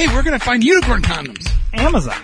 [0.00, 1.46] Hey, we're gonna find unicorn condoms.
[1.74, 2.16] Amazon.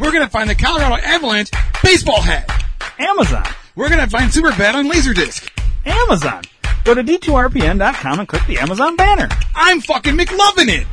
[0.00, 1.48] We're gonna find the Colorado Avalanche
[1.80, 2.50] baseball hat.
[2.98, 3.44] Amazon.
[3.76, 5.48] We're gonna find Superbad on Laserdisc.
[5.86, 6.42] Amazon.
[6.82, 9.28] Go to d2rpn.com and click the Amazon banner.
[9.54, 10.88] I'm fucking McLovin' it.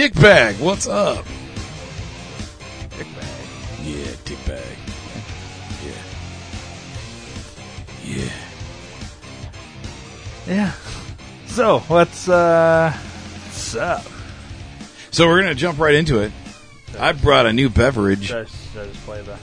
[0.00, 1.26] Yo, dickbag, what's up?
[2.96, 3.46] Dick Bag.
[3.82, 4.76] Yeah, dickbag.
[5.84, 5.92] Yeah.
[8.06, 8.32] Yeah.
[10.46, 10.72] Yeah.
[11.48, 12.96] So, what's, uh,
[13.44, 14.06] what's up?
[15.10, 16.32] So we're gonna jump right into it.
[16.98, 18.28] I brought a new beverage.
[18.28, 19.36] Should I, should I just play the.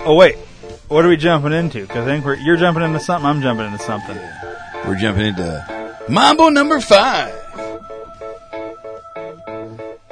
[0.00, 0.36] Oh, wait.
[0.88, 1.80] What are we jumping into?
[1.80, 4.18] Because I think we're, you're jumping into something, I'm jumping into something.
[4.86, 7.43] We're jumping into Mambo number five.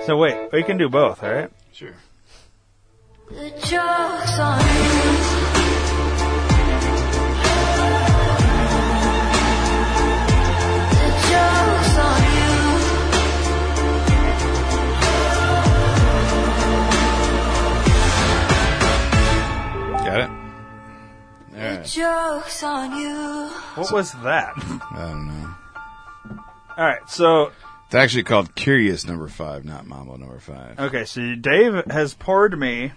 [0.06, 0.50] So, wait.
[0.53, 1.50] We can do both, alright?
[1.72, 1.95] Sure.
[3.31, 6.22] The joke's on you.
[11.00, 13.62] The joke's on you.
[20.05, 20.30] Got it.
[20.30, 20.36] All
[21.53, 21.84] The right.
[21.84, 23.48] joke's on you.
[23.77, 24.53] What was that?
[24.56, 25.55] I don't know.
[26.77, 27.53] alright, so,
[27.92, 30.80] It's actually called Curious number five, not Mambo number five.
[30.80, 32.90] okay, so Dave has poured me,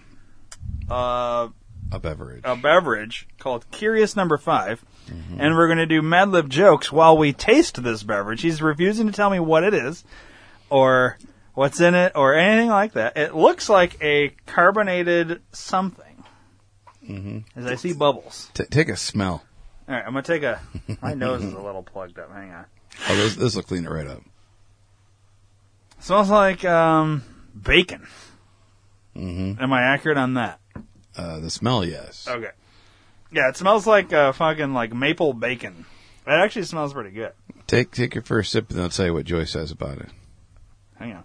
[0.90, 1.50] uh,
[1.92, 2.40] A beverage.
[2.46, 4.86] a beverage called Curious Number 5
[5.38, 8.42] and we're going to do Mad Lib jokes while we taste this beverage.
[8.42, 10.06] He's refusing to tell me what it is,
[10.70, 11.18] or
[11.56, 13.18] what's in it, or anything like that.
[13.18, 16.24] It looks like a carbonated something.
[17.58, 18.50] As I see bubbles.
[18.54, 19.44] T- take a smell.
[19.90, 20.62] All right, I'm gonna take a.
[21.02, 22.32] My nose is a little plugged up.
[22.32, 22.66] Hang on.
[23.10, 24.22] Oh, this this will clean it right up.
[26.06, 27.24] Smells like um,
[27.60, 28.08] bacon.
[29.16, 29.62] Mm-hmm.
[29.62, 30.60] Am I accurate on that?
[31.18, 32.28] Uh, the smell, yes.
[32.28, 32.52] Okay.
[33.32, 35.86] Yeah, it smells like uh, fucking like maple bacon.
[36.28, 37.34] It actually smells pretty good.
[37.68, 40.10] Take take your first sip, and I'll tell you what Joy says about it.
[40.98, 41.24] Hang on.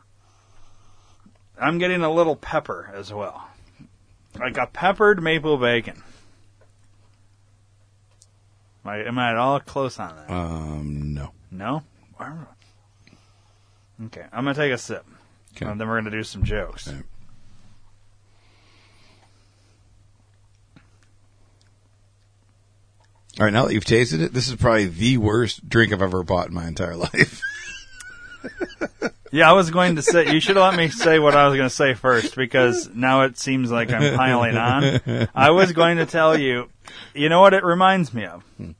[1.60, 3.48] I'm getting a little pepper as well.
[4.38, 6.02] Like a peppered maple bacon.
[8.84, 10.32] Am I, am I at all close on that?
[10.32, 11.32] Um, no.
[11.50, 11.82] No?
[14.06, 15.04] Okay, I'm going to take a sip.
[15.56, 15.66] Okay.
[15.66, 16.88] And then we're going to do some jokes.
[23.38, 26.22] All right, now that you've tasted it, this is probably the worst drink I've ever
[26.22, 27.40] bought in my entire life.
[29.32, 31.56] Yeah, I was going to say, you should have let me say what I was
[31.56, 35.28] going to say first because now it seems like I'm piling on.
[35.34, 36.68] I was going to tell you,
[37.14, 38.42] you know what it reminds me of?
[38.56, 38.72] Hmm.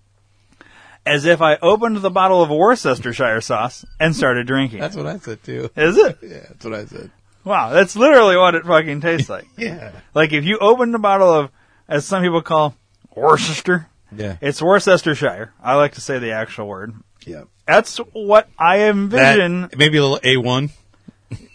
[1.11, 4.81] As if I opened the bottle of Worcestershire sauce and started drinking.
[4.81, 5.71] That's what I said too.
[5.77, 6.19] Is it?
[6.23, 7.11] Yeah, that's what I said.
[7.45, 9.47] Wow, that's literally what it fucking tastes like.
[9.57, 9.93] Yeah.
[10.15, 11.51] Like if you opened a bottle of,
[11.89, 12.75] as some people call
[13.17, 14.37] Worcester, Yeah.
[14.41, 15.53] it's Worcestershire.
[15.63, 16.95] I like to say the actual word.
[17.27, 17.45] Yeah.
[17.67, 19.63] That's what I envision.
[19.63, 20.71] That, maybe a little A1.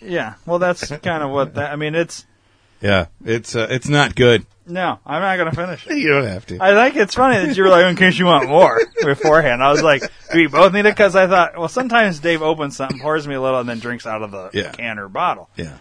[0.01, 1.72] yeah, well, that's kind of what that.
[1.72, 2.25] I mean, it's
[2.81, 3.05] Yeah.
[3.23, 4.45] It's uh, it's not good.
[4.67, 5.97] No, I'm not gonna finish it.
[5.97, 6.57] You don't have to.
[6.61, 9.63] I think it's funny that you were like, in case you want more beforehand.
[9.63, 10.95] I was like, do we both need it?
[10.95, 14.05] Because I thought, well, sometimes Dave opens something, pours me a little, and then drinks
[14.05, 14.71] out of the Yeah.
[14.71, 15.49] can or bottle.
[15.55, 15.77] yeah.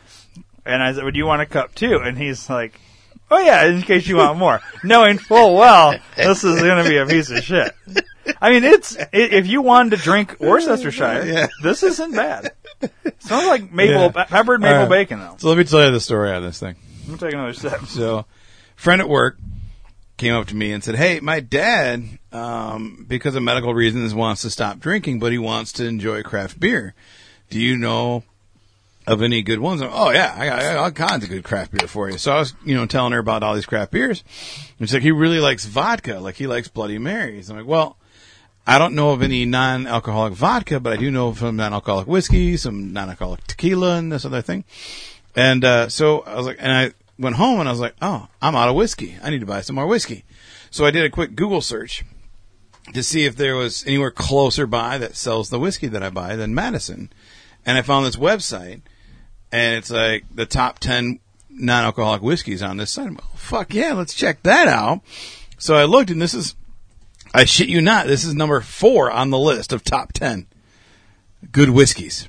[0.67, 2.00] And I said, would you want a cup too?
[2.03, 2.81] And he's like,
[3.31, 4.61] oh yeah, in case you want more.
[4.84, 7.75] Knowing full well, this is going to be a piece of shit.
[8.41, 11.47] I mean, it's, if you wanted to drink Worcestershire, Yeah.
[11.62, 12.53] this isn't bad.
[13.19, 14.25] Sounds like maple, Yeah.
[14.25, 14.89] peppered maple right.
[14.89, 15.34] bacon though.
[15.39, 16.77] So let me tell you the story on this thing.
[17.09, 17.84] I'm taking another sip.
[17.87, 18.25] So,
[18.84, 19.39] friend at work
[20.19, 24.43] came up to me and said, "Hey, my dad, um, because of medical reasons, wants
[24.43, 26.93] to stop drinking, but he wants to enjoy craft beer.
[27.49, 28.25] Do you know
[29.06, 31.73] of any good ones?" Oh yeah, I got, I got all kinds of good craft
[31.73, 32.19] beer for you.
[32.19, 34.23] So I was, you know, telling her about all these craft beers.
[34.78, 36.21] And she's like, "He really likes vodka.
[36.21, 37.97] Like he likes Bloody Marys." I'm like, "Well."
[38.67, 42.56] I don't know of any non-alcoholic vodka, but I do know of some non-alcoholic whiskey,
[42.56, 44.64] some non-alcoholic tequila, and this other thing.
[45.37, 48.28] And uh, so I was like, and I went home and I was like, oh,
[48.43, 49.16] I'm out of whiskey.
[49.22, 50.25] I need to buy some more whiskey.
[50.70, 52.05] So I did a quick Google search
[52.93, 56.37] to see if there was anywhere closer by that sells the whiskey that I buy
[56.37, 57.12] than Madison.
[57.64, 58.82] And I found this website,
[59.50, 63.11] and it's like the top 10 non alcoholic whiskeys on this site.
[63.11, 65.00] Like, fuck yeah, let's check that out.
[65.56, 66.56] So I looked, and this is,
[67.32, 70.46] I shit you not, this is number four on the list of top 10
[71.52, 72.28] good whiskeys.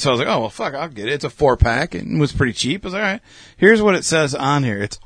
[0.00, 1.12] So I was like, oh, well, fuck, I'll get it.
[1.12, 2.84] It's a four pack and it was pretty cheap.
[2.84, 3.20] I was like, all right.
[3.56, 4.82] Here's what it says on here.
[4.82, 4.98] It's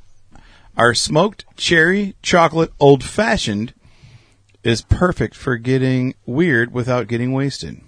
[0.77, 3.75] our smoked cherry chocolate old fashioned
[4.63, 7.81] is perfect for getting weird without getting wasted.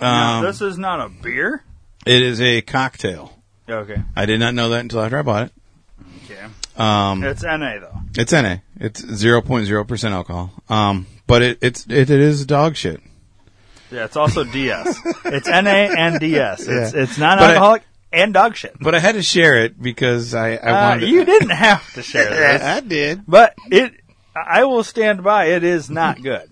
[0.00, 1.62] Now, Um, this is not a beer.
[2.06, 3.38] it is a cocktail.
[3.68, 4.02] Okay.
[4.16, 5.52] I did not know that until after I bought it.
[6.24, 6.44] Okay.
[6.76, 8.00] Um, It's NA though.
[8.16, 8.56] it's NA.
[8.80, 10.50] It's zero point zero percent alcohol.
[10.68, 13.00] Um, but it, it's it, it is dog shit.
[13.92, 14.98] Yeah, it's also DS.
[15.26, 16.66] it's NA and DS.
[16.66, 18.74] It's it's non-alcoholic and dog shit.
[18.80, 21.08] But I had to share it because I, I Uh, wanted.
[21.10, 23.22] you didn't have to share this, I did.
[23.28, 23.92] but it.
[24.34, 25.46] I will stand by.
[25.46, 26.48] It is not good.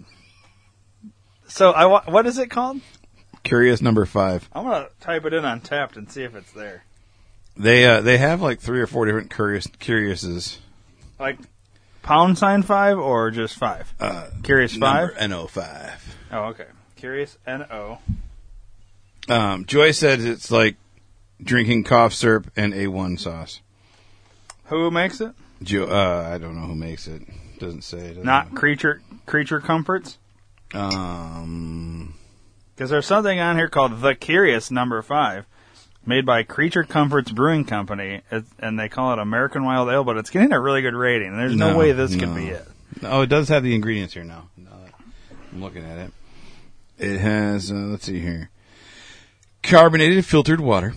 [1.48, 2.80] So I wa- what is it called?
[3.42, 4.48] Curious number five.
[4.52, 6.84] I'm gonna type it in Untappd and see if it's there.
[7.56, 10.58] They uh they have like three or four different curious curiouses.
[11.18, 11.38] Like
[12.02, 13.92] pound sign five or just five?
[13.98, 15.14] Uh, Curious five.
[15.18, 16.16] number NO five.
[16.30, 16.66] Oh, okay.
[17.00, 17.98] Curious N O.
[19.28, 20.76] Um, Joy says it's like
[21.42, 23.60] drinking cough syrup and A1 sauce.
[24.66, 25.32] Who makes it?
[25.62, 27.22] Jo- uh, I don't know who makes it.
[27.58, 28.08] Doesn't say.
[28.08, 30.18] doesn't Not creature creature comforts.
[30.72, 30.76] it?
[30.76, 32.14] Um.
[32.74, 35.44] Because there's something on here called The Curious Number Five,
[36.06, 40.16] made by Creature Comforts Brewing Company, it, and they call it American Wild Ale, but
[40.16, 41.36] it's getting a really good rating.
[41.36, 42.24] There's no, No, way this no.
[42.26, 42.66] could be it.
[43.02, 44.48] Oh, it does have the ingredients here now.
[44.56, 44.70] Now
[45.52, 46.10] I'm looking at it.
[47.00, 47.70] It has.
[47.72, 48.50] Uh, let's see here.
[49.62, 50.94] Carbonated filtered water,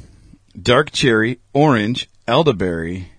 [0.60, 3.10] dark cherry, orange, elderberry,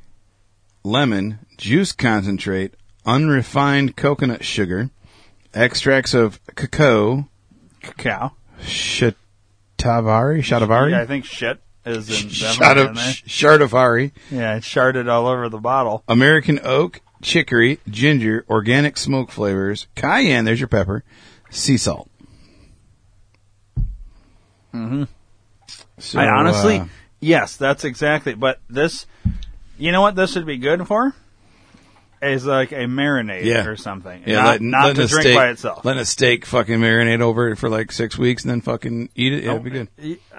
[0.82, 2.74] lemon, juice concentrate,
[3.06, 4.90] unrefined coconut sugar,
[5.52, 7.28] extracts of cacao,
[7.82, 8.32] Cacao.
[8.60, 13.12] shatavari, shatavari, Yeah, I think shit is in, Shata- definitely in there.
[13.12, 16.02] Shatavari, Yeah, it's sharded all over the bottle.
[16.08, 21.04] American oak, chicory, ginger, organic smoke flavors, cayenne, there's your pepper,
[21.50, 22.08] sea salt.
[25.02, 25.08] Mhm.
[25.98, 26.84] So, I honestly, uh,
[27.20, 28.34] yes, that's exactly.
[28.34, 29.06] But this,
[29.78, 31.14] you know what this would be good for?
[32.22, 33.66] Is like a marinade Yeah.
[33.66, 34.22] or something.
[34.24, 35.84] yeah, not, letting- not letting to drink steak, by itself.
[35.84, 39.34] Letting a steak fucking marinate over it for like six weeks and then fucking eat
[39.34, 39.44] it.
[39.44, 39.88] Yeah, it'd be good.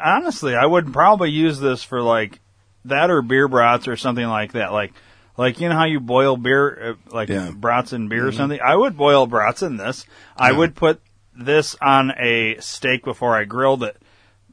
[0.03, 2.39] Honestly, I would probably use this for like
[2.85, 4.71] that or beer brats or something like that.
[4.73, 4.93] Like,
[5.37, 7.51] like you know how you boil beer, uh, like Yeah.
[7.53, 8.59] brats in beer or something.
[8.65, 10.05] I would boil brats in this.
[10.35, 11.01] I would put
[11.37, 13.95] this on a steak before I grilled it.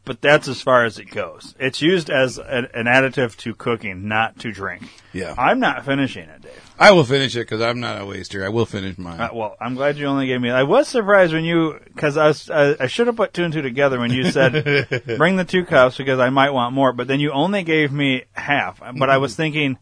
[0.05, 1.55] But that's as far as it goes.
[1.61, 4.83] It's used as an, an additive to cooking, not to drink.
[5.13, 5.35] Yeah.
[5.39, 6.75] I'm not finishing it, Dave.
[6.77, 8.45] I will finish it because I'm not a waster.
[8.45, 9.21] I will finish mine.
[9.21, 10.51] Uh, well, I'm glad you only gave me.
[10.51, 13.53] I was surprised when you, because I was, I, I should have put two and
[13.53, 16.93] two together when you said bring the two cups because I might want more.
[16.93, 18.81] But then you only gave me half.
[18.99, 19.79] But I was thinking,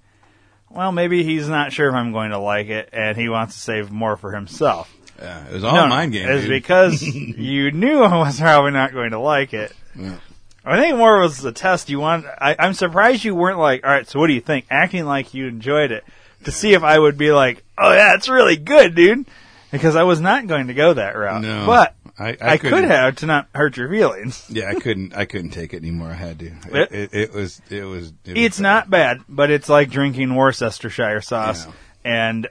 [0.69, 3.61] well, maybe he's not sure if I'm going to like it, and he wants to
[3.61, 4.95] save more for himself.
[5.21, 6.29] Yeah, it was all no, mind game.
[6.29, 9.73] It's because you knew I was probably not going to like it.
[9.95, 10.19] Yeah.
[10.65, 12.27] I think more was the test you want.
[12.27, 14.67] I, I'm surprised you weren't like, all right, so what do you think?
[14.71, 16.05] Acting like you enjoyed it
[16.45, 19.27] to see if I would be like, oh yeah, it's really good, dude.
[19.71, 22.85] Because I was not going to go that route, No, but I, I, I, could
[22.85, 24.45] have to not hurt your feelings.
[24.51, 25.15] Yeah, I couldn't.
[25.15, 26.09] I couldn't take it anymore.
[26.09, 26.47] I had to.
[26.73, 27.63] It, It- it, was.
[27.71, 28.09] It was.
[28.25, 31.73] It was It's not bad, but it's like drinking Worcestershire sauce, Yeah.
[32.05, 32.49] and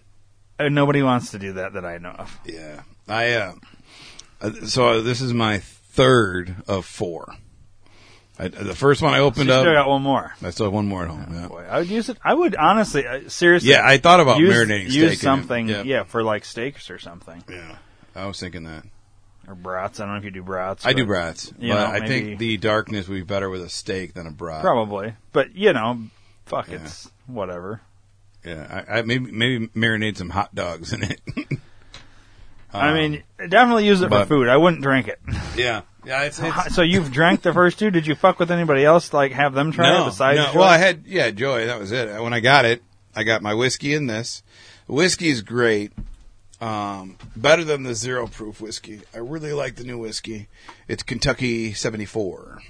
[0.68, 2.40] nobody wants to do that that I know of.
[2.46, 3.32] Yeah, I.
[3.34, 3.54] Uh,
[4.42, 7.34] uh, so this is my third of four.
[8.42, 9.64] I, the first one I So opened you up.
[9.64, 10.34] still got one more.
[10.42, 11.28] I still have one more at home.
[11.30, 12.18] Yeah, Boy, I would use it.
[12.24, 13.70] I would honestly, uh, seriously.
[13.72, 15.84] yeah I thought about use, marinating use something, Yeah.
[15.84, 17.78] yeah, for like steaks or something, yeah.
[18.16, 18.86] I was thinking that.
[19.46, 20.00] or brats.
[20.00, 20.86] I don't know if you do brats.
[20.86, 23.62] I do but- brats, You but know, I think the darkness would be better with
[23.62, 24.62] a steak than a brat.
[24.62, 26.00] Probably, but you know,
[26.46, 26.76] fuck, Yeah.
[26.84, 27.82] it's whatever.
[28.46, 31.20] Yeah, I, I maybe maybe marinate some hot dogs in it.
[32.74, 34.48] I Um, mean, definitely use it for food.
[34.48, 35.20] I wouldn't drink it.
[35.58, 36.24] yeah, yeah.
[36.24, 37.90] It's, it's so you've drank the first two.
[37.92, 39.12] Did you fuck with anybody else?
[39.12, 40.38] Like have them try no, it besides?
[40.38, 40.54] no.
[40.54, 40.60] Joy?
[40.60, 41.66] Well, I had yeah, Joy.
[41.66, 42.22] That was it.
[42.22, 42.84] When I got it,
[43.16, 44.44] I got my whiskey in this.
[44.88, 45.92] Whiskey is great.
[46.62, 49.02] Um, better than the zero proof whiskey.
[49.16, 50.48] I really like the new whiskey.
[50.88, 52.62] It's Kentucky seventy four.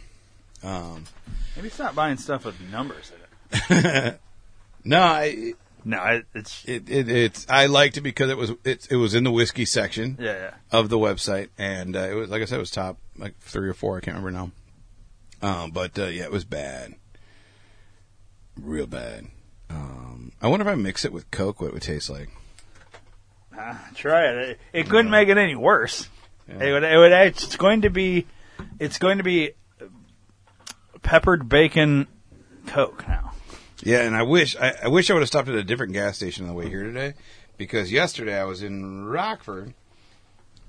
[0.64, 1.06] Um,
[1.56, 4.20] maybe stop buying stuff with numbers in it.
[4.84, 5.54] no, I,
[5.86, 9.16] No, it, it's it, it it's I liked it because it was it, it was
[9.16, 10.18] in the whiskey section.
[10.20, 10.54] yeah, yeah.
[10.72, 13.70] of the website, and uh, it was like I said, it was top like three
[13.70, 13.98] or four.
[13.98, 14.52] I can't remember now.
[15.42, 16.96] Um, but uh, yeah, it was bad,
[18.60, 19.28] real bad.
[19.70, 22.30] Um, I wonder if I mix it with Coke, what it would taste like.
[23.58, 24.38] Ah, try it.
[24.38, 26.10] It, it couldn't make it any worse.
[26.48, 26.64] Yeah.
[26.64, 26.84] It would.
[26.84, 27.12] It would.
[27.12, 28.28] It's going to be.
[28.80, 29.52] It's going to be
[31.02, 32.08] peppered bacon
[32.68, 33.29] Coke now.
[33.84, 36.18] Yeah, and I wish I, I wish I would have stopped at a different gas
[36.18, 37.14] station on the way here today,
[37.58, 39.74] because yesterday I was in Rockford,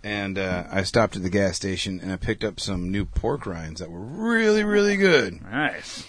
[0.05, 3.47] and uh, I stopped at the gas station and I picked up some new pork
[3.47, 5.43] rinds that were really really good.
[5.43, 6.07] Nice.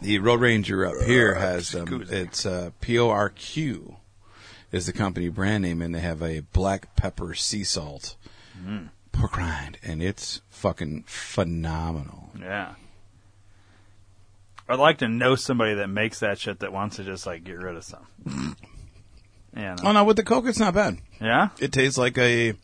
[0.00, 2.16] The Road Ranger up here has um, Excuse me.
[2.16, 3.96] it's uh, P O R Q,
[4.72, 8.16] is the company brand name, and they have a black pepper sea salt
[9.12, 12.30] pork rind, and it's fucking phenomenal.
[12.38, 12.74] Yeah.
[14.68, 17.58] I'd like to know somebody that makes that shit that wants to just like get
[17.58, 18.06] rid of some.
[19.56, 19.76] yeah.
[19.82, 20.98] Oh no, with the Coke, it's not bad.
[21.20, 21.48] Yeah.
[21.58, 22.54] It tastes like a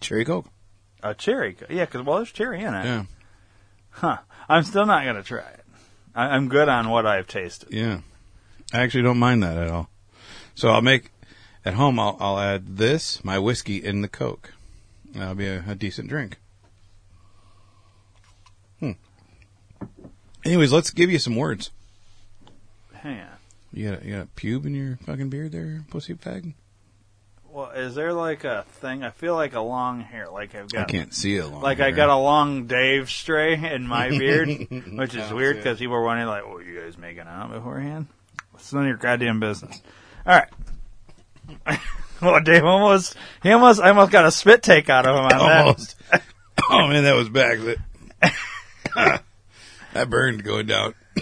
[0.00, 0.46] cherry Coke.
[1.02, 1.54] A cherry.
[1.54, 2.84] co- Yeah, because well, there's cherry in it.
[2.84, 3.04] Yeah,
[3.90, 4.18] Huh.
[4.48, 5.64] I'm still not gonna try it.
[6.14, 7.72] I, I'm good on what I've tasted.
[7.72, 8.00] yeah.
[8.72, 9.88] I actually don't mind that at all.
[10.54, 11.10] So I'll make
[11.64, 11.98] at home.
[11.98, 14.52] I'll I'll add this, my whiskey, in the Coke.
[15.14, 16.36] That'll be a, a decent drink.
[18.80, 18.92] Hmm.
[20.48, 21.70] Anyways, let's give you some words.
[22.94, 23.26] Hang on.
[23.70, 26.54] You got a, you got a pube in your fucking beard there, pussy fag?
[27.50, 29.02] Well, is there like a thing?
[29.02, 30.30] I feel like a long hair.
[30.30, 30.82] Like I've got.
[30.82, 31.60] I can't see it long.
[31.60, 35.92] Like I got a long Dave stray in my beard, which is weird because people
[35.92, 38.06] were wondering, like, "Oh, you guys making out beforehand?"
[38.54, 39.82] It's none of your goddamn business.
[40.26, 41.78] All right.
[42.22, 45.28] well, Dave almost he almost I almost got a spit take out of him on
[45.28, 45.60] that.
[45.66, 45.96] almost.
[46.70, 47.58] oh man, that was back.
[49.98, 50.94] That burned going down.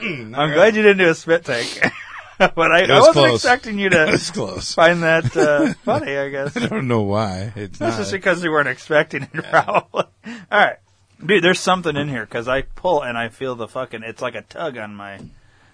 [0.00, 1.80] I'm glad you didn't do a spit take,
[2.38, 3.34] but I, It I was wasn't close.
[3.44, 4.06] expecting you to
[4.36, 6.16] was find that uh, funny.
[6.16, 7.52] I guess I don't know why.
[7.56, 8.02] It's that's not.
[8.02, 10.04] just because you weren't expecting it, probably.
[10.24, 10.76] All right,
[11.26, 11.42] dude.
[11.42, 14.04] There's something in here because I pull and I feel the fucking.
[14.04, 15.18] It's like a tug on my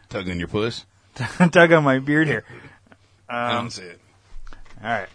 [0.09, 0.87] Tug on your puss.
[1.15, 2.45] tug on my beard here.
[3.29, 4.01] I Um, don't see it.
[4.83, 5.09] All right.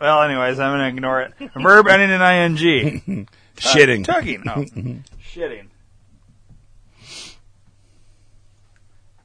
[0.00, 1.34] Well, anyways, I'm gonna ignore it.
[1.56, 3.28] Verb ending in ing.
[3.56, 4.04] Shitting.
[4.06, 4.42] Tugging.
[4.46, 4.54] No.
[5.22, 5.66] Shitting.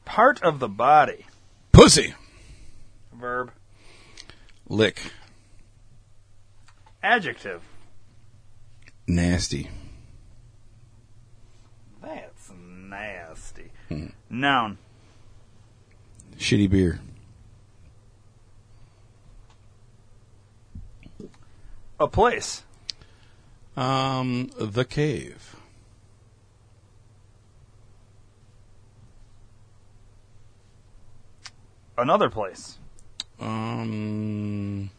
[0.06, 1.26] Part of the body.
[1.72, 2.14] Pussy.
[3.14, 3.52] Verb.
[4.70, 5.12] Lick.
[7.04, 7.62] Adjective.
[9.08, 9.70] Nasty.
[12.02, 13.72] That's nasty.
[14.30, 14.78] Noun.
[16.38, 17.00] Shitty beer.
[22.00, 22.64] A place.
[23.78, 25.55] Um, the cave.
[31.98, 32.78] Another place.
[33.40, 34.90] Um,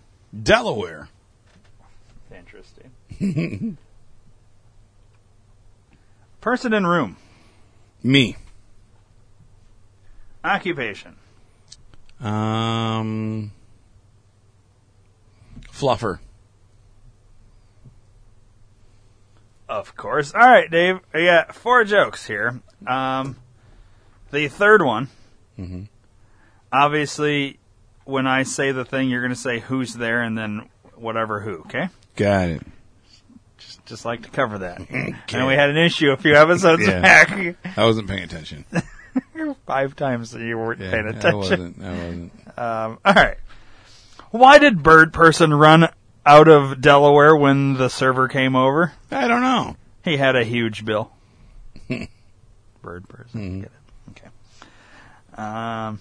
[0.42, 1.08] Delaware.
[2.34, 2.90] Interesting.
[6.40, 7.16] Person in room.
[8.02, 8.36] Me.
[10.44, 11.16] Occupation.
[12.20, 13.50] Um,
[15.72, 16.18] fluffer.
[19.68, 20.32] Of course.
[20.32, 21.00] All right, Dave.
[21.12, 22.60] I got four jokes here.
[22.86, 23.36] Um,
[24.30, 25.08] the third one.
[25.58, 25.88] Mhm.
[26.72, 27.58] Obviously,
[28.04, 31.58] when I say the thing, you're going to say who's there and then whatever who.
[31.60, 31.88] Okay.
[32.16, 32.62] Got it.
[33.58, 34.80] Just, just like to cover that.
[35.32, 37.00] And we had an issue a few episodes Yeah.
[37.00, 37.56] back.
[37.76, 38.64] I wasn't paying attention.
[39.66, 41.36] Five times that you weren't Yeah, paying I attention.
[41.38, 41.82] wasn't.
[41.82, 42.32] I wasn't.
[42.58, 43.36] Um, all right.
[44.30, 45.88] Why did Bird Person run
[46.24, 48.92] out of Delaware when the server came over?
[49.10, 49.76] I don't know.
[50.04, 51.10] He had a huge bill.
[52.82, 53.60] Bird Person.
[53.60, 54.10] Get it?
[54.10, 55.42] Okay.
[55.42, 56.00] Um,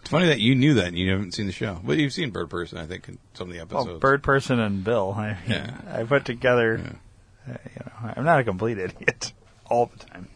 [0.00, 2.30] It's funny that you knew that and you haven't seen the show, but you've seen
[2.30, 4.00] Bird Person, I think, in some of the well, episodes.
[4.00, 5.14] Bird Person and Bill.
[5.16, 5.76] I, Yeah.
[5.92, 6.80] I put together.
[7.46, 7.54] Yeah.
[7.54, 9.32] uh, you know, I'm not a complete idiot
[9.66, 10.28] all the time.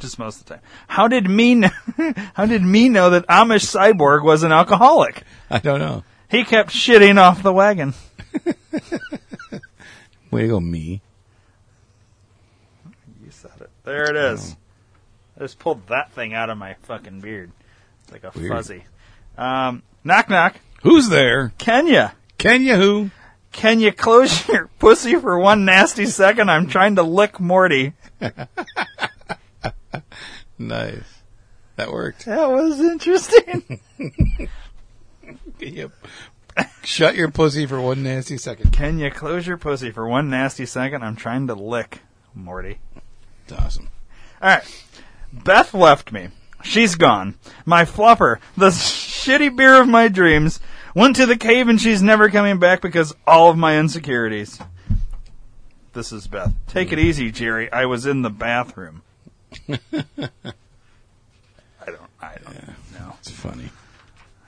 [0.00, 0.62] Just most of the time.
[0.88, 1.70] How did me know,
[2.34, 5.22] how did me know that Amish Cyborg was an alcoholic?
[5.48, 6.02] I don't know.
[6.28, 7.94] He kept shitting off the wagon.
[10.32, 11.02] Way to go, me.
[13.22, 13.70] You said it.
[13.84, 14.56] There it is.
[15.36, 17.52] I just pulled that thing out of my fucking beard.
[18.10, 18.52] Like a Weird.
[18.52, 18.84] fuzzy.
[19.38, 20.56] Um, knock knock.
[20.82, 21.52] Who's there?
[21.58, 22.14] Kenya.
[22.38, 23.10] Kenya who?
[23.52, 26.50] Can you close your pussy for one nasty second?
[26.50, 27.92] I'm trying to lick Morty.
[30.58, 31.22] Nice.
[31.76, 32.26] That worked.
[32.26, 33.80] That was interesting.
[35.58, 35.90] Yep.
[36.84, 38.72] Shut your pussy for one nasty second.
[38.72, 41.02] Can you close your pussy for one nasty second?
[41.02, 42.00] I'm trying to lick
[42.34, 42.78] Morty.
[43.44, 43.88] It's awesome.
[44.40, 44.84] All right.
[45.32, 46.28] Beth left me.
[46.62, 47.34] She's gone.
[47.66, 50.60] My flopper, the shitty beer of my dreams,
[50.94, 54.58] went to the cave and she's never coming back because all of my insecurities.
[55.92, 56.52] This is Beth.
[56.68, 57.70] Take it easy, Jerry.
[57.70, 59.02] I was in the bathroom.
[59.68, 59.76] I
[61.86, 62.00] don't.
[62.20, 62.66] I don't
[62.98, 63.68] know It's funny.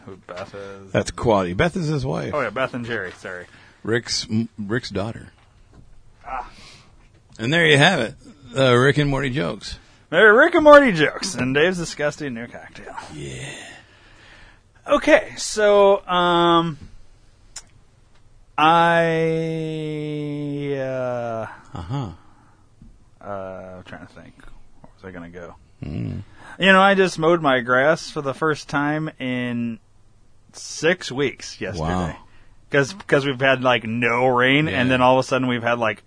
[0.06, 0.90] who Beth is.
[0.92, 1.52] That's quality.
[1.52, 2.32] Beth is his wife.
[2.34, 3.12] Oh yeah, Beth and Jerry.
[3.12, 3.46] Sorry.
[3.82, 4.26] Rick's
[4.58, 5.32] Rick's daughter.
[6.26, 6.50] Ah.
[7.38, 8.14] And there you have it.
[8.56, 9.78] Uh, Rick and Morty jokes.
[10.14, 12.94] They're Rick and Morty jokes and Dave's disgusting new cocktail.
[13.12, 13.48] Yeah.
[14.86, 16.78] Okay, so um,
[18.56, 22.10] I uh, Uh huh.
[23.20, 23.24] uh,
[23.78, 24.34] I'm trying to think.
[24.82, 25.56] Where was I going to go?
[25.82, 26.22] Mm.
[26.60, 29.80] You know, I just mowed my grass for the first time in
[30.52, 31.88] six weeks yesterday.
[31.88, 32.16] Wow.
[32.70, 34.80] Because we've had like no rain, Yeah.
[34.80, 36.04] and then all of a sudden we've had like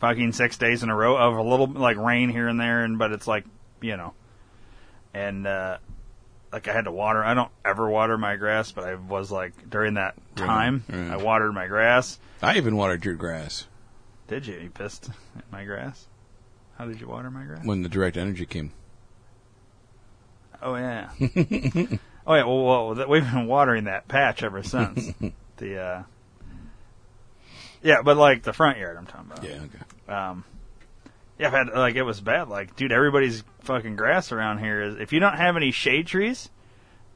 [0.00, 2.98] fucking six days in a row of a little like rain here and there, and
[2.98, 3.44] but it's like
[3.80, 4.14] you know,
[5.14, 5.78] and uh,
[6.52, 7.24] like I had to water.
[7.24, 11.10] I don't ever water my grass, but I was like during that time Right.
[11.12, 12.18] I watered my grass.
[12.42, 13.66] I even watered your grass
[14.28, 14.54] Did you?
[14.54, 16.06] You pissed at my grass?
[16.76, 17.64] How did you water my grass?
[17.64, 18.72] when the direct energy came.
[20.62, 21.10] Oh yeah.
[21.20, 22.44] oh yeah.
[22.44, 25.12] Well, well, we've been watering that patch ever since.
[25.56, 26.02] the uh,
[27.82, 29.44] yeah, but like the front yard, I'm talking about.
[29.44, 29.84] Yeah, okay.
[30.08, 30.44] Um,
[31.38, 32.48] yeah, I've had like it was bad.
[32.48, 34.96] Like, dude, everybody's fucking grass around here is.
[34.96, 36.48] If you don't have any shade trees,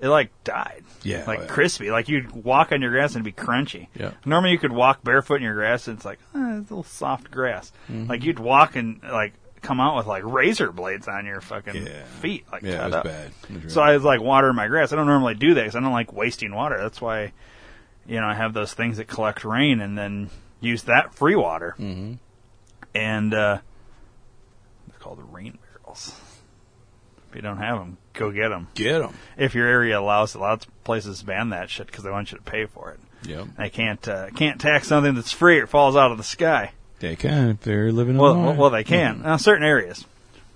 [0.00, 0.84] it like died.
[1.02, 1.48] Yeah, like oh, yeah.
[1.48, 1.90] crispy.
[1.90, 3.88] Like you'd walk on your grass and it'd be crunchy.
[3.94, 4.12] Yeah.
[4.24, 6.82] Normally you could walk barefoot in your grass and it's like eh, it's a little
[6.84, 7.72] soft grass.
[7.90, 8.08] Mm-hmm.
[8.10, 12.04] Like you'd walk and like come out with like razor blades on your fucking Yeah.
[12.20, 12.44] feet.
[12.52, 13.04] Like Yeah, cut up.
[13.04, 13.30] bad.
[13.48, 14.92] It was So I was like watering my grass.
[14.92, 16.78] I don't normally do that because I don't like wasting water.
[16.78, 17.32] That's why,
[18.06, 20.30] you know, I have those things that collect rain and then
[20.60, 21.74] use that free water.
[21.78, 22.18] Mhm.
[22.94, 23.58] And uh,
[24.88, 26.14] they're called the rain barrels.
[27.30, 28.68] If you don't have them, go get them.
[28.74, 29.14] Get them.
[29.38, 30.38] If your area allows, it.
[30.38, 33.00] lots of places ban that shit because they want you to pay for it.
[33.28, 33.46] Yep.
[33.56, 36.72] They can't uh, can't tax something that's free or falls out of the sky.
[36.98, 39.22] They can if they're living Well, well, well, they can.
[39.22, 40.04] Now, certain areas,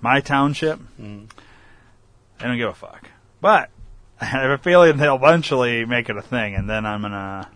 [0.01, 1.25] my township, Mm-hmm.
[2.39, 3.09] they don't give a fuck.
[3.41, 3.69] But
[4.21, 7.49] I have a feeling they'll eventually make it a thing, and then I'm gonna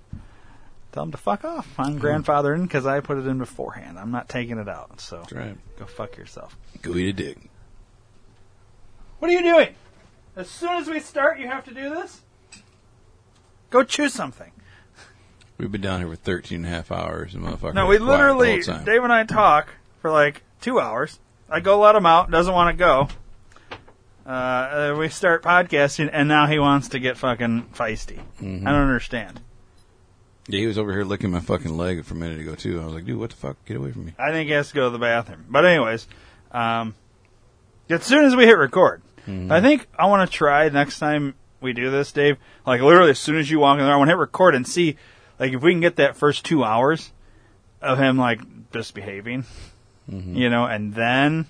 [0.91, 1.67] tell them to fuck off.
[1.79, 2.05] I'm Mm-hmm.
[2.05, 3.97] grandfathered because I put it in beforehand.
[3.99, 4.99] I'm not taking it out.
[5.01, 5.57] So That's right.
[5.77, 6.57] go fuck yourself.
[6.81, 7.37] Go eat a dick.
[9.19, 9.75] What are you doing?
[10.35, 12.21] As soon as we start, you have to do this.
[13.69, 14.51] Go choose something.
[15.57, 17.35] We've been down here for 13 and a half hours.
[17.35, 18.83] And motherfucker No, was we quiet the literally, time.
[18.85, 19.69] Dave and I talk
[19.99, 21.19] for like two hours.
[21.49, 23.09] I go let him out, doesn't want to go.
[24.25, 28.19] Uh, uh, we start podcasting, and now he wants to get fucking feisty.
[28.41, 28.67] Mm-hmm.
[28.67, 29.41] I don't understand.
[30.51, 32.81] Yeah, he was over here licking my fucking leg for a minute ago too.
[32.81, 33.57] I was like, dude, what the fuck?
[33.65, 34.13] Get away from me.
[34.19, 35.45] I think he has to go to the bathroom.
[35.49, 36.07] But anyways,
[36.51, 36.93] um,
[37.89, 41.73] as soon as we hit record, I think I want to try next time we
[41.73, 42.37] do this, Dave.
[42.65, 44.67] Like literally, as soon as you walk in there, I want to hit record and
[44.67, 44.97] see,
[45.39, 47.11] like, if we can get that first two hours
[47.81, 48.41] of him like
[48.73, 49.45] just behaving,
[50.07, 51.45] you know, and then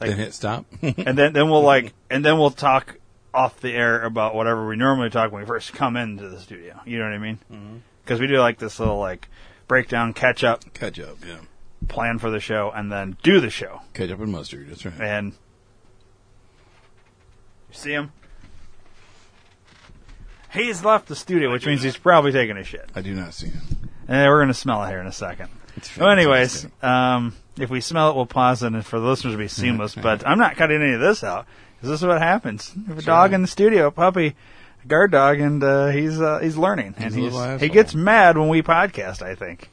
[0.00, 0.64] Like- then hit stop.
[0.82, 2.96] and then then we'll like and then we'll talk
[3.38, 6.80] off the air about whatever we normally talk when we first come into the studio.
[6.84, 7.82] You know what I mean?
[8.04, 9.28] Because we do like this little like
[9.68, 11.36] breakdown, catch up, Catch up, yeah.
[11.88, 13.82] plan for the show, and then do the show.
[13.94, 14.68] Catch up and mustard.
[14.68, 15.00] That's right.
[15.00, 15.32] And
[17.68, 18.12] you see him.
[20.52, 22.88] He's left the studio, which means he's probably taking a shit.
[22.94, 23.62] I do not see him.
[24.08, 25.50] And we're going to smell it here in a second.
[25.98, 29.38] Well, anyways, um, if we smell it, we'll pause it and for the listeners to
[29.38, 29.94] be seamless.
[30.02, 31.46] But I'm not cutting any of this out.
[31.80, 32.72] 'Cause This is what happens.
[32.76, 34.34] We have a dog in the studio, a puppy,
[34.84, 36.94] a guard dog, and uh, he's uh, he's learning.
[36.98, 39.22] He's and he's, he gets mad when we podcast.
[39.22, 39.68] I think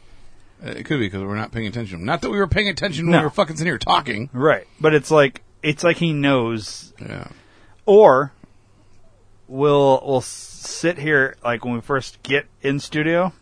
[0.64, 2.06] it could be because we're not paying attention.
[2.06, 4.30] Not that we were paying attention when we were fucking sitting here talking.
[4.34, 7.28] right, but it's like it's like he knows, Yeah.
[7.86, 8.32] or
[9.48, 13.34] we'll we'll sit here like when we first get in studio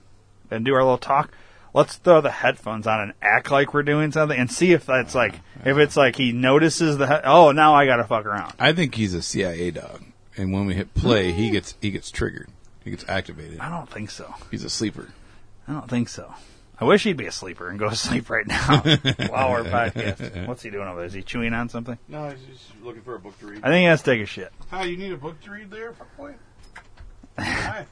[0.51, 1.31] and do our little talk.
[1.73, 5.15] Let's throw the headphones on and act like we're doing something, and see if that's
[5.15, 5.33] like
[5.65, 8.53] if it's like he notices the he- oh now I gotta fuck around.
[8.59, 10.03] I think he's a CIA dog,
[10.37, 12.49] and when we hit play, he gets he gets triggered.
[12.83, 13.59] He gets activated.
[13.59, 14.33] I don't think so.
[14.51, 15.09] He's a sleeper.
[15.67, 16.33] I don't think so.
[16.79, 18.81] I wish he'd be a sleeper and go to sleep right now
[19.29, 20.47] while we're podcasting.
[20.47, 21.05] What's he doing over there?
[21.07, 21.97] Is he chewing on something?
[22.09, 23.59] No, he's just looking for a book to read.
[23.63, 24.51] I think he has to take a shit.
[24.69, 26.33] Hi, you need a book to read there, boy?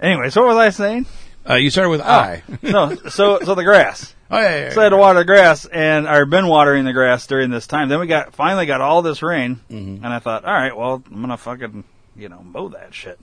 [0.00, 1.06] Anyways, what was I saying?
[1.48, 2.42] Uh, you started with I.
[2.62, 4.14] no, so so the grass.
[4.30, 4.70] Oh yeah, yeah.
[4.70, 7.66] So I had to water the grass, and I've been watering the grass during this
[7.68, 7.88] time.
[7.90, 11.20] Then we got finally got all this rain, and I thought, all right, well, I'm
[11.20, 11.84] gonna fucking
[12.16, 13.20] you know mow that shit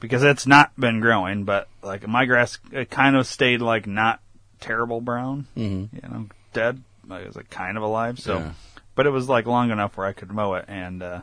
[0.00, 4.20] because it's not been growing, but like my grass, it kind of stayed like not
[4.58, 5.90] terrible brown, Mhm.
[5.92, 6.82] you know, dead.
[7.06, 8.38] Like, it was like kind of alive, so.
[8.38, 8.52] Yeah.
[8.96, 11.20] But it was like long enough where I could mow it, and uh,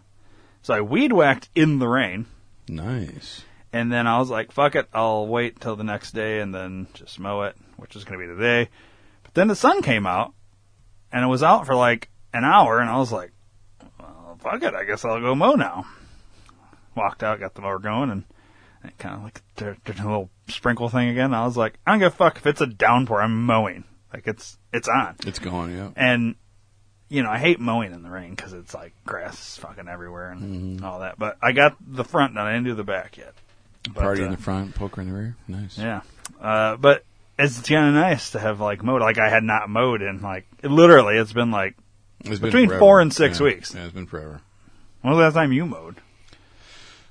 [0.61, 2.27] so I weed whacked in the rain.
[2.69, 3.43] Nice.
[3.71, 6.87] And then I was like, fuck it, I'll wait till the next day and then
[6.93, 8.69] just mow it, which is going to be today.
[9.23, 10.33] But then the sun came out,
[11.11, 13.31] and it was out for like an hour, and I was like,
[13.99, 15.85] well, fuck it, I guess I'll go mow now.
[16.95, 18.23] Walked out, got the mower going, and
[18.83, 21.33] it kind of like did a little sprinkle thing again.
[21.33, 23.83] I was like, I don't give a fuck if it's a downpour, I'm mowing.
[24.11, 25.15] Like it's it's on.
[25.25, 25.75] It's going.
[25.75, 25.91] Yeah.
[25.95, 26.35] And
[27.09, 30.41] you know, I hate mowing in the rain because it's like grass fucking everywhere and
[30.79, 30.85] mm-hmm.
[30.85, 31.19] all that.
[31.19, 32.45] But I got the front done.
[32.45, 33.33] I didn't do the back yet.
[33.83, 35.35] But, Party uh, in the front, poker in the rear.
[35.47, 35.77] Nice.
[35.77, 36.01] Yeah.
[36.39, 37.03] Uh, but
[37.37, 39.01] it's kind of nice to have like mowed.
[39.01, 41.17] Like I had not mowed in like literally.
[41.17, 41.75] It's been like
[42.21, 43.45] It's been Between four and six Yeah.
[43.45, 43.73] weeks.
[43.73, 44.41] Yeah, it's been forever.
[45.01, 45.95] when was the last time you mowed?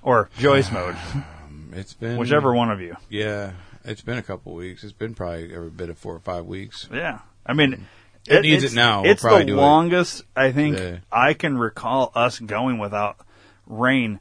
[0.02, 0.96] Or Joyce mowed?
[1.70, 2.96] It's been whichever one of you.
[3.11, 3.52] Yeah,
[3.85, 4.83] it's been a couple weeks.
[4.85, 6.88] It's been probably every bit of four or five weeks.
[6.92, 7.87] Yeah, I mean,
[8.26, 9.02] It needs it now.
[9.02, 9.57] We'll It's the do it.
[9.57, 10.96] longest I think Yeah.
[11.12, 13.18] I can recall us going without
[13.66, 14.18] rain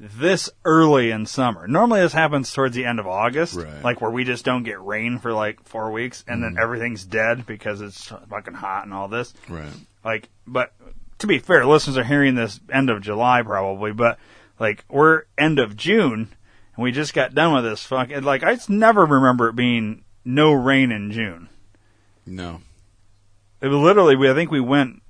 [0.00, 1.66] this early in summer.
[1.66, 3.66] Normally, this happens towards the end of August, Right.
[3.66, 3.84] Mm-hmm.
[3.84, 7.44] like where we just don't get rain for like four weeks, and then everything's dead
[7.46, 9.34] because it's fucking hot and all this.
[9.48, 9.72] Right.
[10.04, 10.72] Like, but
[11.18, 14.18] to be fair, listeners are hearing this end of July probably, but
[14.60, 16.32] like we're end of June
[16.76, 20.04] and we just got done with this fucking like I just never remember it being
[20.24, 21.48] no rain in June.
[22.24, 22.60] No.
[23.60, 25.02] It literally we I think we went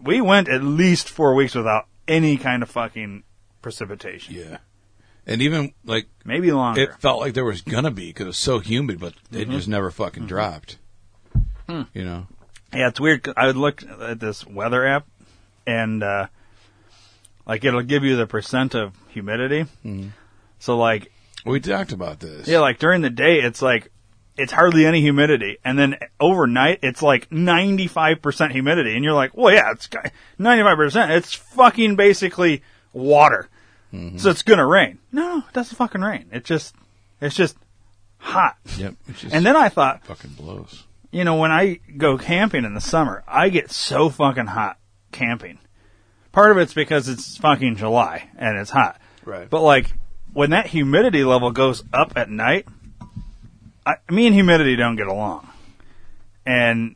[0.00, 3.22] we went at least four weeks without any kind of fucking
[3.70, 4.36] precipitation.
[4.36, 4.58] Yeah.
[5.26, 6.80] And even like Maybe longer.
[6.82, 9.38] it felt like there was gonna be because it was so humid, but Mm-hmm.
[9.38, 10.78] it just never fucking dropped.
[11.68, 11.82] Hmm.
[11.92, 12.26] You know.
[12.72, 13.24] Yeah, it's weird.
[13.24, 15.04] 'cause I would look at this weather app,
[15.66, 16.28] and uh,
[17.44, 19.62] like it'll give you the percent of humidity.
[19.84, 20.08] Mm-hmm.
[20.60, 21.10] So like
[21.44, 22.46] We talked about this.
[22.46, 23.90] Yeah, like during the day, it's like
[24.36, 29.12] it's hardly any humidity, and then overnight, it's like ninety five percent humidity, and you're
[29.14, 29.88] like, well, yeah, it's
[30.38, 31.10] ninety five percent.
[31.10, 33.48] It's fucking basically water,
[33.96, 34.18] Mm-hmm.
[34.18, 34.98] so it's gonna rain.
[35.12, 36.26] No, it doesn't fucking rain.
[36.32, 36.74] It just,
[37.20, 37.56] it's just
[38.18, 38.56] hot.
[38.76, 38.94] Yep.
[39.14, 40.84] Just And then I thought, fucking blows.
[41.10, 44.78] you know, when I go camping in the summer, I get so fucking hot
[45.12, 45.58] camping.
[46.32, 49.00] Part of it's because it's fucking July and it's hot.
[49.24, 49.48] Right.
[49.48, 49.92] But like
[50.32, 52.66] when that humidity level goes up at night,
[53.86, 55.48] I, me and humidity don't get along.
[56.44, 56.94] And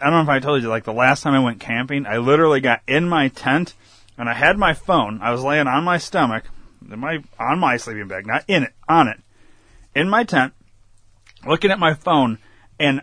[0.00, 2.18] I don't know if I told you, like the last time I went camping, I
[2.18, 3.74] literally got in my tent
[4.18, 5.20] and I had my phone.
[5.22, 6.44] I was laying on my stomach,
[6.90, 9.20] in my on my sleeping bag, not in it, on it,
[9.94, 10.52] in my tent,
[11.46, 12.38] looking at my phone,
[12.78, 13.02] and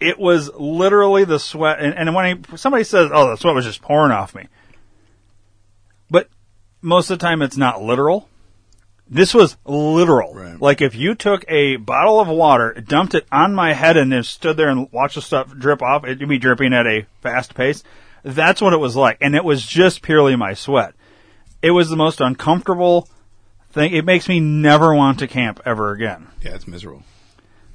[0.00, 1.80] it was literally the sweat.
[1.80, 4.48] And, and when I, somebody says, "Oh, the sweat was just pouring off me,"
[6.10, 6.28] but
[6.80, 8.28] most of the time it's not literal.
[9.12, 10.34] This was literal.
[10.34, 10.60] Right.
[10.60, 14.22] Like if you took a bottle of water, dumped it on my head, and then
[14.22, 17.82] stood there and watched the stuff drip off, it'd be dripping at a fast pace.
[18.22, 20.94] That's what it was like, and it was just purely my sweat.
[21.62, 23.08] It was the most uncomfortable
[23.70, 23.94] thing.
[23.94, 26.28] It makes me never want to camp ever again.
[26.42, 27.02] Yeah, it's miserable.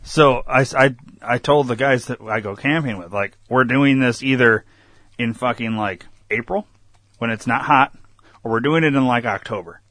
[0.04, 4.00] So I, I, I told the guys that I go camping with, like, we're doing
[4.00, 4.64] this either
[5.18, 6.68] in fucking like April
[7.18, 7.98] when it's not hot,
[8.44, 9.82] or we're doing it in like October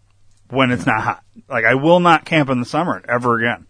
[0.51, 1.25] when it's not hot.
[1.49, 3.67] Like, I will not camp in the summer ever again.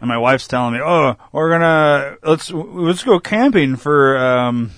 [0.00, 4.70] And my wife's telling me, "Oh, we're gonna let's let's go camping for um,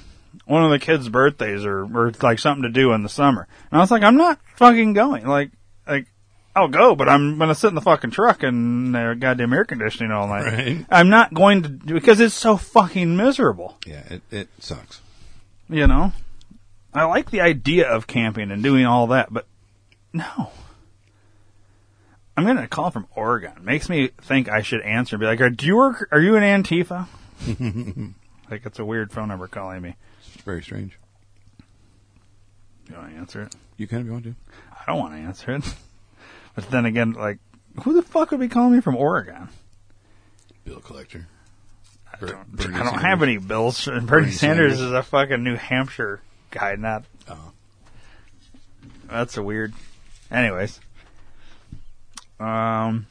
[0.51, 3.79] one of the kids' birthdays or or like something to do in the summer." And
[3.79, 5.27] I was like, "I'm not fucking going.
[5.27, 5.51] Like,
[5.87, 6.07] like
[6.55, 10.11] I'll go, but I'm gonna sit in the fucking truck and uh, goddamn air conditioning
[10.11, 10.45] all night.
[10.45, 10.87] Right.
[10.91, 13.79] I'm not going to because it's so fucking miserable.
[13.87, 15.01] Yeah, it, it sucks.
[15.69, 16.13] You know,
[16.93, 19.47] I like the idea of camping and doing all that, but
[20.13, 20.51] no.
[22.37, 23.53] I'm getting a call from Oregon.
[23.61, 26.09] Makes me think I should answer and be like, "Are do you work?
[26.11, 27.07] Are you an Antifa?"
[28.51, 29.97] like it's a weird phone number calling me.
[30.51, 30.99] Very strange.
[32.89, 33.55] You want to answer it?
[33.77, 34.35] You can if you want to.
[34.73, 35.63] I don't want to answer it.
[36.57, 37.39] but then again, like,
[37.85, 39.49] who the fuck would be calling me from Oregon?
[40.65, 41.29] Bill collector.
[42.13, 43.03] I Ber- don't, Bernie I don't Sanders.
[43.05, 43.85] have any bills.
[43.87, 44.81] Bernie, Bernie Sanders, Sanders.
[44.81, 47.05] is a fucking New Hampshire guy, not.
[47.29, 47.53] Oh.
[49.09, 49.73] That's a weird.
[50.33, 50.81] Anyways.
[52.41, 53.07] Um.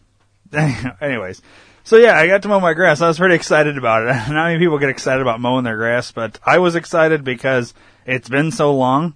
[0.99, 1.41] Anyways.
[1.89, 3.01] So yeah, I got to mow my grass.
[3.01, 4.09] I was pretty excited about it.
[4.31, 7.73] Not many people get excited about mowing their grass, but I was excited because
[8.05, 9.15] it's been so long,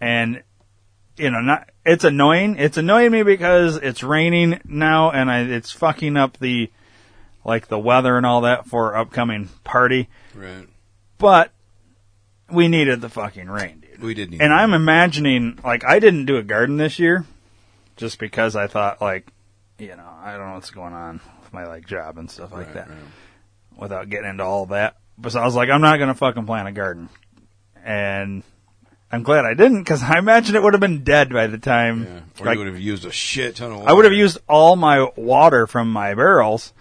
[0.00, 0.44] and
[1.16, 2.54] you know, not it's annoying.
[2.56, 6.70] It's annoying me because it's raining now, and I, it's fucking up the
[7.44, 10.08] like the weather and all that for upcoming party.
[10.36, 10.68] Right.
[11.18, 11.50] But
[12.48, 14.00] we needed the fucking rain, dude.
[14.00, 17.24] We did need And I'm imagining, like, I didn't do a garden this year
[17.96, 19.26] just because I thought, like,
[19.78, 22.66] you know, I don't know what's going on with my, like, job and stuff like
[22.66, 22.98] Right, that right.
[23.76, 24.96] without getting into all that.
[25.18, 27.08] But so I was like, I'm not going to fucking plant a garden.
[27.84, 28.42] And
[29.12, 32.02] I'm glad I didn't because I imagine it would have been dead by the time.
[32.04, 32.42] Yeah.
[32.42, 33.90] Or like, you would have used a shit ton of water.
[33.90, 36.72] I would have used all my water from my barrels,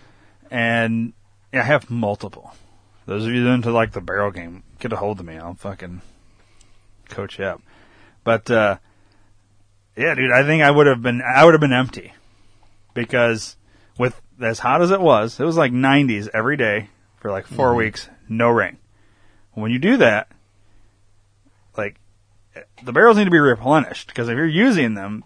[0.49, 1.13] and
[1.51, 2.55] yeah, I have multiple.
[3.05, 5.37] Those of you into like the barrel game, get a hold of me.
[5.37, 6.01] I'll fucking
[7.09, 7.61] coach you up.
[8.23, 8.77] But uh,
[9.95, 12.13] yeah, dude, I think I would have been I would have been empty
[12.93, 13.57] because
[13.97, 17.69] with as hot as it was, it was like 90s every day for like 4
[17.69, 17.77] mm-hmm.
[17.77, 18.77] weeks, no rain.
[19.53, 20.31] When you do that,
[21.77, 21.99] like
[22.83, 25.23] the barrels need to be replenished because if you're using them,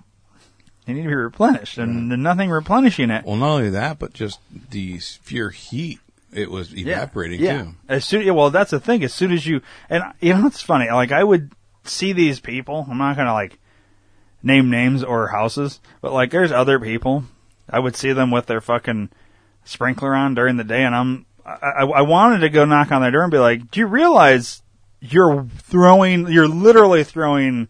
[0.85, 3.25] they need to be replenished, and there's nothing replenishing it.
[3.25, 5.99] Well, not only that, but just the pure heat.
[6.33, 7.63] It was evaporating yeah.
[7.63, 7.73] too.
[7.89, 9.03] As soon, well, that's the thing.
[9.03, 10.89] As soon as you, and you know, it's funny.
[10.89, 11.51] Like I would
[11.83, 12.85] see these people.
[12.89, 13.59] I'm not gonna like
[14.43, 17.25] name names or houses, but like there's other people.
[17.69, 19.09] I would see them with their fucking
[19.63, 23.01] sprinkler on during the day, and I'm I, I, I wanted to go knock on
[23.01, 24.61] their door and be like, "Do you realize
[24.99, 26.27] you're throwing?
[26.27, 27.69] You're literally throwing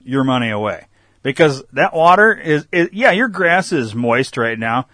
[0.00, 0.86] your money away
[1.22, 4.86] because that water is, is yeah, your grass is moist right now,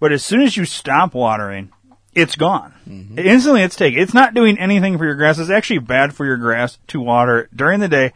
[0.00, 1.70] but as soon as you stop watering,
[2.14, 2.72] it's gone.
[2.88, 3.18] Mm-hmm.
[3.18, 4.00] Instantly, it's taken.
[4.00, 5.38] It's not doing anything for your grass.
[5.38, 8.12] It's actually bad for your grass to water during the day.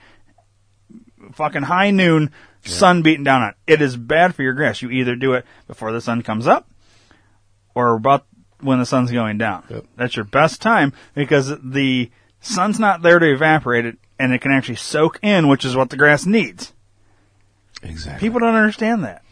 [1.32, 2.30] Fucking high noon,
[2.68, 3.54] sun beating down on it.
[3.72, 4.82] It is bad for your grass.
[4.82, 6.68] You either do it before the sun comes up,
[7.74, 8.26] or about
[8.60, 9.64] when the sun's going down.
[9.70, 9.84] Yep.
[9.96, 14.52] That's your best time because the sun's not there to evaporate it, and it can
[14.52, 16.72] actually soak in, which is what the grass needs.
[17.82, 18.26] Exactly.
[18.26, 19.22] People don't understand that.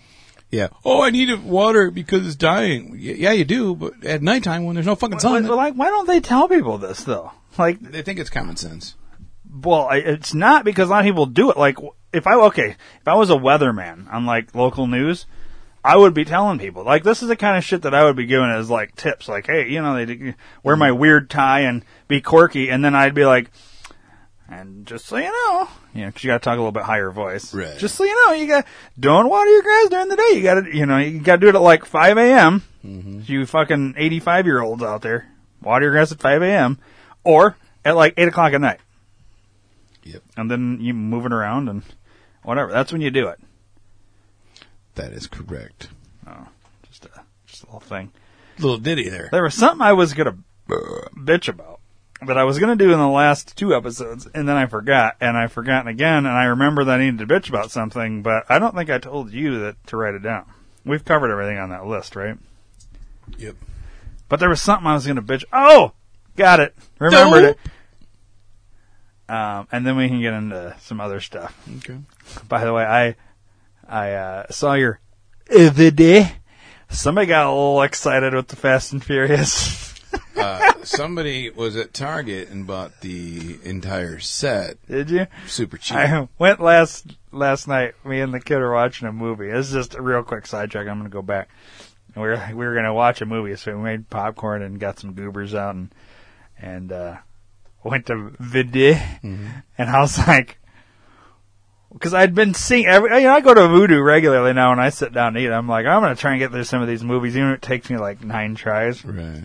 [0.51, 0.69] yeah.
[0.85, 2.95] Oh, I need water because it's dying.
[2.99, 6.07] Yeah, you do, but at nighttime when there's no fucking sun, Like, like, why don't
[6.07, 7.33] they tell people this though?
[7.59, 8.95] Like, they think it's common sense.
[9.51, 11.57] well, it's not because a lot of people do it.
[11.57, 11.79] Like,
[12.17, 15.27] if I okay, if I was a weatherman on like local news,
[15.85, 18.17] I would be telling people like this is the kind of shit that I would
[18.17, 19.29] be giving as like tips.
[19.29, 23.15] Like, hey, you know, they wear my weird tie and be quirky, and then I'd
[23.15, 23.51] be like,
[24.49, 26.85] and just so you know, you know, because you got to talk a little bit
[26.85, 27.53] higher voice.
[27.53, 27.77] Right.
[27.79, 28.65] Just so you know, you got
[28.99, 30.31] don't water your grass during the day.
[30.37, 32.63] You got to, you know, you got to do it at like 5 a.m.
[32.85, 33.21] Mm-hmm.
[33.25, 35.29] You fucking 85 year olds out there,
[35.61, 36.79] water your grass at 5 a.m.
[37.25, 38.81] or at like 8 o'clock at night
[40.05, 40.23] Yep.
[40.37, 41.83] and then you move it around and
[42.47, 42.73] whatever.
[42.73, 43.39] That's when you do it.
[44.95, 45.89] That is correct.
[46.89, 47.11] Just a
[47.47, 48.13] just a little thing.
[48.59, 49.29] Little ditty there.
[49.31, 51.81] There was something I was gonna bitch about
[52.27, 55.37] that I was gonna do in the last two episodes, and then I forgot, and
[55.37, 58.59] I forgotten again, and I remember that I needed to bitch about something, but I
[58.59, 60.47] don't think I told you that to write it down.
[60.85, 62.39] We've covered everything on that list, right?
[63.37, 63.57] Yep.
[64.31, 65.45] But there was something I was gonna bitch.
[65.53, 65.93] Oh,
[66.37, 66.75] got it.
[66.99, 67.49] Remembered No.
[67.51, 67.59] it.
[69.29, 71.55] Um, and then we can get into some other stuff.
[71.79, 71.99] Okay.
[72.49, 73.17] By the way, I
[73.89, 75.01] I uh, saw your
[75.49, 76.37] the day.
[76.89, 79.85] Somebody got a little excited with the Fast and Furious.
[80.37, 85.27] Uh, somebody was at Target and bought the entire set, Did you?
[85.47, 85.97] super cheap.
[85.97, 87.95] I went last last night.
[88.05, 89.49] Me and the kid are watching a movie.
[89.49, 90.89] It's just a real quick sidetrack.
[90.89, 91.49] I'm going to go back.
[92.15, 94.99] We were we were going to watch a movie, so we made popcorn and got
[94.99, 95.95] some goobers out and
[96.59, 97.17] and uh,
[97.83, 100.59] went to Vudu, and I was like,
[101.97, 103.11] because I'd been seeing every.
[103.17, 105.51] You know, I go to Vudu regularly now, and I sit down to eat.
[105.51, 107.57] I'm like, I'm going to try and get through some of these movies, even if
[107.57, 109.43] it takes me like nine tries right.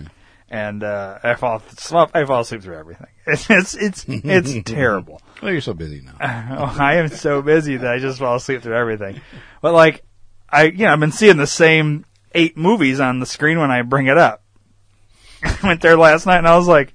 [0.50, 2.10] and uh, I fall asleep.
[2.14, 3.08] I fall asleep through everything.
[3.28, 5.22] It's it's it's, it's terrible.
[5.42, 6.16] Well, you're so busy now.
[6.60, 9.22] Oh, I am so busy that I just fall asleep through everything.
[9.62, 10.04] But like,
[10.50, 13.84] I you know I've been seeing the same eight movies on the screen when I
[13.84, 14.44] bring it up.
[15.44, 16.94] I went there last night and I was like.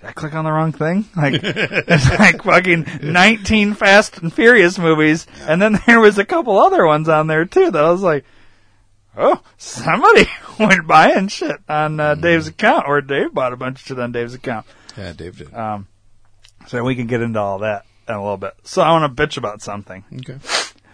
[0.00, 1.06] Did I click on the wrong thing?
[1.16, 6.56] Like, it's like fucking 19 Fast and Furious movies, and then there was a couple
[6.58, 8.24] other ones on there too that I was like,
[9.16, 10.26] oh, somebody
[10.58, 14.12] went buying shit on uh, Dave's account, or Dave bought a bunch of shit on
[14.12, 14.66] Dave's account.
[14.96, 15.52] Yeah, Dave did.
[15.52, 15.88] Um,
[16.68, 18.54] so we can get into all that in a little bit.
[18.62, 20.04] So I want to bitch about something.
[20.20, 20.38] okay.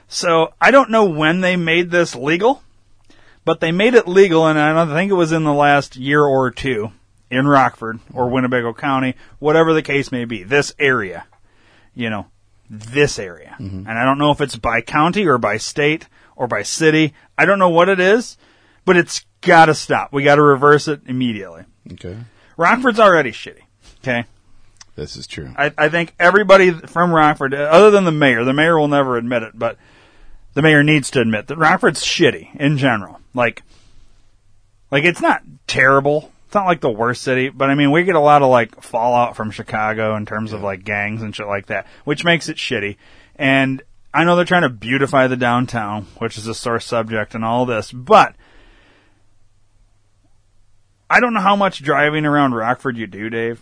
[0.08, 2.62] So I don't know when they made this legal,
[3.44, 6.22] but they made it legal, and I don't think it was in the last year
[6.22, 6.92] or two
[7.34, 10.42] in Rockford or Winnebago County, whatever the case may be.
[10.42, 11.26] This area,
[11.94, 12.26] you know,
[12.70, 13.86] this area, mm-hmm.
[13.86, 17.14] and I don't know if it's by county or by state or by city.
[17.36, 18.36] I don't know what it is,
[18.84, 20.12] but it's got to stop.
[20.12, 21.64] We got to reverse it immediately.
[21.92, 22.16] Okay.
[22.56, 23.62] Rockford's already shitty.
[24.02, 24.24] Okay.
[24.96, 25.52] This is true.
[25.56, 29.42] I, I think everybody from Rockford, other than the mayor, the mayor will never admit
[29.42, 29.76] it, but
[30.54, 33.20] the mayor needs to admit that Rockford's shitty in general.
[33.34, 33.62] Like,
[34.90, 36.30] like it's not terrible.
[36.54, 38.80] It's not like the worst city, but I mean, we get a lot of like
[38.80, 42.58] fallout from Chicago in terms of like gangs and shit like that, which makes it
[42.58, 42.96] shitty.
[43.34, 43.82] And
[44.14, 47.66] I know they're trying to beautify the downtown, which is a sore subject and all
[47.66, 48.36] this, but
[51.10, 53.60] I don't know how much driving around Rockford you do, Dave.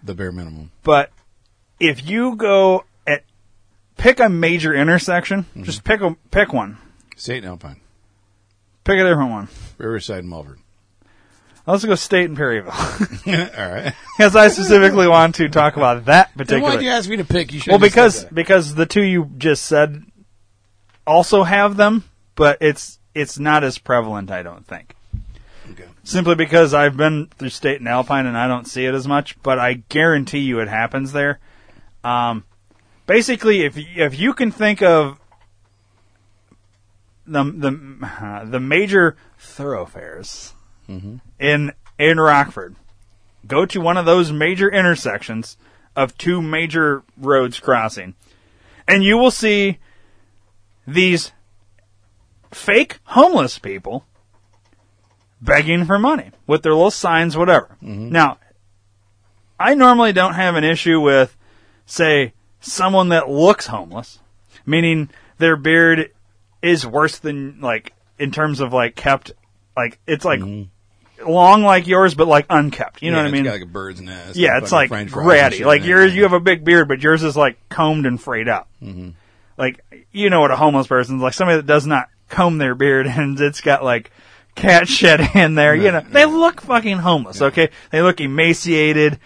[0.00, 0.70] The bare minimum.
[0.84, 1.10] But
[1.80, 3.24] if you go at
[3.96, 5.64] pick a major intersection, mm-hmm.
[5.64, 6.78] just pick a pick one.
[7.16, 7.80] State and Alpine.
[8.84, 9.48] Pick a different one.
[9.78, 10.59] Riverside and Mulford.
[11.66, 13.94] Let's go State and Perryville, All right.
[14.16, 16.74] because I specifically want to talk about that Then particular.
[16.74, 17.52] why'd you ask me to pick?
[17.52, 20.02] You should well, because because the two you just said
[21.06, 24.94] also have them, but it's it's not as prevalent, I don't think.
[25.70, 25.84] Okay.
[26.02, 29.40] Simply because I've been through State and Alpine and I don't see it as much,
[29.42, 31.38] but I guarantee you it happens there.
[32.02, 32.44] Um,
[33.06, 35.18] basically, if if you can think of
[37.26, 40.54] the the the major thoroughfares
[41.38, 42.76] in in Rockford,
[43.46, 45.56] go to one of those major intersections
[45.94, 48.14] of two major roads crossing,
[48.88, 49.78] and you will see
[50.86, 51.32] these
[52.50, 54.04] fake homeless people
[55.40, 57.76] begging for money with their little signs, whatever.
[57.82, 58.10] Mm-hmm.
[58.10, 58.38] Now,
[59.58, 61.36] I normally don't have an issue with,
[61.86, 64.18] say, someone that looks homeless,
[64.66, 66.12] meaning their beard
[66.62, 69.32] is worse than, like, in terms of, like, kept,
[69.76, 70.68] like, it's like mm-hmm.
[71.26, 73.02] Long like yours, but like unkept.
[73.02, 73.44] You know Yeah, what I mean?
[73.44, 74.36] got like a bird's nest.
[74.36, 75.64] Yeah, it's like French ratty.
[75.64, 78.68] Like yours, you have a big beard, but yours is like combed and frayed up.
[78.82, 79.10] Mm-hmm.
[79.56, 83.06] Like you know what a homeless person's like somebody that does not comb their beard
[83.08, 84.10] and it's got like
[84.54, 85.74] cat shit in there.
[85.74, 87.40] You know, they look fucking homeless.
[87.42, 89.18] Okay, they look emaciated,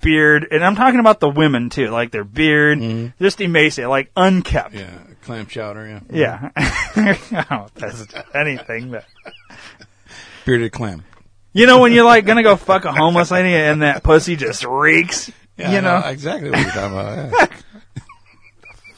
[0.00, 1.88] beard, and I'm talking about the women too.
[1.88, 4.74] Like their beard, just emaciated, like unkept.
[4.74, 5.08] Mm-hmm.
[5.08, 5.86] Yeah, clam chowder.
[5.86, 6.50] Yeah, Yeah.
[6.56, 9.04] I don't know if that's anything, but
[10.44, 11.04] bearded clam.
[11.52, 14.64] You know when you're like gonna go fuck a homeless lady and that pussy just
[14.64, 15.30] reeks.
[15.56, 17.32] Yeah, you I know, exactly what you're talking about.
[17.32, 17.46] Yeah.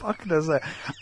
[0.05, 0.61] fuck does that?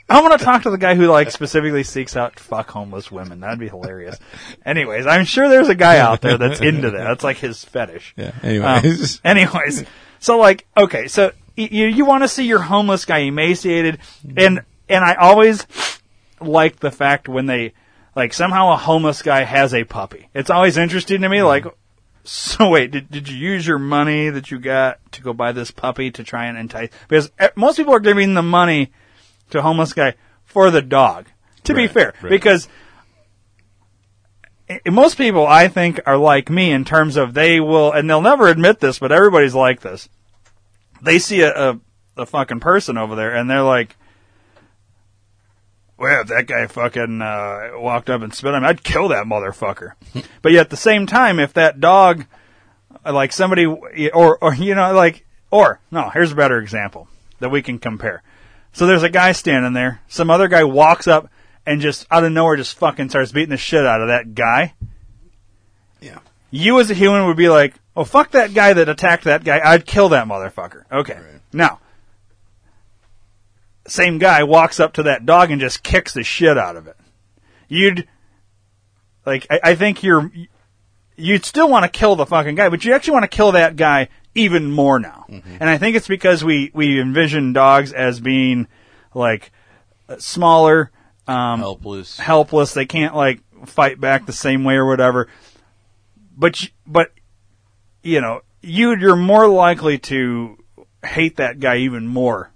[0.10, 3.42] I want to talk to the guy who like specifically seeks out fuck homeless women.
[3.42, 4.18] That'd be hilarious.
[4.66, 7.04] Anyways, I'm sure there's a guy out there that's into that.
[7.04, 8.14] That's like his fetish.
[8.18, 8.32] yeah.
[8.42, 9.84] Um, Anyways, anyways,
[10.20, 14.00] so like, okay, so you you want to see your homeless guy emaciated,
[14.38, 15.68] and and I always
[16.40, 17.74] like the fact when they
[18.16, 20.30] like somehow a homeless guy has a puppy.
[20.34, 21.42] It's always interesting to me.
[21.42, 21.66] Like,
[22.24, 25.72] so wait, did did you use your money that you got to go buy this
[25.72, 26.90] puppy to try and entice?
[27.08, 28.92] Because eh, most people are giving the money
[29.50, 31.28] to a homeless guy for the dog.
[31.66, 32.30] To be fair, right.
[32.30, 32.68] because
[34.90, 38.48] most people I think are like me in terms of they will, and they'll never
[38.48, 40.10] admit this, but everybody's like this.
[41.02, 41.80] They see a, a,
[42.18, 43.96] a fucking person over there and they're like,
[46.04, 49.26] well, if that guy fucking uh, walked up and spit on me, I'd kill that
[49.26, 49.94] motherfucker.
[50.42, 52.26] but yet at the same time, if that dog,
[53.06, 57.08] like somebody, or, or, you know, like, or, no, here's a better example
[57.40, 58.22] that we can compare.
[58.74, 60.02] So there's a guy standing there.
[60.10, 61.30] Some other guy walks up
[61.66, 64.74] and just out of nowhere just fucking starts beating the shit out of that guy.
[66.02, 66.20] yeah.
[66.52, 69.62] You as a human would be like, oh fuck that guy that attacked that guy.
[69.64, 70.84] I'd kill that motherfucker.
[70.92, 71.14] Okay.
[71.14, 71.42] Right.
[71.54, 71.80] Now,
[73.88, 76.98] same guy walks up to that dog and just kicks the shit out of it.
[77.68, 78.08] You'd,
[79.26, 80.32] like, I, I think you're,
[81.16, 83.76] you'd still want to kill the fucking guy, but you actually want to kill that
[83.76, 85.26] guy even more now.
[85.60, 88.68] And I think it's because we, we envision dogs as being,
[89.14, 89.52] like,
[90.10, 90.92] uh, smaller,
[91.28, 92.20] um, Helpless.
[92.20, 92.74] helpless.
[92.74, 95.30] They can't like fight back the same way or whatever.
[96.38, 97.12] But but
[98.02, 100.58] you know, you you're more likely to
[101.06, 102.52] hate that guy even more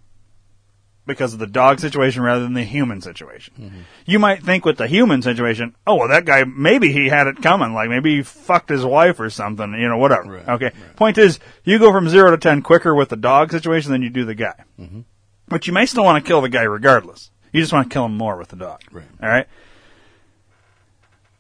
[1.08, 3.54] because of the dog situation rather than the human situation.
[3.60, 3.80] Mm-hmm.
[4.06, 7.42] You might think with the human situation, oh well, that guy maybe he had it
[7.42, 10.34] coming, like maybe he fucked his wife or something, you know, whatever.
[10.34, 10.66] Right, okay.
[10.66, 10.96] right.
[10.96, 14.10] Point is, you go from zero to ten quicker with the dog situation than you
[14.10, 14.64] do the guy.
[14.80, 15.02] Mm-hmm.
[15.48, 17.32] But you may still want to kill the guy regardless.
[17.54, 18.82] You just want to kill him more with the dog.
[18.92, 19.06] Right.
[19.24, 19.48] All right.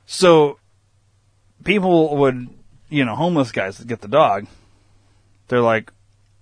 [0.05, 0.57] So
[1.65, 2.47] people would,
[2.89, 4.47] you know, homeless guys that get the dog,
[5.49, 5.91] they're like,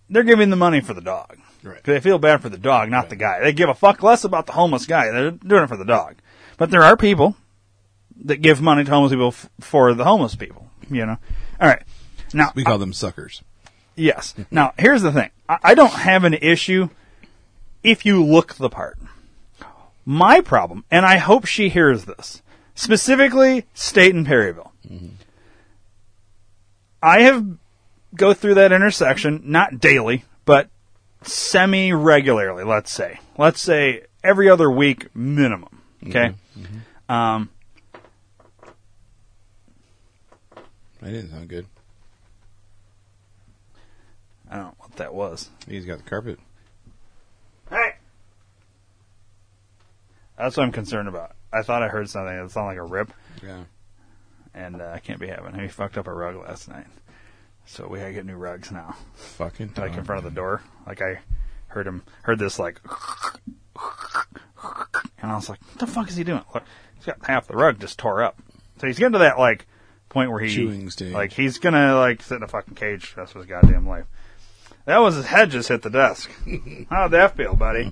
[0.08, 1.40] they're giving the money for the dog.
[1.66, 1.84] Right.
[1.84, 3.40] They feel bad for the dog, not the guy.
[3.42, 5.10] They give a fuck less about the homeless guy.
[5.10, 6.16] They're doing it for the dog.
[6.58, 7.36] But there are people
[8.24, 11.18] that give money to homeless people f- for the homeless people, you know.
[11.60, 11.82] All right.
[12.34, 13.42] Now, We call them suckers.
[13.96, 14.36] Yes.
[14.52, 15.32] Now, here's the thing.
[15.50, 16.90] I, I don't have an issue
[17.84, 18.98] if you look the part.
[20.06, 22.44] My problem, and I hope she hears this,
[22.76, 24.72] specifically State and Perryville.
[24.88, 25.08] Mm-hmm.
[27.02, 27.46] I have
[28.16, 30.70] go through that intersection, not daily, but
[31.28, 33.20] semi regularly, let's say.
[33.38, 35.82] Let's say every other week minimum.
[36.08, 36.34] Okay?
[37.10, 37.50] Um,
[41.02, 41.68] That didn't sound good.
[44.50, 45.50] I don't know what that was.
[45.68, 46.40] He's got the carpet.
[47.70, 47.94] Hey!
[50.38, 51.36] That's what I'm concerned about.
[51.54, 53.12] I thought I heard something that sounded like a rip.
[53.44, 53.64] Yeah.
[54.54, 55.60] and uh, I can't be having.
[55.60, 56.88] He fucked up a rug last night,
[57.66, 58.96] so we gotta get new rugs now.
[59.16, 59.74] Fucking.
[59.78, 60.62] Like in front of the door.
[60.86, 61.20] Like I
[61.68, 62.80] heard him heard this like,
[65.22, 66.64] and I was like, "What the fuck is he doing?" Look,
[66.96, 68.40] he's got half the rug just tore up.
[68.80, 69.68] So he's getting to that like
[70.10, 71.14] point where he Chewing stage.
[71.14, 74.06] like he's gonna like sit in a fucking cage the rest of his goddamn life.
[74.86, 76.30] That was his head just hit the desk.
[76.90, 77.92] How'd that feel, buddy?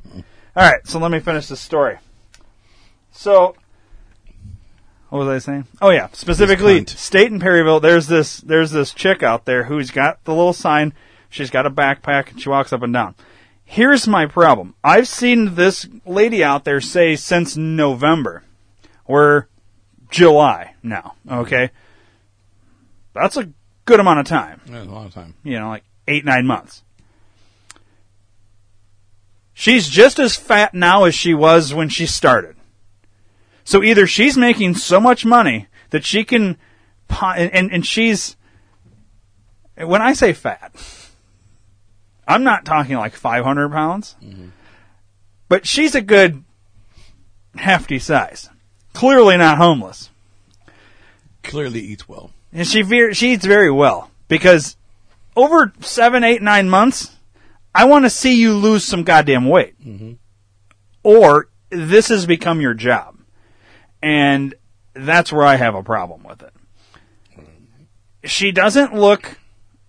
[0.56, 1.98] All right, so let me finish this story.
[3.12, 3.56] So,
[5.14, 5.68] what was I saying?
[5.80, 6.84] Oh yeah, specifically.
[6.88, 7.80] State and Perryville.
[7.80, 10.92] There's this there's this chick out there who's got the little sign.
[11.30, 13.14] She's got a backpack and she walks up and down.
[13.64, 14.74] Here's my problem.
[14.84, 18.42] I've seen this lady out there say since November.
[19.08, 19.46] We're
[20.10, 21.14] July now.
[21.30, 21.70] Okay,
[23.14, 23.50] that's a
[23.86, 25.36] good amount of time Yeah, a lot of time.
[25.44, 26.82] you know, like eight, nine months.
[29.54, 32.56] She's just as fat now as she was when she started.
[33.64, 36.58] So either she's making so much money that she can,
[37.22, 38.36] and, and, she's,
[39.78, 40.74] when I say fat,
[42.28, 44.50] I'm not talking like 500 pounds, mm-hmm.
[45.48, 46.44] but she's a good
[47.56, 48.50] hefty size.
[48.94, 50.10] Clearly not homeless.
[51.44, 52.32] Clearly eats well.
[52.52, 54.78] And she veer, she eats very well because
[55.36, 57.16] over seven, eight, nine months,
[57.74, 60.14] I want to see you lose some goddamn weight, mm-hmm.
[61.04, 63.13] or this has become your job,
[64.04, 64.54] and
[64.94, 66.54] that's where I have a problem with it.
[68.26, 69.38] She doesn't look.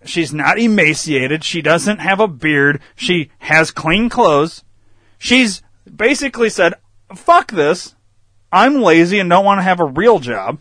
[0.05, 1.43] She's not emaciated.
[1.43, 2.81] She doesn't have a beard.
[2.95, 4.63] She has clean clothes.
[5.17, 5.61] She's
[5.93, 6.75] basically said,
[7.13, 7.95] "Fuck this.
[8.51, 10.59] I'm lazy and don't want to have a real job."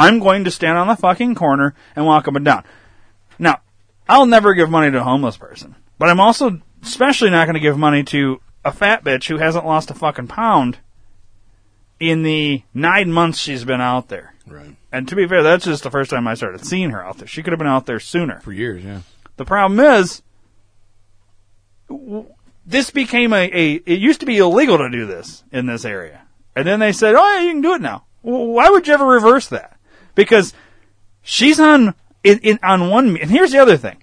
[0.00, 2.62] I'm going to stand on the fucking corner and walk up and down.
[3.36, 3.62] Now,
[4.08, 7.60] I'll never give money to a homeless person, but I'm also especially not going to
[7.60, 10.78] give money to a fat bitch who hasn't lost a fucking pound
[12.00, 14.34] in the nine months she's been out there.
[14.46, 14.76] Right.
[14.92, 17.28] And to be fair, that's just the first time I started seeing her out there.
[17.28, 18.40] She could have been out there sooner.
[18.40, 19.00] For years, yeah.
[19.36, 20.22] The problem is,
[22.66, 26.22] this became a, a, it used to be illegal to do this in this area.
[26.56, 28.04] And then they said, oh yeah, you can do it now.
[28.22, 29.78] Well, why would you ever reverse that?
[30.14, 30.52] Because
[31.22, 31.94] she's on,
[32.24, 34.02] in, in, on one, and here's the other thing.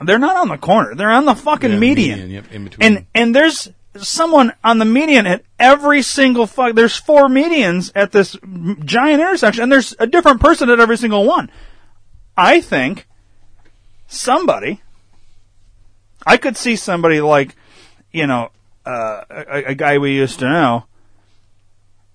[0.00, 0.94] They're not on the corner.
[0.94, 2.18] They're on the fucking Yeah, median.
[2.18, 2.84] median, yep, in between.
[2.84, 8.12] And, and there's someone on the median at every single fuck, there's four medians at
[8.12, 8.36] this
[8.84, 11.50] giant intersection, and there's a different person at every single one.
[12.36, 13.06] I think
[14.06, 14.80] somebody,
[16.26, 17.54] I could see somebody like,
[18.12, 18.50] you know,
[18.86, 20.84] uh, a, a guy we used to know,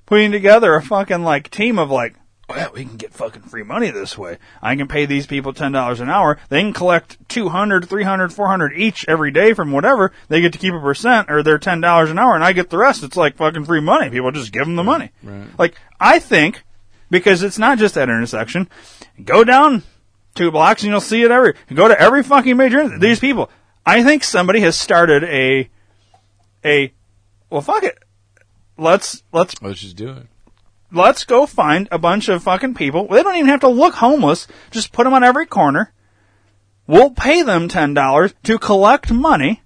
[0.06, 2.16] putting together a fucking like team of like,
[2.50, 4.38] Oh, well, we can get fucking free money this way.
[4.62, 6.40] I can pay these people $10 an hour.
[6.48, 10.14] They can collect 200, 300, 400 each every day from whatever.
[10.30, 12.78] They get to keep a percent or they're $10 an hour and I get the
[12.78, 13.04] rest.
[13.04, 14.10] It's like fucking free money.
[14.10, 15.12] People just give them the money.
[15.24, 15.48] right.
[15.60, 16.64] Like, I think,
[17.10, 18.70] because it's not just that intersection,
[19.24, 19.84] go down
[20.36, 23.50] two blocks and you'll see it every, go to every fucking major, these people.
[23.86, 25.70] I think somebody has started a,
[26.64, 26.94] a,
[27.50, 27.98] well fuck it.
[28.78, 30.28] Let's, let's Let's just do it.
[30.92, 33.08] Let's go find a bunch of fucking people.
[33.08, 34.48] They don't even have to look homeless.
[34.72, 35.92] Just put them on every corner.
[36.88, 39.62] We'll pay them ten dollars to collect money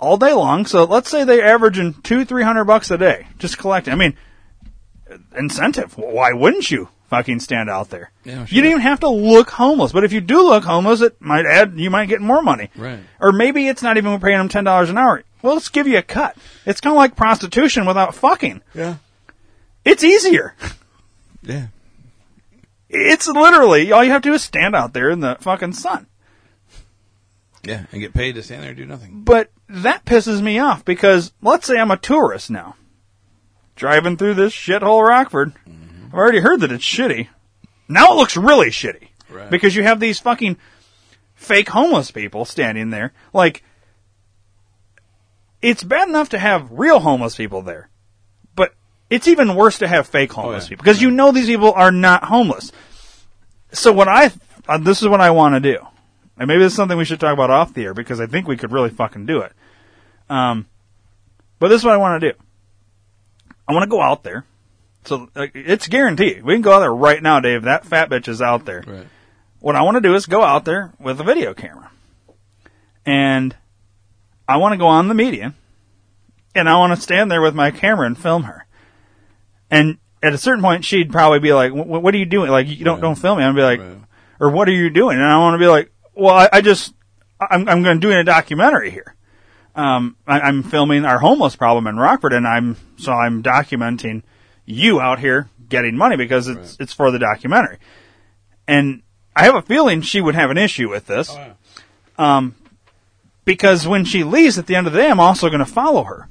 [0.00, 0.64] all day long.
[0.66, 3.92] So let's say they're averaging two, three hundred bucks a day just collecting.
[3.92, 4.16] I mean,
[5.36, 5.96] incentive.
[5.98, 8.10] Why wouldn't you fucking stand out there?
[8.24, 9.92] Yeah, You don't even have to look homeless.
[9.92, 11.74] But if you do look homeless, it might add.
[11.78, 12.70] You might get more money.
[12.76, 13.00] Right.
[13.20, 15.22] Or maybe it's not even paying them ten dollars an hour.
[15.42, 16.36] Well, let's give you a cut.
[16.66, 18.62] It's kind of like prostitution without fucking.
[18.74, 18.96] Yeah.
[19.88, 20.54] It's easier.
[21.42, 21.68] Yeah.
[22.90, 26.06] It's literally all you have to do is stand out there in the fucking sun.
[27.64, 27.86] Yeah.
[27.92, 29.22] And get paid to stand there and do nothing.
[29.22, 32.74] But that pisses me off because let's say I'm a tourist now,
[33.76, 35.54] driving through this shithole Rockford.
[35.66, 36.06] Mm-hmm.
[36.08, 37.28] I've already heard that it's shitty.
[37.88, 39.48] Now it looks really shitty Right.
[39.48, 40.56] because you have these fucking
[41.34, 43.12] fake homeless people standing there.
[43.32, 43.62] Like,
[45.62, 47.88] it's bad enough to have real homeless people there,
[49.10, 50.70] it's even worse to have fake homeless yeah.
[50.70, 52.72] people because you know these people are not homeless.
[53.72, 54.32] So what I,
[54.66, 55.78] uh, this is what I want to do.
[56.38, 58.46] And maybe this is something we should talk about off the air because I think
[58.46, 59.52] we could really fucking do it.
[60.30, 60.66] Um,
[61.58, 62.38] but this is what I want to do.
[63.66, 64.44] I want to go out there.
[65.04, 66.42] So like, it's guaranteed.
[66.44, 67.62] We can go out there right now, Dave.
[67.62, 68.84] That fat bitch is out there.
[68.86, 69.06] Right.
[69.60, 71.90] What I want to do is go out there with a video camera.
[73.04, 73.56] And
[74.46, 75.54] I want to go on the median.
[76.54, 78.66] And I want to stand there with my camera and film her.
[79.70, 82.50] And at a certain point, she'd probably be like, "Wh- "What are you doing?
[82.50, 83.02] Like, you don't Right.
[83.02, 83.98] don't film me." Gonna be like, Right.
[84.40, 86.94] "Or what are you doing?" And I want to be like, "Well, I, I just
[87.40, 89.14] I'm I'm going to do a documentary here.
[89.76, 94.22] Um, I, I'm filming our homeless problem in Rockford, and I'm so I'm documenting
[94.64, 97.78] you out here getting money because it's it's for the documentary.
[98.66, 99.02] And
[99.36, 102.36] I have a feeling she would have an issue with this Oh, yeah.
[102.36, 102.54] um,
[103.44, 106.04] because when she leaves at the end of the day, I'm also going to follow
[106.04, 106.28] her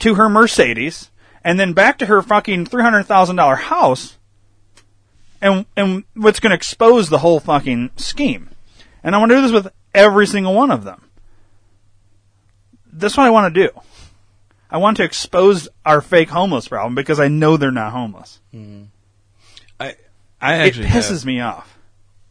[0.00, 1.10] to her Mercedes
[1.44, 4.18] and then back to her fucking three hundred thousand dollar house,
[5.40, 8.50] and and what's going to expose the whole fucking scheme.
[9.02, 11.08] And I want to do this with every single one of them.
[12.92, 13.80] That's what I want to do.
[14.70, 18.40] I want to expose our fake homeless problem because I know they're not homeless.
[19.80, 19.96] I
[20.40, 21.76] I actually It pisses have, me off.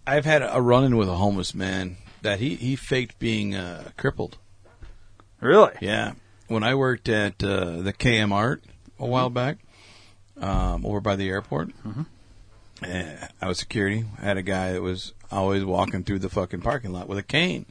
[0.07, 3.89] I've had a run in with a homeless man that he he faked being uh,
[3.97, 4.37] crippled.
[5.41, 5.73] Really?
[5.81, 6.13] Yeah.
[6.47, 8.59] When I worked at uh, the Kmart
[8.99, 9.57] a while back,
[10.39, 11.69] um, over by the airport,
[12.83, 14.05] eh, I was security.
[14.21, 17.23] I had a guy that was always walking through the fucking parking lot with a
[17.23, 17.65] cane,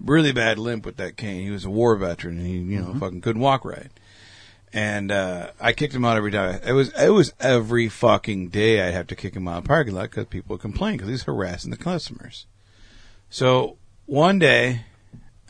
[0.00, 1.42] really bad limp with that cane.
[1.44, 2.92] He was a war veteran and he, you Mm-hmm.
[2.94, 3.90] know, fucking couldn't walk right.
[4.74, 6.58] And uh, I kicked him out every day.
[6.66, 9.68] It was it was every fucking day I'd have to kick him out of the
[9.68, 12.46] parking lot because people would complain because he's harassing the customers.
[13.28, 13.76] So
[14.06, 14.84] one day,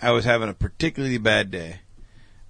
[0.00, 1.80] I was having a particularly bad day.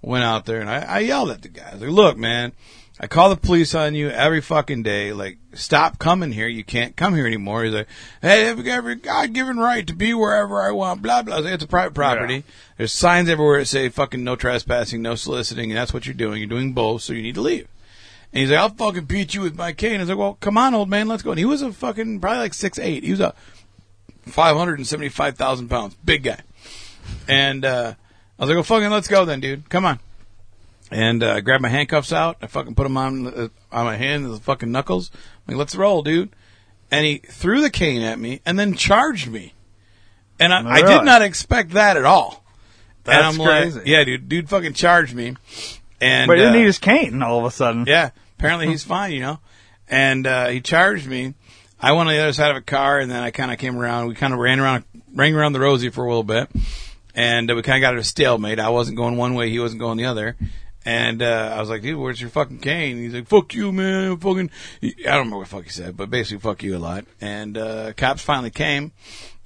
[0.05, 1.69] Went out there and I, I yelled at the guy.
[1.71, 2.51] I was like, "Look, man,
[2.99, 5.13] I call the police on you every fucking day.
[5.13, 6.49] Like, stop coming here.
[6.49, 7.87] You can't come here anymore." He's like,
[8.21, 11.37] "Hey, I've got every God-given right to be wherever I want." Blah blah.
[11.37, 12.43] I like, it's a private property.
[12.77, 16.41] There's signs everywhere that say "fucking no trespassing, no soliciting," and that's what you're doing.
[16.41, 17.69] You're doing both, so you need to leave.
[18.33, 20.59] And he's like, "I'll fucking beat you with my cane." I was like, "Well, come
[20.59, 23.05] on, old man, let's go." And he was a fucking probably like six eight.
[23.05, 23.35] He was a
[24.23, 26.41] five hundred and seventy five thousand pounds, big guy.
[27.29, 27.95] And uh,
[28.39, 29.69] I was like, "Well, fucking let's go then, dude.
[29.69, 30.01] Come on."
[30.91, 32.37] And uh, I grabbed my handcuffs out.
[32.43, 35.11] I fucking put them on uh, on my hand, the fucking knuckles.
[35.15, 36.31] I'm like, let's roll, dude.
[36.91, 39.55] And he threw the cane at me and then charged me.
[40.39, 42.45] And I, I did not expect that at all.
[43.05, 43.79] That's crazy.
[43.79, 45.37] like, yeah, dude, dude fucking charged me.
[46.01, 47.87] And But he didn't uh, need his cane all of a sudden.
[47.87, 49.41] yeah, apparently he's fine, you know.
[49.89, 51.35] And uh, he charged me.
[51.81, 53.79] I went on the other side of a car, and then I kind of came
[53.79, 54.09] around.
[54.09, 56.49] We kind of ran around, ran around the Rosie for a little bit,
[57.15, 58.59] and uh, we kind of got at a stalemate.
[58.59, 60.37] I wasn't going one way, he wasn't going the other.
[60.85, 64.17] And uh, I was like, "Dude, where's your fucking cane?" He's like, "Fuck you, man,
[64.17, 64.51] fucking."
[64.83, 67.05] I don't remember what the fuck he said, but basically, "Fuck you" a lot.
[67.21, 68.91] And uh, cops finally came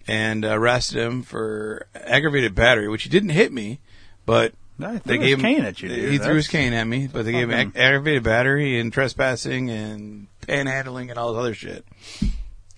[0.09, 3.81] and arrested him for aggravated battery, which he didn't hit me,
[4.25, 6.11] but They they gave his him, cane at you, dude.
[6.13, 9.69] He threw his cane at me, but they gave him ag- aggravated battery and trespassing
[9.69, 11.85] and panhandling and all this other shit.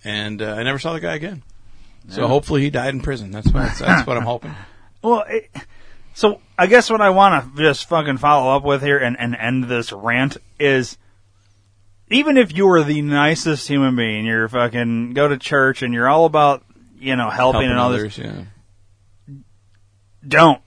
[0.04, 1.44] And uh, I never saw the guy again.
[2.08, 3.30] So hopefully he died in prison.
[3.30, 4.54] That's what that's, that's what I'm hoping.
[5.02, 5.50] Well, it,
[6.14, 9.36] so I guess what I want to just fucking follow up with here and, and
[9.36, 10.98] end this rant is
[12.10, 16.08] even if you are the nicest human being, you're fucking go to church and you're
[16.08, 16.64] all about,
[16.98, 18.42] you know, helping, Helping and all this, yeah.
[20.26, 20.60] don't.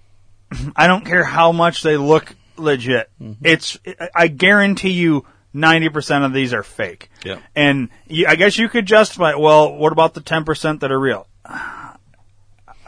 [0.75, 3.09] I don't care how much they look legit.
[3.21, 3.45] Mm-hmm.
[3.45, 3.79] It's,
[4.13, 5.25] I guarantee you
[5.55, 7.09] 90% of these are fake.
[7.25, 7.39] Yeah.
[7.55, 11.27] And you, I guess you could justify, well, what about the 10% that are real?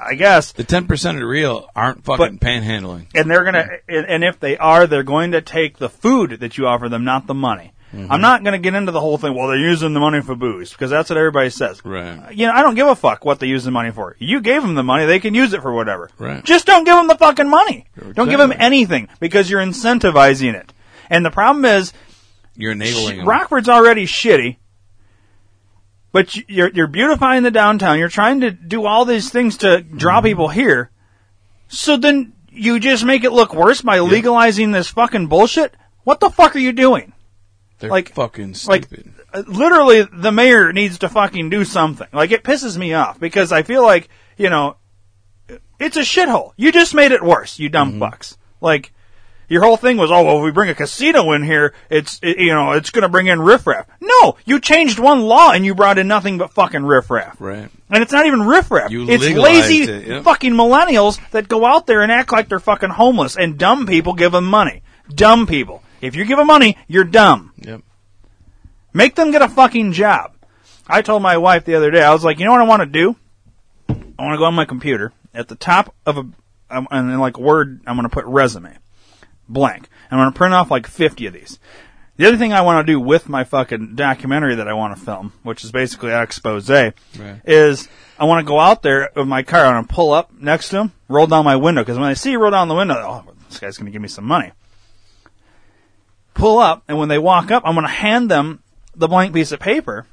[0.05, 3.07] I guess The ten percent of the real aren't fucking panhandling.
[3.15, 6.57] and they're gonna and, and if they are they're going to take the food that
[6.57, 8.11] you offer them not the money Mm-hmm.
[8.11, 10.33] i'm not going to get into the whole thing well they're using the money for
[10.33, 12.33] booze because that's what everybody says Right.
[12.33, 14.63] you know i don't give a fuck what they use the money for you gave
[14.63, 16.43] them the money they can use it for whatever Right.
[16.43, 17.85] just don't give them the fucking money
[18.15, 20.73] don't give them anything because you're incentivizing it
[21.11, 21.93] and the problem is
[22.55, 23.27] You're enabling them.
[23.27, 24.57] Rockford's already shitty,
[26.13, 27.99] but you- you're you're beautifying the downtown.
[27.99, 30.25] You're trying to do all these things to draw Mm-hmm.
[30.27, 30.89] people here.
[31.67, 35.75] So then you just make it look worse by legalizing this fucking bullshit.
[36.05, 37.11] What the fuck are you doing?
[37.79, 39.11] They're like- fucking like- stupid.
[39.33, 42.07] Uh, Literally, the mayor needs to fucking do something.
[42.13, 44.07] Like it pisses me off because I feel like
[44.37, 44.77] you know
[45.79, 46.51] it's a shithole.
[46.55, 48.03] You just made it worse, you dumb Mm-hmm.
[48.03, 48.37] fucks.
[48.61, 48.93] Like
[49.47, 52.37] your whole thing was, oh, well, if we bring a casino in here, it's it,
[52.37, 53.87] you know it's going to bring in riffraff.
[54.01, 57.39] No, you changed one law and you brought in nothing but fucking riffraff.
[57.39, 57.69] right.
[57.89, 58.91] And it's not even riffraff.
[58.91, 60.23] You it's lazy it, yep.
[60.23, 64.13] fucking millennials that go out there and act like they're fucking homeless, and dumb people
[64.13, 64.81] give them money.
[65.13, 65.83] Dumb people.
[66.01, 67.53] If you give them money, you're dumb.
[67.57, 67.81] Yep.
[68.93, 70.33] Make them get a fucking job.
[70.87, 72.81] I told my wife the other day, I was like, you know what I want
[72.81, 73.15] to do?
[73.89, 76.25] I want to go on my computer at the top of a,
[76.69, 78.77] um, and in like Word, I'm going to put resume,
[79.47, 79.89] blank.
[80.09, 81.59] I'm going to print off like 50 of these.
[82.15, 85.03] The other thing I want to do with my fucking documentary that I want to
[85.03, 87.89] film, which is basically an expose, is
[88.19, 89.65] I want to go out there with my car.
[89.65, 92.13] I want to pull up next to him, roll down my window, because when I
[92.13, 94.51] see you roll down the window, oh, this guy's going to give me some money.
[96.35, 98.61] Pull up, and when they walk up, I'm going to hand them
[98.95, 100.05] the blank piece of paper,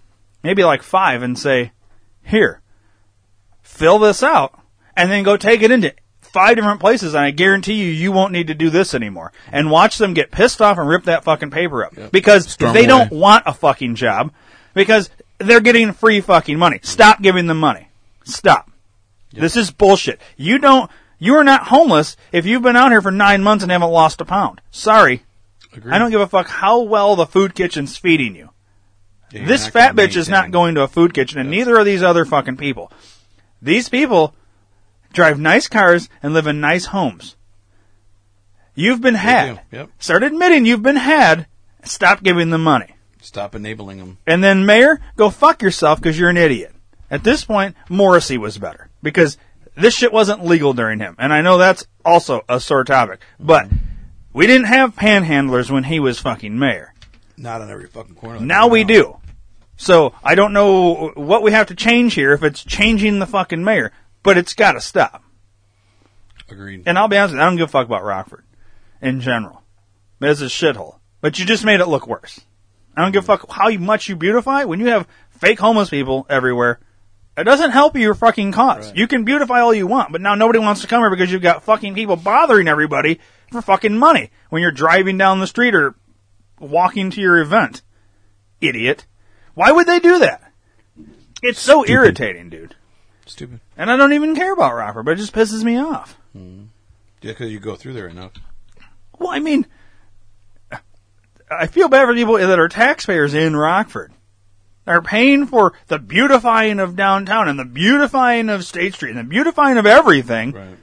[0.43, 1.73] maybe like five, and say,
[2.23, 2.63] here,
[3.63, 4.59] fill this out,
[4.97, 5.95] and then go take it into
[6.33, 9.33] five different places, and I guarantee you, you won't need to do this anymore.
[9.51, 11.95] And watch them get pissed off and rip that fucking paper up.
[12.13, 12.87] Because Storm they away.
[12.87, 14.33] don't want a fucking job,
[14.75, 16.81] because they're getting free fucking money.
[16.83, 17.89] Stop giving them money.
[18.25, 18.71] Stop.
[19.33, 20.21] This is bullshit.
[20.37, 23.71] You don't, you are not homeless if you've been out here for nine months and
[23.71, 24.61] haven't lost a pound.
[24.71, 25.23] Sorry.
[25.73, 25.95] Agreed.
[25.95, 28.51] I don't give a fuck how well the food kitchen's feeding you.
[29.31, 32.03] Yeah, This fat bitch is not going to a food kitchen, and neither are these
[32.03, 32.91] other fucking people.
[33.63, 34.35] These people
[35.13, 37.37] drive nice cars and live in nice homes.
[38.75, 39.61] You've been had.
[39.71, 39.91] yep.
[39.99, 41.47] Start admitting you've been had.
[41.85, 42.95] Stop giving them money.
[43.21, 44.19] Stop enabling them.
[44.27, 46.75] And then, Mayor, go fuck yourself because you're an idiot.
[47.11, 49.37] At this point, Morrissey was better because
[49.77, 51.17] this shit wasn't legal during him.
[51.19, 53.21] And I know that's also a sore topic.
[53.39, 53.69] But
[54.33, 56.95] we didn't have panhandlers when he was fucking mayor.
[57.37, 58.39] Not on every fucking corner.
[58.39, 59.17] like Now we do.
[59.77, 63.65] So I don't know what we have to change here if it's changing the fucking
[63.65, 63.93] mayor,
[64.23, 65.23] but it's got to stop.
[66.49, 66.85] Agreed.
[66.87, 68.45] And I'll be honest with you, I don't give a fuck about Rockford
[69.01, 69.63] in general.
[70.21, 70.97] It's a shithole.
[71.21, 72.41] But you just made it look worse.
[72.97, 76.27] I don't give a fuck how much you beautify when you have fake homeless people
[76.29, 76.81] everywhere.
[77.37, 78.89] It doesn't help your fucking cause.
[78.89, 78.97] Right.
[78.97, 81.43] You can beautify all you want, but now nobody wants to come here because you've
[81.43, 85.95] got fucking people bothering everybody for fucking money when you're driving down the street or
[86.59, 87.83] walking to your event.
[88.61, 89.07] Idiot.
[89.55, 90.53] Why would they do that?
[91.43, 92.75] It's so irritating, dude.
[93.27, 93.61] Stupid.
[93.77, 96.17] And I don't even care about Rockford, but it just pisses me off.
[96.33, 96.65] Hmm.
[97.23, 98.33] Yeah, because you go through there enough.
[99.19, 99.67] Well, I mean,
[101.51, 104.13] I feel bad for people that are taxpayers in Rockford.
[104.87, 109.25] They're paying for the beautifying of downtown and the beautifying of State Street and the
[109.25, 110.77] beautifying of everything Right.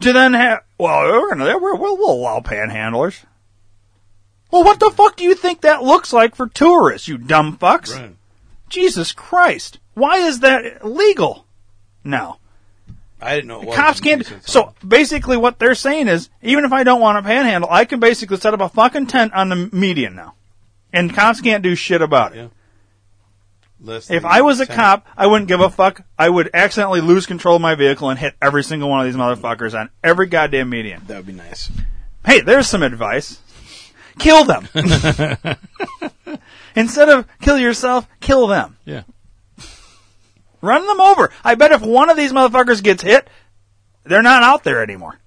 [0.00, 3.22] to then have, well, we're gonna, we're, we'll, we'll allow panhandlers.
[4.50, 7.96] Well, what the fuck do you think that looks like for tourists, you dumb fucks?
[7.96, 8.16] Right.
[8.68, 9.78] Jesus Christ.
[9.94, 11.44] Why is that legal
[12.04, 12.38] now?
[13.22, 13.72] I didn't know.
[13.72, 14.24] Cops can't.
[14.48, 18.00] So basically, what they're saying is, even if I don't want a panhandle, I can
[18.00, 20.34] basically set up a fucking tent on the median now,
[20.92, 22.36] and cops can't do shit about it.
[22.38, 22.48] Yeah.
[23.82, 24.76] Less If I was a 10.
[24.76, 26.02] cop, I wouldn't give a fuck.
[26.18, 29.16] I would accidentally lose control of my vehicle and hit every single one of these
[29.16, 31.02] motherfuckers on every goddamn median.
[31.06, 31.70] that would be nice.
[32.26, 33.40] Hey, there's some advice.
[34.18, 34.68] Kill them.
[36.76, 38.76] Instead of kill yourself, kill them.
[38.84, 39.02] Yeah.
[40.60, 41.30] Run them over.
[41.44, 43.28] I bet if one of these motherfuckers gets hit,
[44.04, 45.18] they're not out there anymore.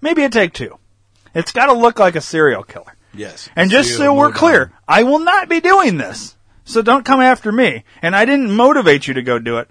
[0.00, 0.78] Maybe it take two.
[1.34, 2.96] It's got to look like a serial killer.
[3.12, 3.48] Yes.
[3.56, 4.72] And just so we're clear.
[4.86, 6.36] I will not be doing this.
[6.64, 7.84] So don't come after me.
[8.02, 9.68] And I didn't motivate you to go do it.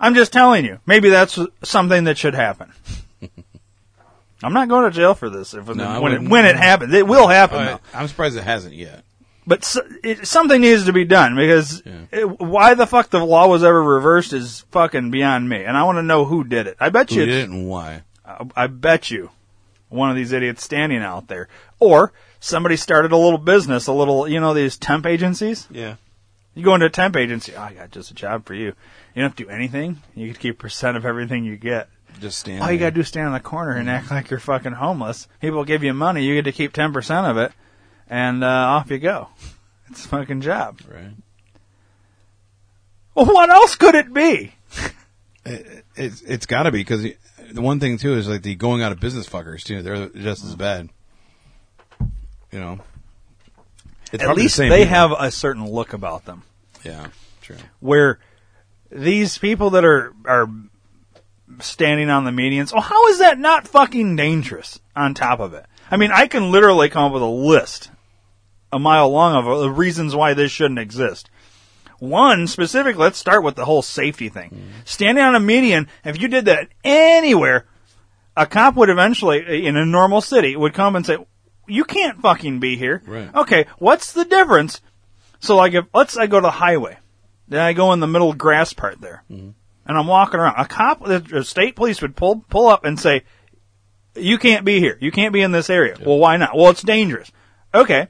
[0.00, 0.80] I'm just telling you.
[0.86, 2.72] Maybe that's something that should happen.
[4.42, 6.30] I'm not going to jail for this if, No, I when, it, wouldn't.
[6.30, 6.92] when it happens.
[6.92, 7.64] It will happen.
[7.64, 7.80] Though.
[7.94, 9.04] I'm surprised it hasn't yet.
[9.46, 12.02] But s it, something needs to be done because Yeah.
[12.12, 15.64] it, why the fuck the law was ever reversed is fucking beyond me.
[15.64, 16.76] And I want to know who did it.
[16.78, 18.02] I bet Who you, did it and why?
[18.24, 19.30] I, I bet you,
[19.88, 21.48] one of these idiots standing out there,
[21.80, 25.66] or somebody started a little business, a little, you know, these temp agencies.
[25.70, 25.96] Yeah.
[26.54, 27.54] You go into a temp agency.
[27.56, 28.66] Oh, I got just a job for you.
[28.66, 30.02] You don't have to do anything.
[30.14, 31.88] You get keep percent of everything you get.
[32.20, 32.62] Just stand.
[32.62, 35.26] All you gotta do is stand in the corner and act like you're fucking homeless.
[35.40, 36.24] People give you money.
[36.24, 37.52] You get to keep ten percent of it,
[38.08, 39.28] and uh, off you go.
[39.90, 40.80] It's a fucking job.
[40.90, 41.12] Right.
[43.14, 44.54] Well, what else could it be?
[45.44, 47.16] It's it's got to be because the,
[47.52, 49.82] the one thing too is like the going out of business fuckers too.
[49.82, 50.88] They're just as bad.
[52.52, 52.78] You know.
[54.12, 54.86] It's At probably the least they people.
[54.86, 56.44] have a certain look about them.
[56.84, 57.08] Yeah.
[57.42, 57.56] True.
[57.80, 58.18] Where
[58.90, 60.48] these people that are are
[61.58, 64.78] standing on the medians, oh, how is that not fucking dangerous?
[64.94, 67.90] On top of it, I mean, I can literally come up with a list
[68.72, 71.28] a mile long of the reasons why this shouldn't exist.
[71.98, 74.50] One specific, let's start with the whole safety thing.
[74.50, 74.80] Mm-hmm.
[74.84, 77.66] Standing on a median, if you did that anywhere,
[78.36, 81.18] a cop would eventually, uh, in a normal city, would come and say,
[81.68, 83.32] "You can't fucking be here." Right.
[83.32, 84.80] Okay, what's the difference?
[85.38, 86.98] So, like, if let's I go to the highway,
[87.46, 89.50] then I go in the middle grass part there, mm-hmm.
[89.86, 90.56] and I'm walking around.
[90.58, 93.22] A cop, the state police would pull pull up and say,
[94.16, 94.98] "You can't be here.
[95.00, 96.56] You can't be in this area." Well, why not?
[96.56, 97.30] Well, it's dangerous.
[97.74, 98.08] Okay,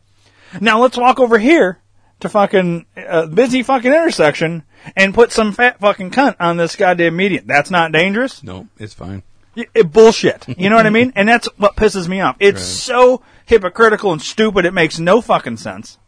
[0.60, 1.78] now let's walk over here
[2.20, 4.62] to fucking uh, busy fucking intersection
[4.96, 7.46] and put some fat fucking cunt on this goddamn median.
[7.46, 8.42] That's not dangerous.
[8.42, 9.22] No, it's fine.
[9.56, 10.48] Y- it- bullshit.
[10.58, 11.12] You know what I mean?
[11.16, 12.36] And that's what pisses me off.
[12.38, 12.64] It's Right.
[12.66, 14.64] so hypocritical and stupid.
[14.64, 15.98] It makes no fucking sense.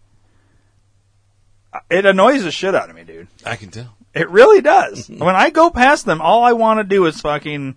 [1.72, 3.28] Uh, It annoys the shit out of me, dude.
[3.44, 3.96] I can tell.
[4.14, 5.08] It really does.
[5.18, 7.76] when I go past them, all I want to do is fucking.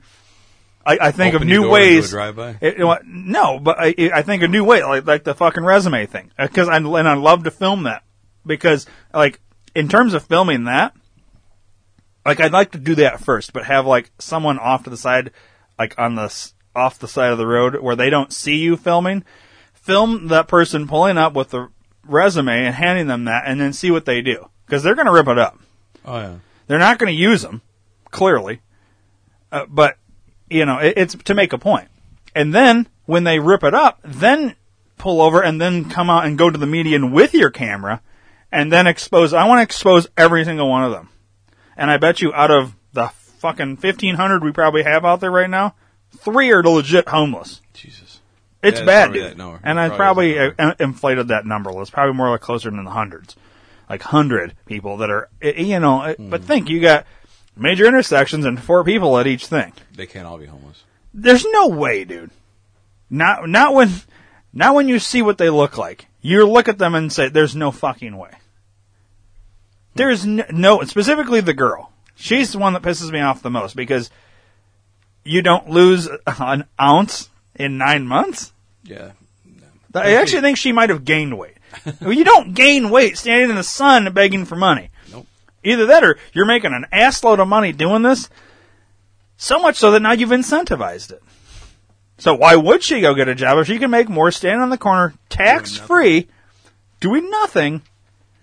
[0.87, 2.13] I, I think Open of new door and do a ways.
[2.61, 6.05] It- you no, but I, I think a new way, like like the fucking resume
[6.05, 8.03] thing, because I and I love to film that
[8.45, 9.39] because like
[9.75, 10.93] in terms of filming that,
[12.25, 15.31] like I'd like to do that first, but have like someone off to the side,
[15.77, 16.33] like on the
[16.75, 19.23] off the side of the road where they don't see you filming.
[19.73, 21.69] Film that person pulling up with the
[22.05, 25.13] resume and handing them that, and then see what they do because they're going to
[25.13, 25.59] rip it up.
[26.05, 26.35] Oh yeah.
[26.67, 27.61] They're not going to use them,
[28.11, 28.59] clearly.
[29.49, 29.97] Uh, but,
[30.49, 31.87] you know, it, it's to make a point.
[32.35, 34.55] And then, when they rip it up, then
[34.97, 38.01] pull over and then come out and go to the median with your camera
[38.51, 39.33] and then expose.
[39.33, 41.09] I want to expose every single one of them.
[41.75, 43.07] And I bet you out of the
[43.39, 45.75] fucking 1,500 we probably have out there right now,
[46.17, 47.61] three are legit homeless.
[47.73, 48.19] Jesus.
[48.63, 49.39] It's Yeah, bad, dude.
[49.63, 50.35] And I Probably
[50.79, 51.69] inflated that number.
[51.81, 53.35] It's probably more like closer than the hundreds,
[53.89, 56.13] like hundred people that are, eh, you know.
[56.13, 56.29] Hmm.
[56.29, 57.05] But think, you got
[57.57, 59.73] major intersections and four people at each thing.
[59.95, 60.83] They can't all be homeless.
[61.13, 62.31] There's no way, dude.
[63.09, 63.89] Not not when
[64.53, 66.07] not when you see what they look like.
[66.21, 68.31] You look at them and say, "There's no fucking way."
[69.95, 71.91] There's no, no specifically the girl.
[72.15, 74.09] She's the one that pisses me off the most because
[75.23, 78.51] you don't lose an ounce in nine months.
[78.83, 79.11] Yeah.
[79.93, 81.57] I actually think she might have gained weight.
[82.01, 84.91] well, you don't gain weight standing in the sun begging for money.
[85.67, 88.29] Either that or you're making an assload of money doing this.
[89.35, 91.21] So much so that now you've incentivized it.
[92.17, 94.69] So why would she go get a job if she can make more standing on
[94.69, 96.27] the corner tax free,
[96.99, 97.81] doing nothing,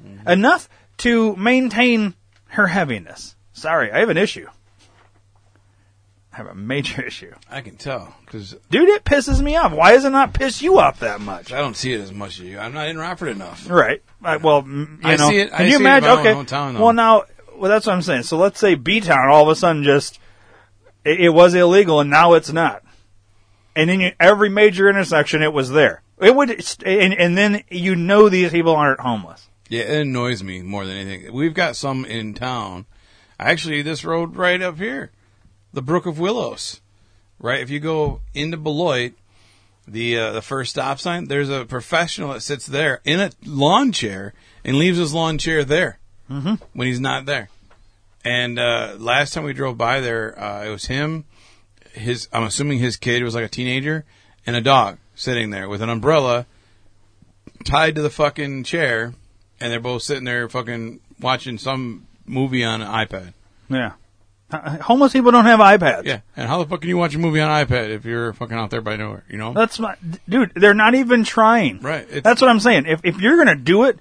[0.02, 0.28] mm-hmm.
[0.28, 0.68] enough
[0.98, 2.14] to maintain
[2.48, 3.34] her heaviness?
[3.54, 4.46] Sorry, I have an issue.
[6.34, 7.32] Have a major issue.
[7.50, 9.72] I can tell because Dude, it pisses me off.
[9.72, 11.52] Why does it not piss you off that much?
[11.52, 12.58] I don't see it as much as you.
[12.58, 13.68] I'm not in Rockford enough.
[13.70, 14.02] Right.
[14.22, 16.08] I, well, m- you I know, see it- can I you see it imagine?
[16.10, 16.32] in my okay.
[16.32, 16.82] own hometown, though.
[16.84, 17.24] well, now,
[17.56, 18.24] well, that's what I'm saying.
[18.24, 20.18] So let's say B Town all of a sudden just
[21.04, 22.82] it, it was illegal and now it's not,
[23.76, 26.02] and then you, every major intersection it was there.
[26.20, 26.50] It would,
[26.84, 29.48] and, and then you know these people aren't homeless.
[29.68, 31.32] Yeah, it annoys me more than anything.
[31.32, 32.86] We've got some in town.
[33.38, 35.10] Actually, this road right up here,
[35.74, 36.80] the Brook of Willows,
[37.38, 37.60] right?
[37.60, 39.12] If you go into Beloit,
[39.86, 43.92] the uh, the first stop sign, there's a professional that sits there in a lawn
[43.92, 44.32] chair
[44.64, 45.98] and leaves his lawn chair there
[46.30, 46.54] Mm-hmm.
[46.72, 47.50] when he's not there.
[48.24, 51.24] And uh, last time we drove by there, uh, it was him.
[51.92, 54.06] His I'm assuming his kid was like a teenager
[54.46, 56.46] and a dog sitting there with an umbrella
[57.64, 59.12] tied to the fucking chair,
[59.60, 63.34] and they're both sitting there fucking watching some movie on an iPad.
[63.68, 63.92] Yeah.
[64.54, 66.04] Uh, Homeless people don't have iPads.
[66.04, 68.56] Yeah, and how the fuck can you watch a movie on iPad if you're fucking
[68.56, 69.24] out there by nowhere?
[69.28, 69.96] You know, That's my
[70.28, 70.52] dude.
[70.54, 71.80] They're not even trying.
[71.80, 72.86] Right, it's- That's what I'm saying.
[72.86, 73.98] If if you're gonna do it,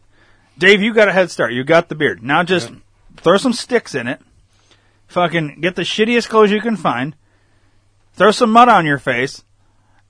[0.57, 1.53] Dave, you got a head start.
[1.53, 2.21] You got the beard.
[2.23, 2.75] Now just Yeah.
[3.17, 4.19] throw some sticks in it.
[5.07, 7.15] Fucking get the shittiest clothes you can find.
[8.13, 9.43] Throw some mud on your face,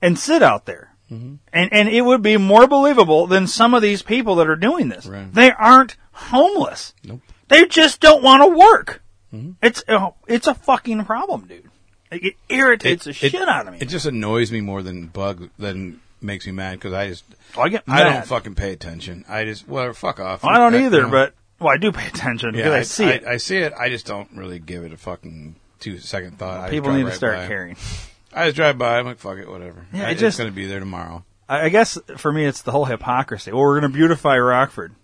[0.02, 0.90] and sit out there.
[1.10, 1.34] Mm-hmm.
[1.52, 4.88] And and it would be more believable than some of these people that are doing
[4.88, 5.06] this.
[5.06, 5.32] Right.
[5.32, 6.94] They aren't homeless.
[7.04, 7.20] Nope.
[7.48, 9.02] They just don't want to work.
[9.34, 9.50] Mm-hmm.
[9.62, 11.70] It's oh, it's a fucking problem, dude.
[12.10, 13.78] It, it irritates the shit out of me.
[13.80, 17.24] It just annoys me more than bug than makes me mad because I just
[17.56, 19.24] Oh, I get I don't fucking pay attention.
[19.28, 20.42] I just well fuck off.
[20.42, 21.10] Well, I don't either, you know.
[21.10, 23.24] but well, I do pay attention because yeah, I see it.
[23.24, 23.72] I, see it.
[23.78, 26.58] I just don't really give it a fucking two second thought.
[26.58, 27.46] I just People need to start by.
[27.46, 27.76] caring.
[28.32, 28.98] I just drive by.
[28.98, 29.86] I'm like fuck it, whatever.
[29.92, 31.24] Yeah, I- it it's just- gonna be there tomorrow.
[31.48, 33.52] I I guess for me, it's the whole hypocrisy.
[33.52, 34.94] Well, we're going to beautify Rockford,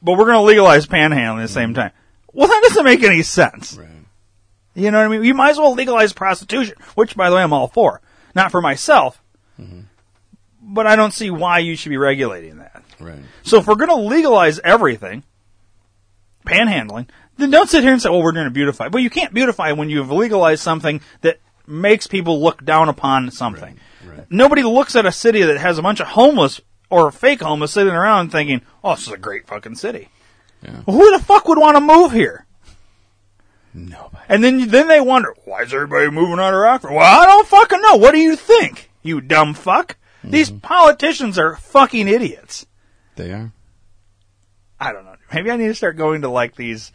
[0.00, 1.90] but we're going to legalize panhandling at the same time.
[2.36, 3.74] Well, that doesn't make any sense.
[3.74, 3.88] Right.
[4.74, 5.24] You know what I mean?
[5.24, 8.02] You might as well legalize prostitution, which, by the way, I'm all for.
[8.34, 9.22] Not for myself,
[9.58, 9.80] mm-hmm.
[10.60, 12.84] but I don't see why you should be regulating that.
[13.00, 13.20] Right.
[13.42, 15.22] So if we're going to legalize everything,
[16.46, 17.08] panhandling,
[17.38, 19.72] then don't sit here and say, "Well, we're going to beautify." But you can't beautify
[19.72, 23.78] when you've legalized something that makes people look down upon something.
[24.04, 24.26] Right, right.
[24.28, 26.60] Nobody looks at a city that has a bunch of homeless
[26.90, 30.10] or fake homeless sitting around thinking, "Oh, this is a great fucking city."
[30.66, 30.80] Yeah.
[30.84, 32.44] Well, who the fuck would want to move here?
[33.72, 34.24] Nobody.
[34.28, 36.90] And then then they wonder, why is everybody moving out of Rockford?
[36.90, 37.96] Well, I don't fucking know.
[37.96, 39.96] What do you think, you dumb fuck?
[40.24, 40.58] These mm-hmm.
[40.58, 42.66] politicians are fucking idiots.
[43.14, 43.52] They are
[44.78, 45.14] I don't know.
[45.32, 46.92] Maybe I need to start going to like these.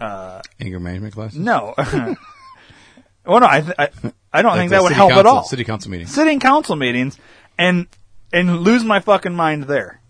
[0.00, 1.38] Uh, anger management classes.
[1.38, 1.74] No.
[1.78, 3.88] well, no, I, th- I,
[4.32, 5.44] I don't Like think that would help at all.
[5.44, 7.18] City council meetings, Sitting council meetings
[7.56, 7.86] and
[8.32, 10.00] and lose my fucking mind there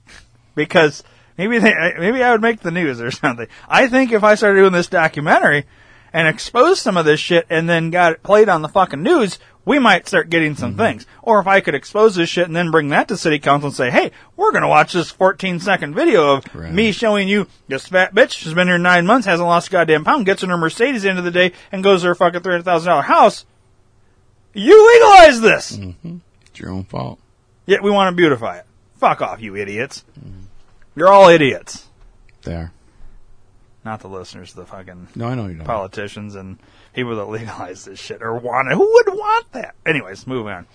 [0.54, 1.04] because
[1.38, 3.48] maybe they, maybe I would make the news or something.
[3.68, 5.64] I think if I started doing this documentary
[6.12, 9.38] and exposed some of this shit and then got it played on the fucking news,
[9.64, 10.78] we might start getting some Mm-hmm.
[10.78, 11.06] things.
[11.22, 13.76] Or if I could expose this shit and then bring that to city council and
[13.76, 16.72] say, hey, we're going to watch this 14 second video of Right.
[16.72, 20.04] me showing you this fat bitch who's been here nine months, hasn't lost a goddamn
[20.04, 22.14] pound, gets in her Mercedes at the end of the day and goes to her
[22.14, 23.44] fucking $300,000 house.
[24.54, 25.78] You legalize this!
[26.46, 27.18] It's your own fault.
[27.66, 28.66] Yet we want to beautify it.
[28.98, 30.04] Fuck off, you idiots.
[30.96, 31.86] You're all idiots.
[32.42, 32.72] They are.
[33.84, 35.66] Not the listeners, the fucking No, I know you don't.
[35.66, 36.58] politicians and
[36.92, 38.74] people that legalize this shit or want it.
[38.74, 39.76] Who would want that?
[39.86, 40.66] Anyways, move on.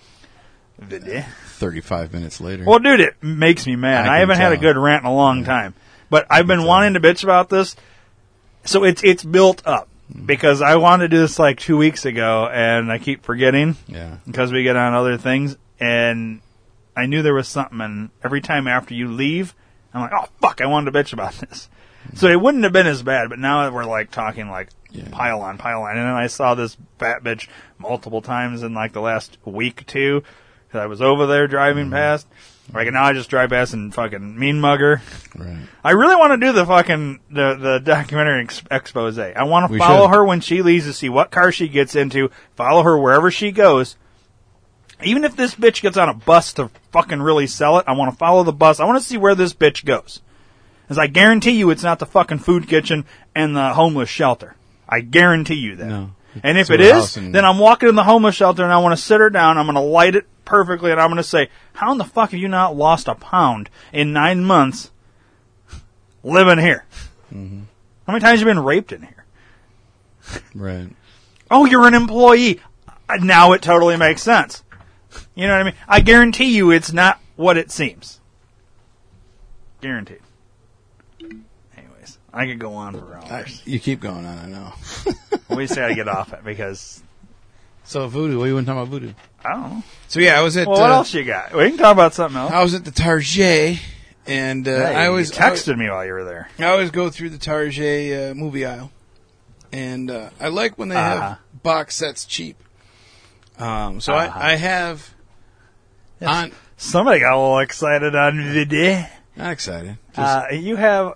[0.78, 1.22] Video.
[1.46, 2.64] Thirty-five minutes later.
[2.64, 4.06] Well, dude, it makes me mad.
[4.06, 4.62] I I, can haven't had a tell.
[4.72, 5.74] good rant in a long time,
[6.08, 7.76] but I've been wanting to bitch about this.
[8.64, 10.24] So it's it's built up Hmm.
[10.26, 14.16] because I wanted to do this like two weeks ago, and I keep forgetting yeah.
[14.26, 15.56] because we get on other things.
[15.78, 16.40] And
[16.96, 19.54] I knew there was something, and every time after you leave,
[19.94, 21.68] I'm like, oh fuck, I wanted to bitch about this.
[22.14, 25.04] So it wouldn't have been as bad, but now we're like talking like Yeah.
[25.10, 25.96] pile on, pile on.
[25.96, 30.22] And then I saw this fat bitch multiple times in like the last week too,
[30.66, 31.94] because I was over there driving mm-hmm.
[31.94, 32.26] past.
[32.72, 35.02] Like now I just drive past and fucking mean mugger.
[35.34, 35.58] Right.
[35.84, 39.18] I really want to do the fucking the the documentary ex- expose.
[39.18, 40.14] I want to follow should.
[40.14, 42.30] her when she leaves to see what car she gets into.
[42.54, 43.96] Follow her wherever she goes.
[45.04, 48.12] Even if this bitch gets on a bus to fucking really sell it, I want
[48.12, 48.80] to follow the bus.
[48.80, 50.20] I want to see where this bitch goes.
[50.88, 54.54] As I guarantee you, it's not the fucking food kitchen and the homeless shelter.
[54.88, 55.86] I guarantee you that.
[55.86, 56.10] No.
[56.42, 58.96] And if it is, and- then I'm walking in the homeless shelter and I want
[58.96, 59.58] to sit her down.
[59.58, 62.30] I'm going to light it perfectly and I'm going to say, how in the fuck
[62.32, 64.90] have you not lost a pound in nine months
[66.22, 66.84] living here?
[67.32, 67.60] Mm-hmm.
[68.06, 69.24] How many times have you been raped in here?
[70.54, 70.88] Right.
[71.50, 72.60] Oh, you're an employee.
[73.08, 74.62] Uh, Now it totally makes sense.
[75.34, 75.74] You know what I mean?
[75.88, 78.20] I guarantee you it's not what it seems.
[79.80, 80.20] Guaranteed.
[81.76, 83.62] Anyways, I could go on for I, hours.
[83.64, 84.72] you keep going on, I know.
[85.50, 87.02] we just gotta get off it because
[87.84, 89.14] So Vudu, what do you want to talk about Vudu?
[89.44, 89.82] I don't know.
[90.08, 91.52] So yeah, I was at Well, what uh, else you got?
[91.54, 92.52] We can talk about something else.
[92.52, 93.80] I was at the Target,
[94.26, 96.48] and uh, Hey, I always you texted me while you were there.
[96.58, 98.92] I always go through the Target uh, movie aisle,
[99.72, 101.20] and uh, I like when they Uh-huh.
[101.20, 102.56] have box sets cheap.
[103.58, 104.38] Um, so Uh-huh.
[104.38, 105.14] I, I have
[106.20, 106.52] on.
[106.76, 109.06] Somebody got a little excited on video.
[109.36, 109.98] Not excited.
[110.16, 111.14] Uh, you have.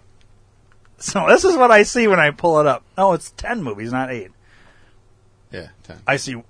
[0.99, 2.85] So this is what I see when I pull it up.
[2.97, 4.31] Oh, it's ten movies, not eight.
[5.51, 5.99] yeah, ten.
[6.07, 6.43] I see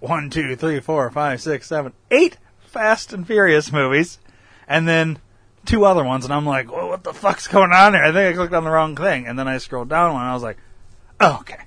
[0.00, 2.36] one, two, three, four, five, six, seven, eight
[2.66, 4.18] Fast and Furious movies,
[4.68, 5.18] and then
[5.64, 8.02] two other ones, and I'm like, well, what the fuck's going on here?
[8.04, 10.30] I think I clicked on the wrong thing, and then I scrolled down one, and
[10.30, 10.58] I was like,
[11.20, 11.62] oh, okay.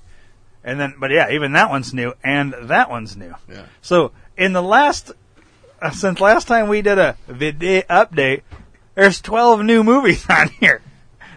[0.67, 3.33] And then, but yeah, even that one's new, and that one's new.
[3.49, 3.63] Yeah.
[3.81, 5.13] So in the last,
[5.81, 8.41] uh, since last time we did a video update,
[8.93, 10.81] there's 12 new movies on here.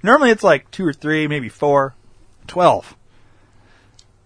[0.02, 1.94] Normally it's like two or three, maybe four,
[2.48, 2.96] 12.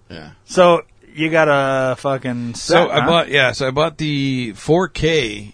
[0.09, 0.31] Yeah.
[0.47, 0.83] So
[1.15, 3.07] you got a fucking set, So I huh?
[3.07, 5.53] bought yeah, so I bought the 4K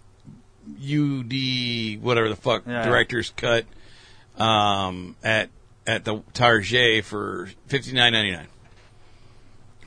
[0.80, 2.84] UD whatever the fuck Yeah.
[2.84, 3.64] director's cut
[4.38, 5.50] um, at
[5.86, 8.46] at the Target for fifty nine ninety nine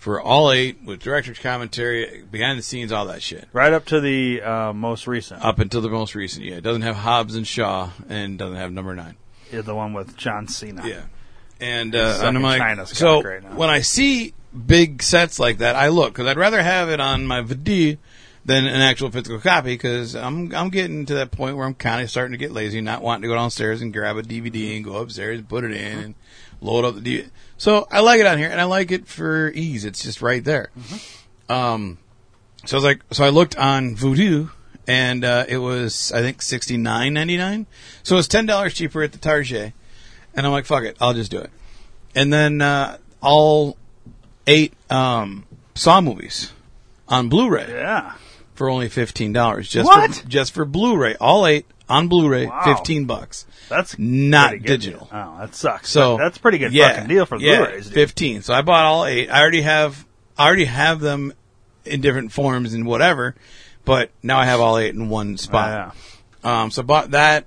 [0.03, 3.47] for all eight with director's commentary, behind the scenes, all that shit.
[3.53, 6.55] right up to the uh, most recent, Up until the most recent, yeah.
[6.55, 9.15] It doesn't have Hobbs and Shaw and doesn't have number nine.
[9.49, 10.85] Yeah, the one with John Cena.
[10.85, 11.03] Yeah.
[11.61, 13.55] And, uh, and I'm like, China's so right now.
[13.55, 17.25] when I see big sets like that, I look because I'd rather have it on
[17.25, 17.97] my VD
[18.43, 22.01] than an actual physical copy because I'm I'm getting to that point where I'm kind
[22.01, 24.83] of starting to get lazy, not wanting to go downstairs and grab a DVD and
[24.83, 26.15] go upstairs and put it in and
[26.59, 27.29] load up the DVD.
[27.64, 29.86] So I like it on here and I like it for ease.
[29.86, 30.70] It's just right there.
[31.47, 31.97] Um,
[32.66, 34.49] so I was like, so I looked on Vudu.
[34.86, 37.68] And uh, it was, I think, sixty nine ninety nine.
[38.03, 39.72] So it was ten dollars cheaper at the Target.
[40.36, 41.51] And I'm like, fuck it, I'll just do it.
[42.14, 43.78] And then uh, all
[44.45, 46.51] eight um, Saw movies
[47.07, 48.16] on Blu-ray Yeah.
[48.55, 49.70] for only fifteen dollars.
[49.70, 50.16] Just What?
[50.16, 52.61] for just for Blu-ray, all eight on Blu-ray, Wow.
[52.63, 53.45] fifteen bucks.
[53.69, 55.05] That's Not digital.
[55.05, 55.09] deal.
[55.11, 55.89] Oh, that sucks.
[55.89, 57.86] So that's pretty good yeah, fucking deal for yeah, Blu-rays.
[57.86, 57.93] Dude.
[57.93, 58.41] Fifteen.
[58.41, 59.29] So I bought all eight.
[59.29, 60.05] I already have,
[60.38, 61.34] I already have them
[61.86, 63.36] in different forms and whatever,
[63.86, 65.93] but now I have all eight in one spot.
[66.43, 66.61] yeah.
[66.63, 67.45] Um, so I bought that.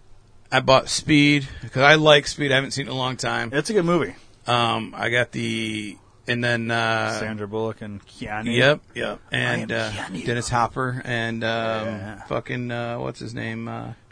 [0.52, 2.52] I bought Speed because I like Speed.
[2.52, 3.50] I haven't seen it in a long time.
[3.52, 4.14] It's a good movie.
[4.46, 5.96] Um, I got the
[6.28, 8.56] and then uh, Sandra Bullock and Keanu.
[8.56, 9.90] Yep, yep, and uh,
[10.24, 12.22] Dennis Hopper and um, Yeah.
[12.24, 13.68] fucking uh, what's his name?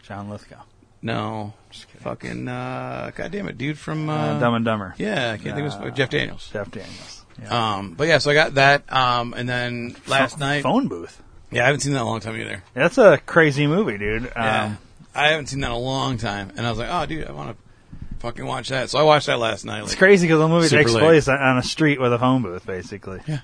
[0.07, 0.61] John Lithgow.
[1.01, 4.95] no, just fucking uh, god damn it, dude from uh, Uh, Dumb and Dumber.
[4.97, 6.49] yeah, I can't think of his Jeff Daniels.
[6.51, 7.25] Jeff Daniels.
[7.41, 7.75] Yeah.
[7.75, 8.91] Um, but yeah, so I got that.
[8.91, 11.21] Um, and then last night, Phone Booth.
[11.51, 12.63] yeah, I haven't seen that in a long time either.
[12.73, 14.31] That's a crazy movie, dude.
[14.35, 14.77] Yeah, Um,
[15.13, 17.31] I haven't seen that in a long time, and I was like, oh, dude, I
[17.33, 18.89] want to fucking watch that.
[18.89, 19.83] So I watched that last night.
[19.83, 21.01] It's crazy because the movie takes late.
[21.01, 23.19] place on- a street with a phone booth, basically.
[23.27, 23.39] Yeah.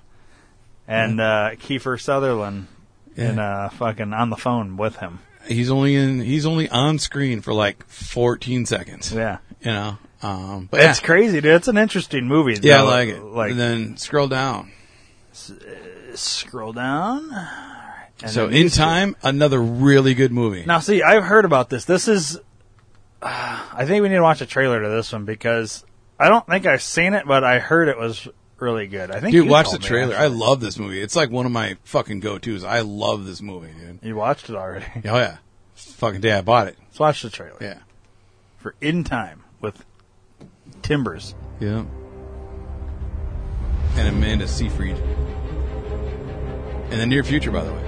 [0.87, 2.67] And uh, Kiefer Sutherland
[3.15, 3.65] in Yeah.
[3.65, 5.19] uh, fucking on the phone with him.
[5.47, 9.11] He's only in, he's only on screen for like 14 seconds.
[9.13, 9.37] Yeah.
[9.61, 11.53] You know, um, but It's yeah, crazy, dude.
[11.53, 12.59] It's an interesting movie.
[12.61, 13.21] yeah, I like it.
[13.23, 14.71] Like, and then scroll down.
[16.15, 17.29] scroll down.
[18.23, 20.63] And so in time, another really good movie.
[20.65, 21.85] Now, see, I've heard about this.
[21.85, 22.37] This is.
[23.21, 25.83] Uh, I think we need to watch a trailer to this one because
[26.19, 28.27] I don't think I've seen it, but I heard it was
[28.61, 29.09] really good.
[29.11, 30.15] I think Dude, you watch the trailer.
[30.15, 31.01] I love this movie.
[31.01, 32.63] It's like one of my fucking go tos.
[32.63, 33.99] I love this movie, dude.
[34.03, 34.85] You watched it already.
[35.05, 35.37] Oh yeah,
[35.75, 36.77] fucking day I bought it.
[36.87, 37.79] Let's watch the trailer Yeah,
[38.59, 39.83] for In Time with
[40.83, 41.35] Timbers.
[41.59, 41.83] yeah.
[43.95, 44.95] And Amanda Seyfried.
[46.91, 47.83] In the near future, by the way.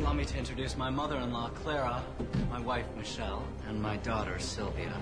[0.00, 2.02] Allow me to introduce my mother-in-law, Clara,
[2.50, 4.92] my wife, Michelle, and my daughter, Sylvia.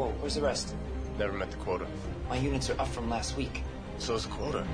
[0.00, 0.20] Whoa, whoa, whoa.
[0.20, 0.74] Where's the rest?
[1.18, 1.86] Never met the quota.
[2.30, 3.62] My units are up from last week.
[3.98, 4.66] So is the quota.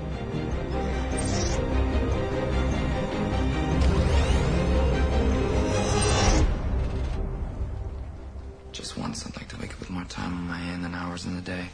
[8.71, 11.25] Just once, I'd like to wake up with more time on my hand than hours
[11.25, 11.65] in the day.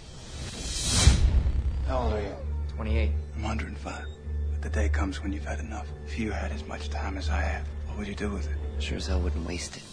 [1.87, 2.35] How old are you?
[2.75, 3.11] 28.
[3.35, 4.05] I'm 105.
[4.51, 5.87] But the day comes when you've had enough.
[6.07, 8.57] If you had as much time as I have, what would you do with it?
[8.81, 9.83] Sure as hell wouldn't waste it.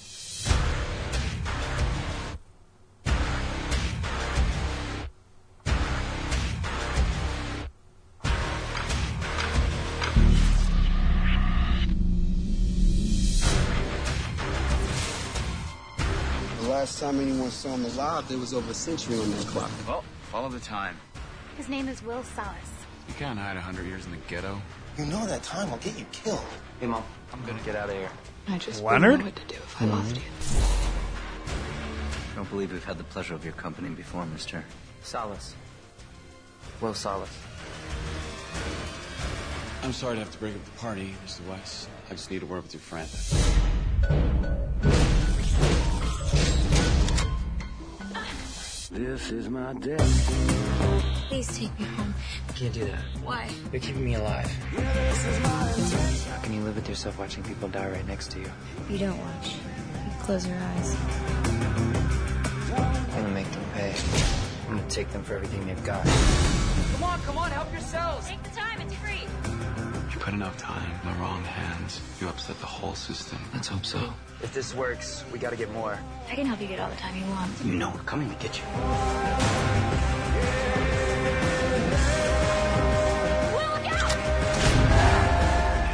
[16.80, 19.70] Last time anyone saw him alive, there was over a century on that clock.
[19.86, 20.02] Well,
[20.32, 20.96] follow the time.
[21.58, 22.56] His name is Will Salas.
[23.06, 24.58] You can't hide a hundred years in the ghetto.
[24.96, 26.40] You know that time will get you killed.
[26.80, 27.04] Hey, Mom,
[27.34, 28.08] I'm gonna get out of here.
[28.48, 29.22] I just Leonard?
[29.22, 30.22] wouldn't know what to do if I lost you.
[32.32, 34.64] I don't believe we've had the pleasure of your company before, mister.
[35.02, 35.54] Salas.
[36.80, 37.28] Will Salas.
[39.82, 41.46] I'm sorry to have to break up the party, Mr.
[41.46, 41.90] West.
[42.08, 43.10] I just need to work with your friend.
[48.92, 50.58] This is my destiny.
[51.28, 52.12] Please take me home.
[52.56, 52.98] Can't do that.
[53.22, 53.48] Why?
[53.70, 54.50] You're keeping me alive.
[56.26, 58.50] How can you live with yourself watching people die right next to you?
[58.88, 59.54] You don't watch.
[59.54, 60.96] You close your eyes.
[62.74, 63.94] I'm gonna make them pay.
[64.68, 66.04] I'm gonna take them for everything they've got.
[66.04, 68.28] Come on, come on, help yourselves!
[68.28, 68.80] Take the time.
[68.80, 69.59] It's free.
[70.20, 73.38] You put enough time in the wrong hands, you upset the whole system.
[73.54, 74.12] Let's hope so.
[74.42, 75.98] If this works, we gotta get more.
[76.30, 77.50] I can help you get all the time you want.
[77.64, 78.64] You know we're coming to get you.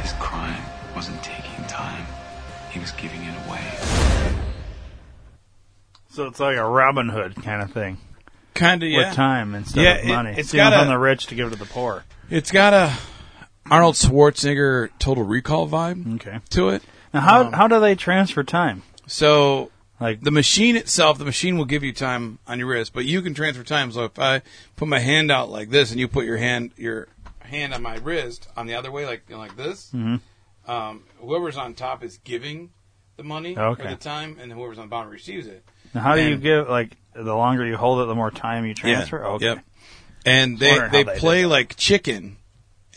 [0.01, 0.61] His crime
[0.95, 2.05] wasn't taking time,
[2.71, 3.61] he was giving it away.
[6.11, 7.97] So it's like a Robin Hood kind of thing
[8.53, 8.97] Kind of, yeah.
[9.09, 10.33] with time instead Yeah, of it- money.
[10.37, 12.03] it's Stealing got from a- the rich to give to the poor.
[12.29, 12.93] It's got a
[13.71, 16.39] Arnold Schwarzenegger Total Recall vibe Okay.
[16.51, 16.83] to it.
[17.13, 18.83] Now, how Um, how do they transfer time?
[19.07, 23.05] So Like the machine itself, the machine will give you time on your wrist, but
[23.05, 23.91] you can transfer time.
[23.91, 24.43] So if I
[24.75, 27.07] put my hand out like this, and you put your hand your
[27.39, 30.19] hand on my wrist on the other way, like like this, Mhm.
[30.67, 32.69] um, whoever's on top is giving
[33.15, 33.81] the money Okay.
[33.83, 35.63] for the time, and whoever's on the bottom receives it.
[35.95, 38.65] now how do you And- give like the longer you hold it, the more time
[38.67, 39.25] you transfer?
[39.25, 39.45] Okay.
[39.45, 39.59] Yep.
[40.27, 42.37] And they Wondering how they they did play like chicken,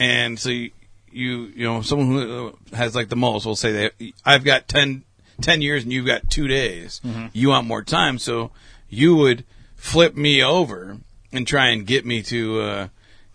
[0.01, 0.71] and so you,
[1.13, 3.93] you you know someone who uh, has like the most will say that
[4.25, 5.05] I've got 10,
[5.43, 7.01] 10 years and you've got two days.
[7.05, 7.27] Mm-hmm.
[7.33, 8.51] You want more time, so
[8.89, 9.45] you would
[9.77, 10.97] flip me over
[11.33, 12.89] and try and get me to uh,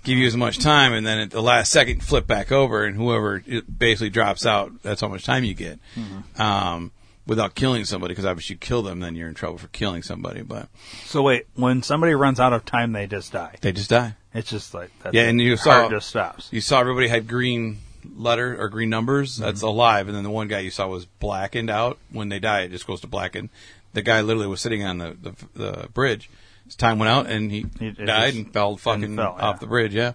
[0.03, 2.95] give you as much time, and then at the last second flip back over, and
[2.95, 5.79] whoever it basically drops out, that's how much time you get.
[5.95, 6.41] Mm-hmm.
[6.41, 6.91] Um,
[7.27, 10.41] without killing somebody, because obviously you kill them, then you're in trouble for killing somebody.
[10.41, 10.67] But
[11.05, 13.55] So wait, when somebody runs out of time, they just die.
[13.61, 14.15] they just die.
[14.35, 16.49] It's just like that's Yeah, and you saw just stops.
[16.51, 17.77] You saw everybody had green
[18.15, 19.37] letter or green numbers.
[19.37, 19.67] That's Mm-hmm.
[19.67, 21.97] alive, and then the one guy you saw was blackened out.
[22.11, 23.49] When they die, it just goes to blacken.
[23.93, 26.29] The guy literally was sitting on the the, the bridge.
[26.65, 29.67] His time went out, and he, He- it died and fell fucking fell, off the
[29.67, 29.93] bridge.
[29.95, 30.13] Yeah,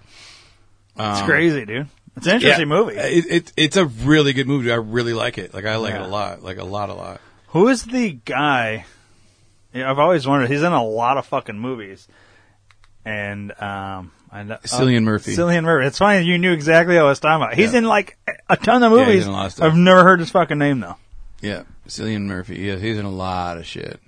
[0.96, 1.88] It's Um, crazy, dude.
[2.16, 2.96] It's an interesting yeah, movie.
[2.96, 4.70] It, it, it's a really good movie.
[4.72, 5.54] I really like it.
[5.54, 6.42] Like I like it a lot.
[6.42, 7.20] Like a lot, a lot.
[7.48, 8.84] Who is the guy?
[9.72, 10.50] Yeah, I've always wondered.
[10.50, 12.08] He's in a lot of fucking movies,
[13.04, 15.34] and um, I know, Cillian Murphy.
[15.34, 15.86] Cillian Murphy.
[15.86, 17.54] It's funny you knew exactly what I was talking about.
[17.54, 17.78] He's Yeah.
[17.80, 18.16] in like
[18.48, 19.24] a ton of Yeah, he's movies.
[19.26, 19.66] in a lot of stuff.
[19.66, 20.96] I've never heard his fucking name though.
[21.40, 22.58] Yeah, Cillian Murphy.
[22.60, 23.98] Yeah, he's in a lot of shit.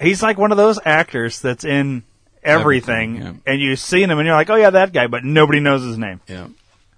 [0.00, 2.02] He's like one of those actors that's in
[2.42, 5.60] everything, Everything, and you see him and you're like, oh yeah, that guy, but nobody
[5.60, 6.20] knows his name.
[6.28, 6.48] Yeah,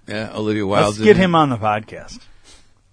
[0.07, 0.33] yeah.
[0.35, 2.19] Olivia Wilde's Let's get him on the podcast.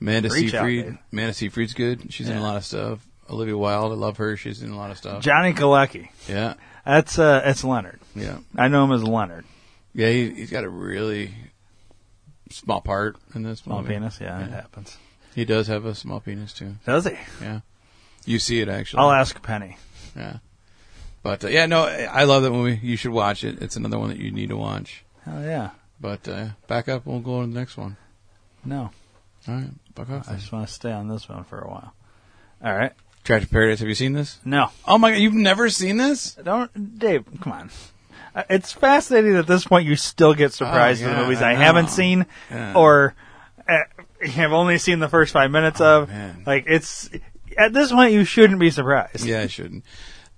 [0.02, 0.98] Amanda Reach Seyfried.
[1.14, 2.12] Amanda Seyfried's good.
[2.14, 3.00] She's in a lot of stuff.
[3.30, 4.36] Olivia Wilde, I love her.
[4.36, 5.24] She's in a lot of stuff.
[5.24, 6.10] Johnny Galecki.
[6.28, 8.02] Yeah, That's uh, that's Leonard.
[8.16, 9.46] Yeah, I know him as Leonard.
[9.94, 10.10] yeah.
[10.10, 11.34] He, he's got a really
[12.50, 13.60] small part in this.
[13.60, 13.94] Small movie.
[13.96, 14.20] penis.
[14.22, 14.56] Yeah, it Yeah.
[14.56, 14.98] happens.
[15.36, 16.76] He does have a small penis too.
[16.86, 17.16] Does he?
[17.42, 17.62] Yeah,
[18.26, 19.00] you see it actually.
[19.02, 19.78] I'll ask Penny.
[20.16, 20.38] Yeah,
[21.24, 22.80] but uh, yeah, no, I love that movie.
[22.86, 23.62] You should watch it.
[23.62, 25.04] It's another one that you need to watch.
[25.26, 25.72] Hell yeah.
[26.00, 27.06] But uh, back up.
[27.06, 27.98] We'll go to the next one.
[28.66, 28.92] No.
[29.48, 30.30] All right, back off.
[30.30, 31.94] I just want to stay on this one for a while.
[32.64, 32.92] All right.
[33.24, 33.80] Trapped in Paradise.
[33.80, 34.38] Have you seen this?
[34.46, 34.70] No.
[34.86, 36.34] Oh my god, you've never seen this?
[36.36, 37.70] Don't, Dave, come on.
[38.36, 41.52] Uh, It's fascinating at this point you still get surprised Oh, with yeah, movies I
[41.52, 42.74] I, haven't seen Yeah.
[42.76, 43.16] or
[43.68, 43.78] uh,
[44.28, 46.10] have only seen the first five minutes of.
[46.10, 46.44] Oh, man.
[46.46, 47.10] Like, it's,
[47.58, 49.26] at this point you shouldn't be surprised.
[49.26, 49.86] Yeah, I shouldn't.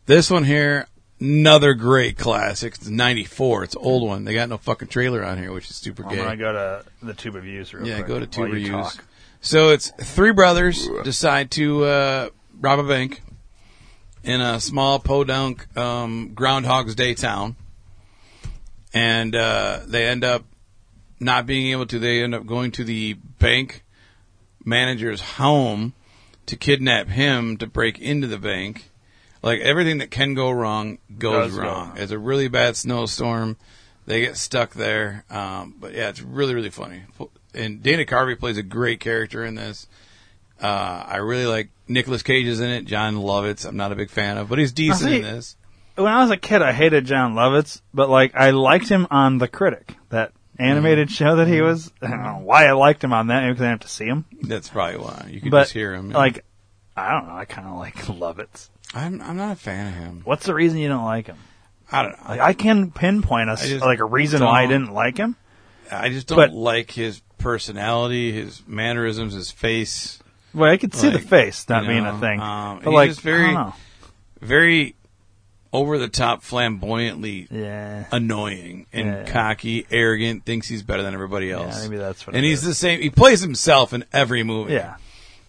[0.06, 0.88] This one here,
[1.20, 2.76] another great classic.
[2.76, 3.64] It's '94.
[3.64, 4.26] It's an old one.
[4.26, 6.86] They got no fucking trailer on here, which is super I'm going to go to
[7.02, 8.08] the tube reviews real yeah, quick.
[8.08, 8.70] go to you reviews.
[8.70, 9.04] talk.
[9.42, 12.30] So it's three brothers decide to uh,
[12.60, 13.22] rob a bank
[14.24, 17.56] in a small podunk um, Groundhog's Day town,
[18.96, 20.46] and uh, they end up
[21.20, 22.00] not being able to.
[22.00, 23.84] They end up going to the bank
[24.64, 25.94] manager's home
[26.46, 28.90] to kidnap him to break into the bank.
[29.44, 31.90] Like everything that can go wrong goes Does wrong.
[31.90, 31.98] wrong.
[31.98, 33.58] It's a really bad snowstorm.
[34.08, 35.26] They get stuck there.
[35.30, 37.04] Um, but yeah, it's really really funny.
[37.54, 39.88] And Dana Carvey plays a great character in this.
[40.62, 42.86] Uh, I really like Nicolas Cage is in it.
[42.86, 45.58] Jon Lovitz, I'm not a big fan of, but he's decent see, in this.
[45.96, 49.38] When I was a kid, I hated Jon Lovitz, but like, I liked him on
[49.38, 51.92] The Critic, that animated show that he was.
[52.02, 54.06] I don't know why I liked him on that, because I didn't have to see
[54.06, 54.26] him.
[54.42, 56.12] That's probably why you could but just hear him.
[56.12, 56.18] yeah.
[56.18, 56.44] like
[56.98, 57.36] I don't know.
[57.36, 58.70] I kind of like Lovitz.
[58.94, 60.22] I'm I'm not a fan of him.
[60.26, 61.38] What's the reason you don't like him?
[61.92, 62.30] I don't know.
[62.30, 65.18] Like, I can pinpoint a, I just like a reason why I don't- didn't like
[65.18, 65.36] him.
[65.92, 70.20] I just don't But- like his personality, his mannerisms, his face.
[70.54, 72.90] Well, I could see the Like, face not you being know, a thing, Um, but
[72.90, 73.74] he's like just very, I don't know.
[74.42, 74.96] very
[75.76, 78.06] over the top, flamboyantly Yeah.
[78.12, 79.24] annoying and Yeah.
[79.26, 80.46] cocky, arrogant.
[80.46, 81.84] Thinks he's better than everybody else.
[81.84, 82.66] maybe that's what And he's is.
[82.68, 83.02] the same.
[83.02, 84.74] He plays himself in every movie.
[84.74, 84.96] Yeah.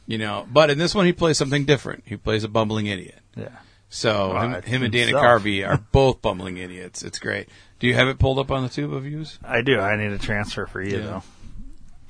[0.08, 0.46] you know.
[0.52, 2.04] But in this one, he plays something different.
[2.06, 3.18] He plays a bumbling idiot.
[3.36, 3.48] Yeah.
[3.88, 5.12] So Well, him, him and Dana.
[5.12, 7.02] Carvey are both bumbling idiots.
[7.02, 7.48] It's great.
[7.80, 9.38] Do you have it pulled up on the tube of views?
[9.44, 9.80] I do.
[9.80, 11.20] I need a transfer for you Yeah.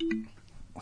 [0.01, 0.13] though.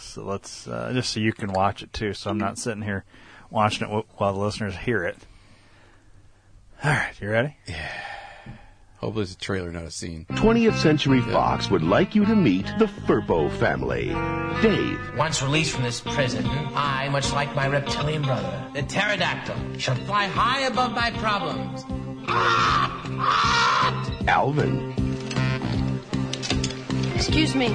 [0.00, 2.14] So let's uh, just so you can watch it too.
[2.14, 3.04] So I'm not sitting here
[3.50, 5.16] watching it while the listeners hear it.
[6.82, 7.56] All right, you ready?
[7.66, 7.90] Yeah.
[8.98, 10.24] Hopefully, it's a trailer, not a scene.
[10.30, 14.08] 20th Century Fox would like you to meet the Firpo family.
[14.62, 19.94] Dave, Once released from this prison, I, much like my reptilian brother, the pterodactyl, shall
[19.94, 21.84] fly high above my problems.
[24.26, 24.94] Alvin,
[27.14, 27.68] Excuse me.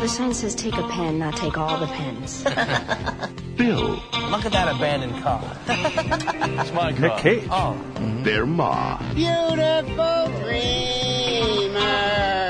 [0.00, 2.44] The sign says take a pen, not take all the pens.
[3.56, 4.00] Bill,
[4.30, 5.42] Look at that abandoned car.
[6.60, 7.00] It's my car.
[7.00, 7.48] Nick Cage.
[7.50, 7.76] Oh.
[7.94, 8.22] Mm-hmm.
[8.22, 11.80] their ma, Beautiful dreamer.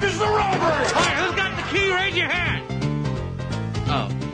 [0.00, 1.29] This is the robbery!
[1.90, 1.92] Hey, who's got the key?
[1.92, 2.66] Raise your hand!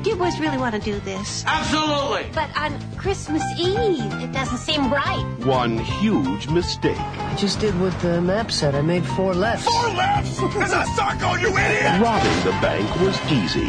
[0.05, 1.45] Do you boys really want to do this?
[1.47, 2.31] Absolutely!
[2.33, 5.25] But on Christmas Eve, it doesn't seem right.
[5.45, 6.99] One huge mistake.
[6.99, 8.75] I just did what the map said.
[8.75, 9.65] I made four lefts.
[9.65, 10.41] Four lefts!
[10.41, 12.01] As I start going, you idiot!
[12.01, 13.67] Robbing the bank was easy.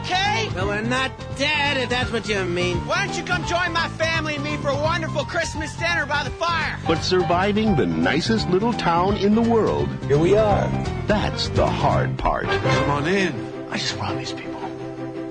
[0.00, 0.48] Okay?
[0.54, 2.78] Well, we're not dead, if that's what you mean.
[2.86, 6.24] Why don't you come join my family and me for a wonderful Christmas dinner by
[6.24, 6.78] the fire?
[6.86, 10.68] But surviving the nicest little town in the world, Here we are.
[11.06, 12.46] that's the hard part.
[12.46, 13.34] Come on in.
[13.70, 14.60] I just robbed these people.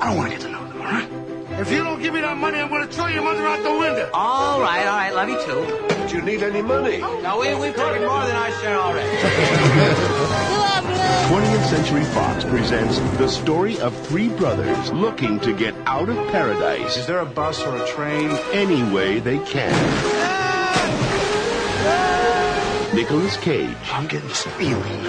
[0.02, 1.10] I don't want to get to know them, all right?
[1.60, 3.72] If you don't give me that money, I'm going to throw your mother out the
[3.78, 4.10] window.
[4.14, 6.08] All right, all right, love you too.
[6.10, 6.98] Do you need any money?
[7.00, 9.10] No, we, we've taken more than our share already.
[11.30, 16.98] 20th Century Fox presents the story of three brothers looking to get out of paradise
[16.98, 18.30] Is there a bus or a train?
[18.52, 19.72] any way they can.
[22.96, 25.04] Nicolas Cage, I'm getting this feeling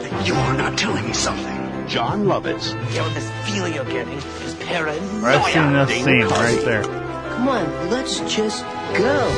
[0.00, 1.88] that you're not telling me something.
[1.88, 5.24] Jon Lovitz, Get what this feeling you're getting is paranoia.
[5.38, 6.82] I've seen this scene right there.
[6.82, 8.62] Come on, let's just
[8.96, 9.28] go.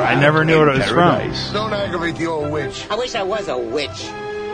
[0.00, 0.96] I never knew what it was from.
[0.98, 1.52] Paradise.
[1.52, 2.86] Don't aggravate the old witch.
[2.90, 4.04] I wish I was a witch.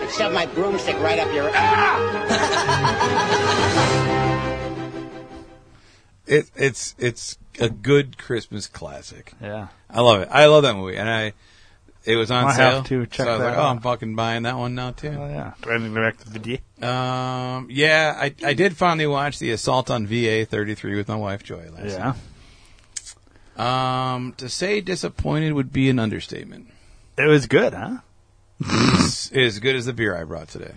[0.02, 1.50] I'd shove my broomstick right up your
[6.24, 9.32] It, it's it's a good Christmas classic.
[9.42, 9.68] Yeah.
[9.90, 10.28] I love it.
[10.30, 11.32] I love that movie, and I
[12.04, 12.70] it was on I sale.
[12.76, 13.62] have to check so I was that like, oh.
[13.62, 15.08] I'm fucking buying that one now too.
[15.08, 15.52] Oh yeah.
[15.60, 16.88] Do I need to go back to the video?
[16.88, 21.42] Um, yeah, I I did finally watch the Assault on VA 33 with my wife
[21.42, 22.14] Joy last Yeah.
[23.58, 24.14] night.
[24.14, 26.68] Um, to say disappointed would be an understatement.
[27.18, 27.98] It was good, huh?
[28.60, 30.74] As good as the beer I brought today.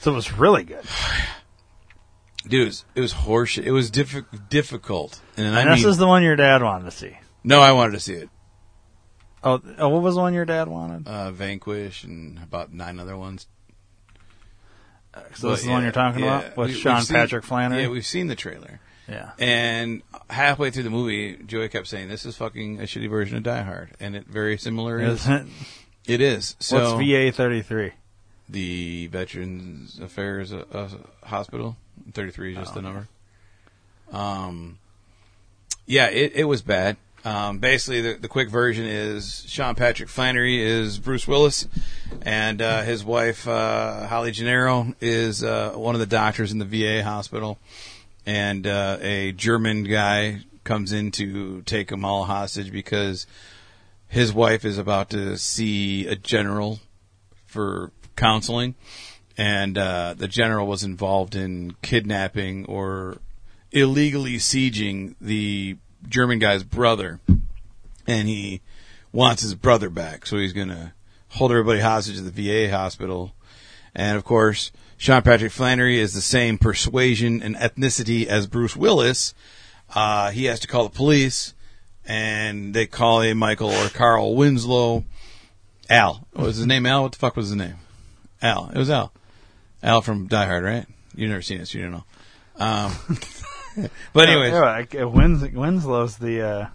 [0.00, 0.84] So it was really good.
[2.46, 3.64] Dude, it was, it was horseshit.
[3.64, 5.20] It was diffi- difficult.
[5.36, 7.18] And, I And this mean, is the one your dad wanted to see.
[7.44, 8.30] no, I wanted to see it.
[9.42, 11.06] Oh, oh, what was the one your dad wanted?
[11.06, 13.46] Uh, Vanquish and about nine other ones.
[15.34, 17.44] So this is the one you're talking yeah, about with we- Sean we've seen- Patrick
[17.44, 17.82] Flanery.
[17.82, 18.80] Yeah, we've seen the trailer.
[19.08, 19.30] Yeah.
[19.38, 23.42] And halfway through the movie, Joey kept saying, "This is fucking a shitty version of
[23.42, 25.26] Die Hard," and it very similar is.
[26.08, 26.20] It?
[26.20, 26.56] Is.
[26.58, 27.92] So What's VA 33?
[28.48, 30.88] the Veterans Affairs uh, uh,
[31.24, 31.76] Hospital.
[32.12, 33.08] Thirty three is just Oh, the number.
[34.10, 34.78] Um,
[35.86, 36.96] yeah, it, it was bad.
[37.24, 41.66] Um, basically, the, the quick version is Sean Patrick Flanery is Bruce Willis,
[42.22, 46.64] and uh, his wife uh, Holly Gennero is uh, one of the doctors in the
[46.64, 47.58] VA hospital,
[48.24, 53.26] and uh, a German guy comes in to take them all hostage because
[54.08, 56.80] his wife is about to see a general
[57.46, 58.74] for counseling,
[59.36, 63.18] and uh, the general was involved in kidnapping or
[63.70, 65.76] illegally sieging the
[66.08, 67.20] German guy's brother,
[68.06, 68.60] and he
[69.12, 70.94] wants his brother back, so he's gonna
[71.28, 73.34] hold everybody hostage at the VA hospital,
[73.94, 74.72] and of course.
[75.00, 79.32] Sean Patrick Flanery is the same persuasion and ethnicity as Bruce Willis.
[79.94, 81.54] Uh, he has to call the police,
[82.08, 85.04] and they call a Michael or Carl Winslow,
[85.90, 86.26] Al.
[86.32, 86.86] What was his name?
[86.86, 87.02] Al.
[87.02, 87.76] What the fuck was his name?
[88.42, 88.70] Al.
[88.74, 89.12] It was Al.
[89.82, 90.86] Al from Die Hard, right?
[91.14, 92.04] You've never seen it, so you don't know.
[92.56, 92.92] Um,
[94.12, 96.66] but anyways, Yeah, like, uh, Wins, Winslow's the uh,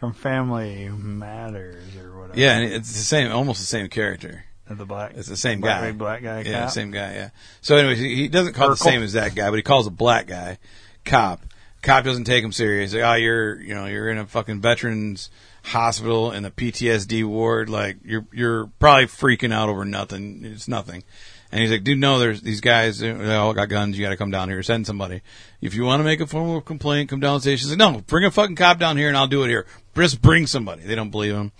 [0.00, 2.38] from Family Matters or whatever.
[2.40, 4.44] yeah, and it's the same, almost the same character.
[4.68, 5.12] the black.
[5.14, 5.86] It's the same black, guy.
[5.88, 6.40] big black guy.
[6.42, 6.70] Yeah, cop.
[6.70, 7.14] same guy.
[7.14, 7.30] Yeah.
[7.60, 9.86] So, anyways, he, he doesn't call it the same as that guy, but he calls
[9.86, 10.58] a black guy
[11.04, 11.40] cop.
[11.84, 12.94] Cop doesn't take him serious.
[12.94, 15.30] Like, oh, you're, you know, you're in a fucking veterans
[15.62, 17.68] hospital in the PTSD ward.
[17.68, 20.44] Like, you're, you're probably freaking out over nothing.
[20.44, 21.04] It's nothing.
[21.52, 22.98] And he's like, dude, no, there's these guys.
[22.98, 23.96] They all got guns.
[23.96, 24.62] You got to come down here.
[24.62, 25.20] Send somebody.
[25.60, 27.68] If you want to make a formal complaint, come down station.
[27.68, 29.66] He's like, no, bring a fucking cop down here, and I'll do it here.
[29.94, 30.82] Just bring somebody.
[30.82, 31.52] They don't believe him.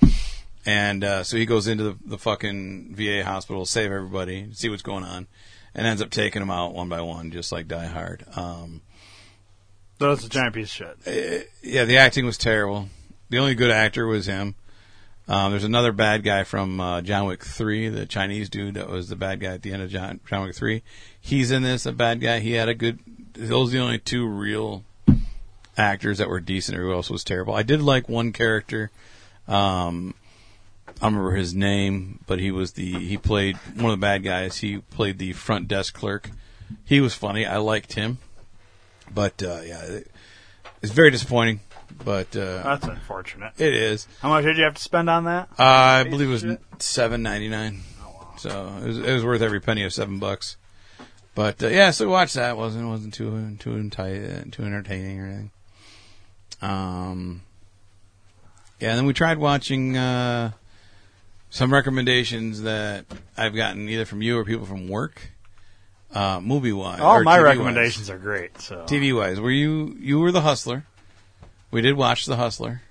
[0.66, 4.82] And uh, so he goes into the, the fucking VA hospital, save everybody, see what's
[4.82, 5.28] going on,
[5.74, 8.24] and ends up taking them out one by one, just like Die Hard.
[8.34, 8.80] Um,
[10.00, 10.96] It's a giant piece of shit.
[11.06, 12.88] eh, yeah, the acting was terrible.
[13.30, 14.54] The only good actor was him.
[15.26, 19.08] Um, there's another bad guy from uh, John Wick 3, the Chinese dude that was
[19.08, 20.82] the bad guy at the end of John, John Wick 3.
[21.18, 22.40] He's in this, a bad guy.
[22.40, 22.98] He had a good.
[23.32, 24.84] Those are the only two real
[25.76, 26.76] actors that were decent.
[26.76, 27.54] Everyone else was terrible.
[27.54, 28.90] I did like one character.
[29.48, 30.14] Um,
[30.86, 34.22] I don't remember his name, but he was the he played one of the bad
[34.22, 34.58] guys.
[34.58, 36.30] He played the front desk clerk.
[36.84, 37.46] He was funny.
[37.46, 38.18] I liked him,
[39.14, 40.00] but uh, yeah,
[40.82, 41.60] it's very disappointing.
[42.04, 43.52] But uh, That's unfortunate.
[43.56, 44.08] it is.
[44.20, 45.48] How much did you have to spend on that?
[45.58, 47.82] Uh, I believe it was seven ninety nine.
[48.36, 50.56] So it was, it was worth every penny of seven bucks.
[51.36, 52.56] But uh, yeah, so watch that.
[52.56, 55.50] wasn't wasn't too too enti- too entertaining or anything.
[56.62, 57.42] Um,
[58.80, 60.52] yeah, and then we tried watching uh,
[61.50, 63.04] some recommendations that
[63.36, 65.30] I've gotten either from you or people from work,
[66.14, 67.00] uh, movie wise.
[67.00, 67.44] All my TV-wise.
[67.44, 68.60] recommendations are great.
[68.60, 70.84] So TV wise, were you you were the Hustler?
[71.70, 72.82] We did watch the Hustler.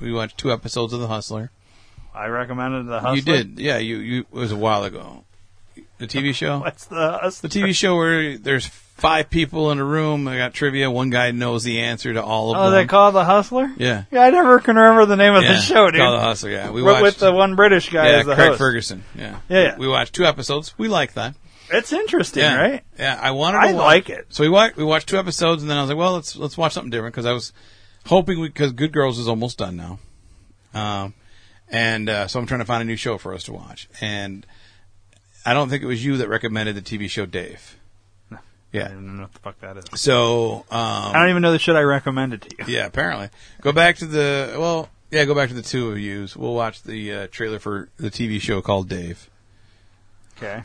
[0.00, 1.50] We watched two episodes of the Hustler.
[2.14, 3.16] I recommended the Hustler.
[3.16, 3.78] You did, yeah.
[3.78, 5.24] You you it was a while ago.
[5.98, 6.58] The TV show.
[6.60, 7.48] What's the Hustler?
[7.48, 10.24] The TV show where there's five people in a room.
[10.24, 10.90] They got trivia.
[10.90, 12.72] One guy knows the answer to all of Oh, them.
[12.72, 13.72] Oh, they call the Hustler.
[13.76, 14.04] Yeah.
[14.12, 16.00] Yeah, I never can remember the name of Yeah, the show, dude.
[16.00, 16.70] called The Hustler, yeah.
[16.70, 18.58] We watched- with the one British guy yeah, as the Craig host.
[18.58, 19.02] Ferguson.
[19.16, 19.38] Yeah.
[19.48, 19.76] Yeah, yeah.
[19.78, 20.74] We watched two episodes.
[20.78, 21.34] We like that.
[21.70, 22.60] It's interesting, yeah.
[22.60, 22.84] right?
[22.98, 23.58] Yeah, I wanted.
[23.58, 24.26] I to watch, like it.
[24.28, 24.76] So we watched.
[24.76, 27.14] We watched two episodes, and then I was like, "Well, let's let's watch something different."
[27.14, 27.52] Because I was
[28.06, 29.98] hoping because Good Girls is almost done now,
[30.74, 31.14] um,
[31.68, 33.88] and uh, so I'm trying to find a new show for us to watch.
[34.00, 34.46] And
[35.46, 37.78] I don't think it was you that recommended the TV show Dave.
[38.30, 38.38] I
[38.72, 38.86] Yeah.
[38.86, 40.00] I don't know what the fuck that is.
[40.00, 42.74] So um, I don't even know the shit I recommended to you.
[42.74, 43.28] yeah, apparently.
[43.60, 46.36] Go back to the well, yeah, go back to the two of yous.
[46.36, 49.30] We'll watch the uh, trailer for the TV show called Dave.
[50.36, 50.62] Okay.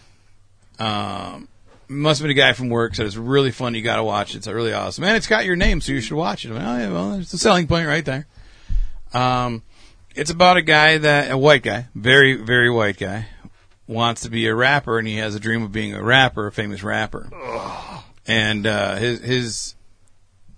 [0.80, 1.48] Um,
[1.90, 3.76] must have been a guy from work said it's really fun.
[3.76, 4.38] You got to watch it.
[4.38, 6.52] It's really awesome, and it's got your name, so you should watch it.
[6.52, 8.28] Went, oh yeah, well, it's a selling point right there.
[9.14, 9.64] Um,
[10.16, 13.28] it's about a guy that a white guy, very very white guy,
[13.88, 16.52] wants to be a rapper, and he has a dream of being a rapper, a
[16.52, 17.30] famous rapper.
[18.28, 19.76] And uh, his his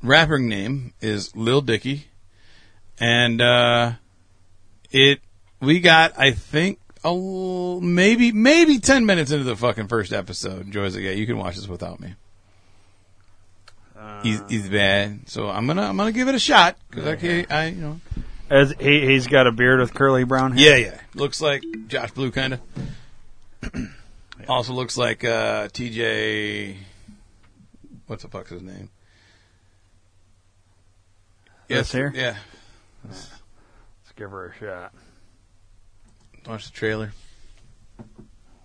[0.03, 2.07] rapping name is Lil Dicky,
[2.99, 3.93] and uh,
[4.91, 5.21] it
[5.61, 10.71] we got I think oh maybe maybe ten minutes into the fucking first episode.
[10.71, 12.15] Joy's like, yeah, you can watch this without me.
[14.23, 17.67] he's he's bad, so I'm gonna I'm gonna give it a shot because okay, I
[17.67, 18.01] you know
[18.49, 20.77] As he he's got a beard with curly brown hair.
[20.77, 22.59] yeah yeah looks like Josh Blue kind of.
[24.49, 26.75] Also looks like uh, TJ.
[28.07, 28.89] What's the fuck's his name?
[31.69, 32.11] Yes, here?
[32.13, 32.35] Yeah.
[33.07, 33.29] Let's
[34.15, 34.93] give her a shot.
[36.47, 37.11] Watch the trailer.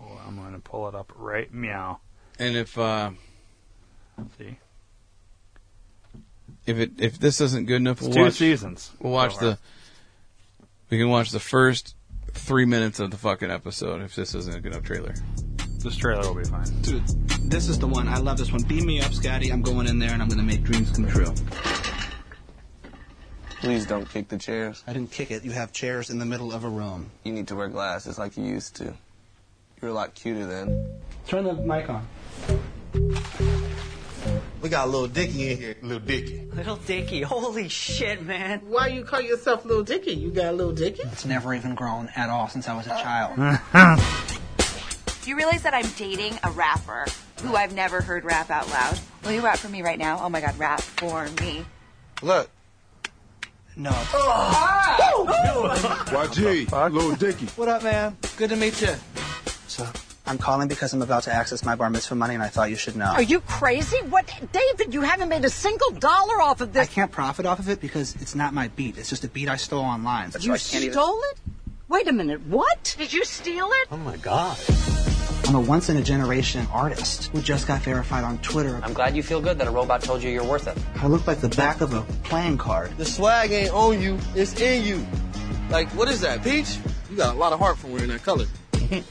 [0.01, 2.01] Oh, I'm going to pull it up right meow.
[2.39, 3.11] And if uh,
[4.19, 4.59] Let's See,
[6.67, 9.59] if it if this isn't good enough, we'll two watch, seasons We'll watch so the.
[10.91, 11.95] We can watch the first
[12.33, 15.15] three minutes of the fucking episode if this isn't a good enough trailer.
[15.79, 16.67] this trailer will be fine.
[16.83, 17.07] Dude,
[17.51, 18.09] this is the one.
[18.09, 18.63] I love this one.
[18.63, 19.51] Beam me up, Scotty.
[19.51, 21.33] I'm going in there and I'm going to make dreams come true.
[23.67, 24.85] Please don't kick the chairs.
[24.87, 25.45] I didn't kick it.
[25.45, 27.11] You have chairs in the middle of a room.
[27.25, 28.95] You need to wear glasses like you used to.
[29.83, 30.87] You're a lot cuter then.
[31.27, 32.07] Turn the mic on.
[34.63, 35.75] We got a little Dicky in here.
[35.83, 36.47] Little Dicky.
[36.55, 38.61] Little Dicky, holy shit, man.
[38.69, 40.13] Why you call yourself Little Dicky?
[40.13, 41.03] You got a Little Dicky?
[41.03, 43.37] It's never even grown at all since I was a child.
[45.25, 47.07] Do you realize that I'm dating a rapper
[47.43, 49.01] who I've never heard rap out loud?
[49.25, 50.21] Will you rap for me right now?
[50.23, 51.67] Oh my god, rap for me.
[52.23, 52.49] Look.
[53.77, 53.91] No.
[53.93, 54.97] Ah!
[55.03, 55.27] Oh.
[56.07, 57.45] YG, Little Dicky.
[57.57, 58.17] What up, man?
[58.39, 58.95] Good to meet you.
[59.69, 59.87] So,
[60.27, 62.77] I'm calling because I'm about to access my bar mitzvah money and I thought you
[62.77, 63.05] should know.
[63.13, 63.99] Are you crazy?
[64.09, 64.95] What, David?
[64.95, 66.89] You haven't made a single dollar off of this.
[66.89, 68.97] I can't profit off of it because it's not my beat.
[68.97, 70.31] It's just a beat I stole online.
[70.31, 71.39] That's you why I can't even- stole it?
[71.89, 72.97] Wait a minute, what?
[72.99, 73.89] Did you steal it?
[73.93, 74.57] Oh my god.
[75.47, 78.81] I'm a once in a generation artist who just got verified on Twitter.
[78.83, 80.77] I'm glad you feel good that a robot told you you're worth it.
[80.97, 82.97] I look like the back of a playing card.
[82.97, 85.07] The swag ain't on you, it's in you.
[85.71, 86.79] Like, what is that, Peach?
[87.09, 88.47] You got a lot of heart for wearing that color.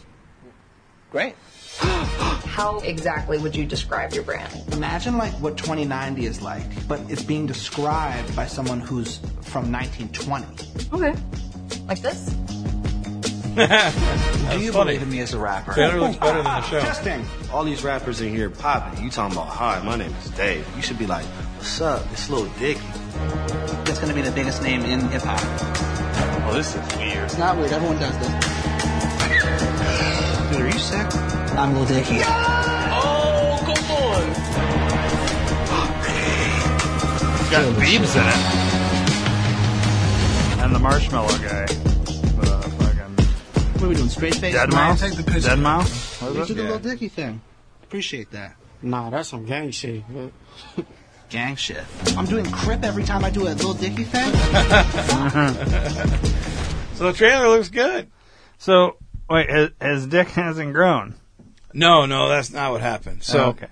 [1.11, 1.35] Great.
[1.77, 4.73] How exactly would you describe your brand?
[4.73, 10.47] Imagine like what 2090 is like, but it's being described by someone who's from 1920.
[10.91, 11.17] Okay.
[11.87, 12.35] Like this?
[13.55, 13.61] Do
[14.59, 14.91] you funny.
[14.97, 15.73] believe in me as a rapper?
[15.73, 16.81] Taylor looks better than the show.
[16.81, 17.25] Testing.
[17.53, 19.01] All these rappers in here popping.
[19.01, 20.67] You talking about, hi, my name is Dave.
[20.75, 21.23] You should be like,
[21.55, 22.05] what's up?
[22.11, 22.81] It's Lil Dicky.
[23.85, 25.39] That's gonna be the biggest name in hip hop.
[26.49, 27.23] Oh, this is weird.
[27.23, 28.27] It's not weird, everyone does this.
[30.51, 31.15] Dude, are you sick?
[31.57, 32.19] I'm Lil Dicky.
[32.21, 34.33] Oh, come on.
[37.51, 38.41] Got Beebs in it.
[40.61, 41.84] And the marshmallow guy.
[43.75, 44.09] The fucking What are we doing?
[44.09, 44.53] Straight face?
[44.53, 45.01] Dead Brian, mouse?
[45.01, 45.49] Take the picture.
[45.49, 46.21] Dead mouth?
[46.21, 46.57] What We is do it?
[46.57, 46.69] the Yeah.
[46.69, 47.41] Lil Dicky thing.
[47.83, 48.55] Appreciate that.
[48.81, 50.03] Nah, that's some gang shit.
[51.29, 51.83] Gang shit.
[52.15, 54.31] I'm doing Crip every time I do a little Dicky thing.
[56.95, 58.09] So the trailer looks good.
[58.57, 58.95] So,
[59.29, 61.15] wait, his, his dick hasn't grown.
[61.73, 63.21] No, no, that's not what happened.
[63.21, 63.67] So Oh, okay.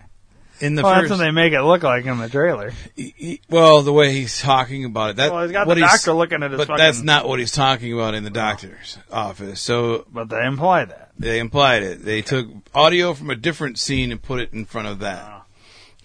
[0.59, 2.71] In the well, first, that's what they make it look like in the trailer.
[2.95, 6.13] he- he- well, the way he's talking about it, that Well, he's got the doctor
[6.13, 9.59] looking at his but fucking- that's not what he's talking about in the doctor's office.
[9.61, 12.03] So, but they imply that they implied it.
[12.05, 15.23] They took audio from a different scene and put it in front of that.
[15.23, 15.43] Ah.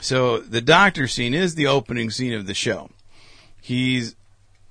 [0.01, 2.91] So the doctor scene is the opening scene of the show.
[3.61, 4.15] He's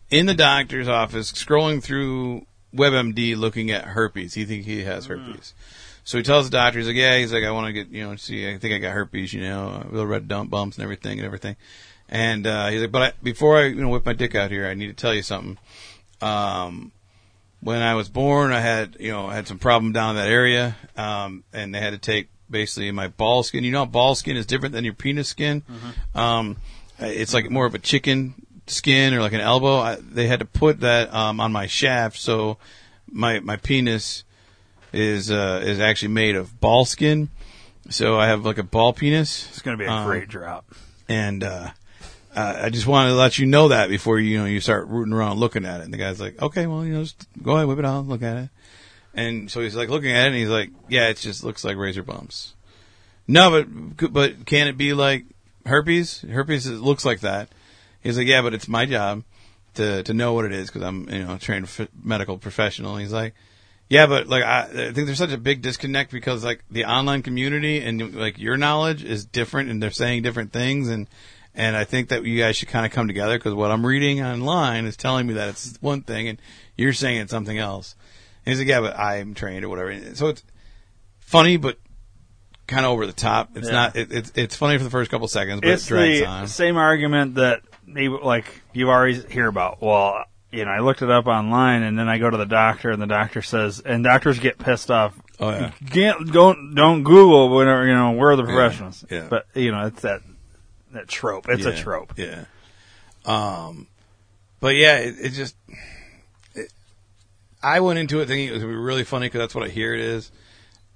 [0.09, 4.35] in the doctor's office scrolling through WebMD looking at herpes.
[4.35, 5.53] He thinks he has herpes.
[6.07, 8.01] So he tells the doctor, he's like, yeah, he's like, I want to get, you
[8.01, 11.19] know, see, I think I got herpes, you know, real red dump bumps and everything
[11.19, 11.57] and everything.
[12.07, 14.67] And, uh, he's like, but I, before I, you know, whip my dick out here,
[14.67, 15.57] I need to tell you something.
[16.21, 16.93] Um,
[17.59, 20.29] when I was born, I had, you know, I had some problem down in that
[20.29, 20.77] area.
[20.95, 23.65] Um, and they had to take basically my ball skin.
[23.65, 25.61] You know, how ball skin is different than your penis skin.
[26.17, 26.55] Um,
[26.99, 28.33] it's like more of a chicken
[28.67, 29.79] skin or like an elbow.
[29.79, 32.17] I, they had to put that, um, on my shaft.
[32.17, 32.59] So
[33.11, 34.23] my, my penis,
[34.97, 37.29] is uh, is actually made of ball skin.
[37.89, 39.47] So I have like a ball penis.
[39.49, 40.65] It's going to be a Um, great drop.
[41.07, 41.69] And uh,
[42.35, 45.39] I just wanted to let you know that before you know you start rooting around
[45.39, 45.85] looking at it.
[45.85, 48.23] And the guy's like, okay, well you know, just go ahead, whip it out, look
[48.23, 48.49] at it.
[49.13, 51.77] And so he's like looking at it, and he's like, yeah, it just looks like
[51.77, 52.53] razor bumps.
[53.27, 55.25] No, but but can it be like
[55.65, 56.21] herpes?
[56.21, 57.49] Herpes looks like that.
[58.01, 59.23] He's like, yeah, but it's my job
[59.75, 62.93] to to know what it is because I'm you know a trained f- medical professional.
[62.93, 63.33] And he's like,
[63.89, 67.21] yeah, but like I, I think there's such a big disconnect because like the online
[67.23, 71.07] community and like your knowledge is different, and they're saying different things, and
[71.55, 74.21] and I think that you guys should kind of come together because what I'm reading
[74.21, 76.41] online is telling me that it's one thing, and
[76.75, 77.95] you're saying it's something else.
[78.45, 79.89] And he's like, yeah, but I'm trained or whatever.
[79.89, 80.43] And So it's
[81.19, 81.77] funny, but
[82.67, 83.55] kind of over the top.
[83.57, 83.73] It's Yeah.
[83.73, 83.95] not.
[83.95, 86.47] It, it's it's funny for the first couple seconds, but It's it drags the on.
[86.47, 89.81] same argument that like you always hear about.
[89.81, 92.91] Well, you know, I looked it up online, and then I go to the doctor,
[92.91, 95.13] and the doctor says, and doctors get pissed off.
[95.39, 95.71] Oh yeah.
[95.91, 99.05] Can't don't don't Google whenever you know we're the professionals.
[99.09, 99.27] yeah.
[99.29, 100.21] But you know, it's that
[100.93, 101.47] that trope.
[101.49, 102.13] It's a trope.
[102.17, 102.45] Yeah.
[103.25, 103.87] Um,
[104.59, 105.55] but yeah, it, it just.
[106.55, 106.71] It,
[107.61, 109.99] I went into it thinking it was really funny because that's what I hear it
[109.99, 110.31] is,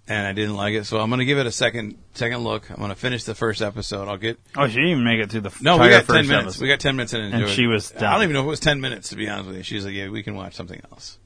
[0.07, 0.85] and I didn't like it.
[0.85, 2.69] So I'm gonna give it a second second look.
[2.69, 4.07] I'm gonna finish the first episode.
[4.07, 4.39] I'll get.
[4.57, 6.43] Oh, she didn't even make it through the No, we got ten minutes.
[6.55, 6.61] episode.
[6.61, 7.49] We got ten minutes in, and it.
[7.49, 7.93] she was.
[7.95, 9.63] I don't even know if it was ten minutes to be honest with you.
[9.63, 11.17] She's like, "Yeah, we can watch something else."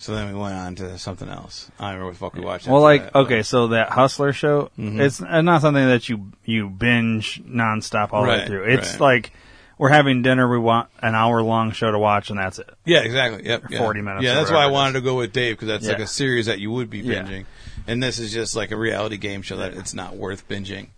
[0.00, 1.68] So then we went on to something else.
[1.80, 2.68] I don't remember what the fuck we watched.
[2.68, 5.00] Well, like that, okay, so that Hustler show, Mhm.
[5.00, 8.62] it's not something that you you binge nonstop all the way through.
[8.64, 9.00] It's right.
[9.00, 9.32] like
[9.76, 12.68] we're having dinner, we want an hour long show to watch, and that's it.
[12.84, 13.44] Yeah, exactly.
[13.46, 13.64] Yep.
[13.64, 13.78] Or yeah.
[13.78, 16.06] 40 minutes Yeah, that's why I wanted to go with Dave because that's like a
[16.06, 17.22] series that you would be Yeah.
[17.22, 17.44] binging,
[17.88, 20.88] and this is just like a reality game show that it's not worth binging.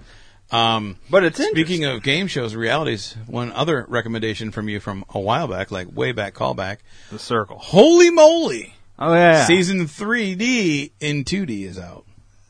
[0.53, 3.17] Um, but it's speaking of game shows, realities.
[3.27, 6.79] One other recommendation from you from a while back, like way back, callback.
[7.11, 7.59] The Circle.
[7.59, 8.75] Holy moly!
[8.99, 12.05] Oh yeah, Season 3D in 2D is out.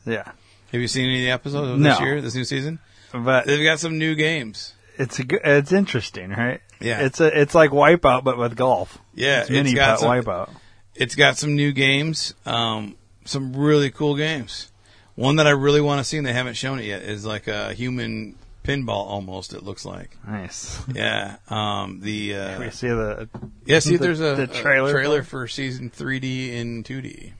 [0.05, 0.23] Yeah.
[0.71, 1.89] Have you seen any of the episodes of No.
[1.91, 2.79] this year, this new season?
[3.13, 4.73] But They've got some new games.
[4.97, 6.61] it's a good, it's interesting, right?
[6.79, 7.01] Yeah.
[7.01, 8.97] it's a it's like Wipeout, but with golf.
[9.13, 10.49] Yeah, it's mini it's got some- Wipeout.
[10.95, 12.95] It's got some new games, um,
[13.25, 14.71] some really cool games.
[15.15, 17.47] One that I really want to see and they haven't shown it yet is like
[17.47, 19.53] a human pinball almost.
[19.53, 20.17] It looks like.
[20.27, 20.79] Nice.
[20.93, 21.37] Yeah.
[21.49, 23.29] Um, the uh, we see the
[23.65, 23.79] yeah.
[23.79, 27.33] See, the- there's a, the a trailer trailer for- season 3D in 2D.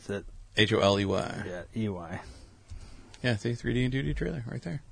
[0.00, 0.24] Is it
[0.56, 1.42] H O L E Y.
[1.46, 2.20] yeah EY?
[3.22, 3.36] Yeah.
[3.36, 4.82] See, 3D and 2D trailer right there.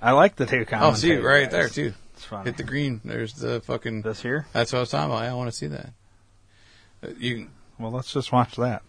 [0.00, 1.00] I like the two Oh, commentators.
[1.00, 1.92] see, right there too.
[2.14, 2.44] It's funny.
[2.46, 3.00] Hit the green.
[3.04, 4.02] There's the fucking.
[4.02, 4.46] This here?
[4.52, 5.22] That's what I was talking about.
[5.24, 5.90] I want to see that.
[7.18, 7.48] You
[7.78, 8.82] Well, let's just watch that.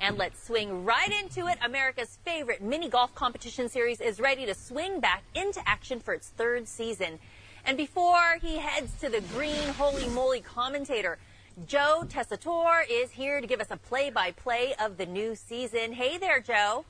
[0.00, 1.58] And let's swing right into it.
[1.62, 6.28] America's favorite mini golf competition series is ready to swing back into action for its
[6.28, 7.18] third season.
[7.66, 11.18] And before he heads to the green Holey Moley commentator,
[11.66, 15.92] Joe Tessitore is here to give us a play by play of the new season.
[15.92, 16.86] Hey there, Joe.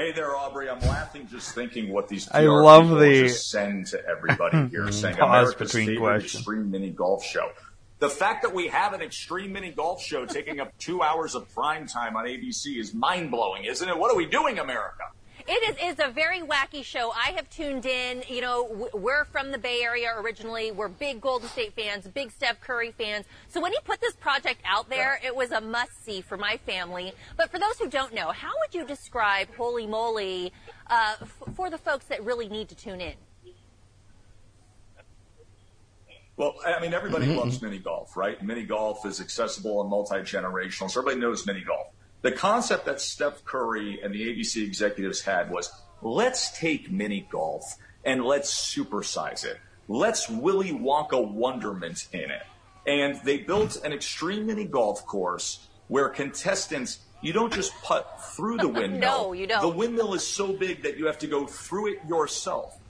[0.00, 0.70] Hey there, Aubrey.
[0.70, 4.90] I'm laughing just thinking what these PR I love the- just send to everybody here,
[4.92, 6.34] saying America's between favorite questions.
[6.36, 7.50] extreme mini golf show.
[7.98, 11.52] The fact that we have an extreme mini golf show taking up two hours of
[11.54, 13.98] prime time on ABC is mind blowing, isn't it?
[13.98, 15.02] What are we doing, America?
[15.46, 17.12] It is it's a very wacky show.
[17.12, 18.22] I have tuned in.
[18.28, 20.70] You know, we're from the Bay Area originally.
[20.70, 23.26] We're big Golden State fans, big Steph Curry fans.
[23.48, 26.58] So when he put this project out there, it was a must see for my
[26.66, 27.12] family.
[27.36, 30.52] But for those who don't know, how would you describe Holey Moley
[30.88, 33.14] uh, f- for the folks that really need to tune in?
[36.36, 38.42] Well, I mean, everybody loves mini golf, right?
[38.42, 41.88] Mini golf is accessible and multi generational, so everybody knows mini golf.
[42.22, 45.70] The concept that Steph Curry and the ABC executives had was
[46.02, 49.58] let's take mini golf and let's supersize it.
[49.88, 52.42] Let's Willy Wonka wonderment in it.
[52.86, 58.58] And they built an extreme mini golf course where contestants, you don't just putt through
[58.58, 59.00] the windmill.
[59.00, 59.62] No, you don't.
[59.62, 62.80] The windmill is so big that you have to go through it yourself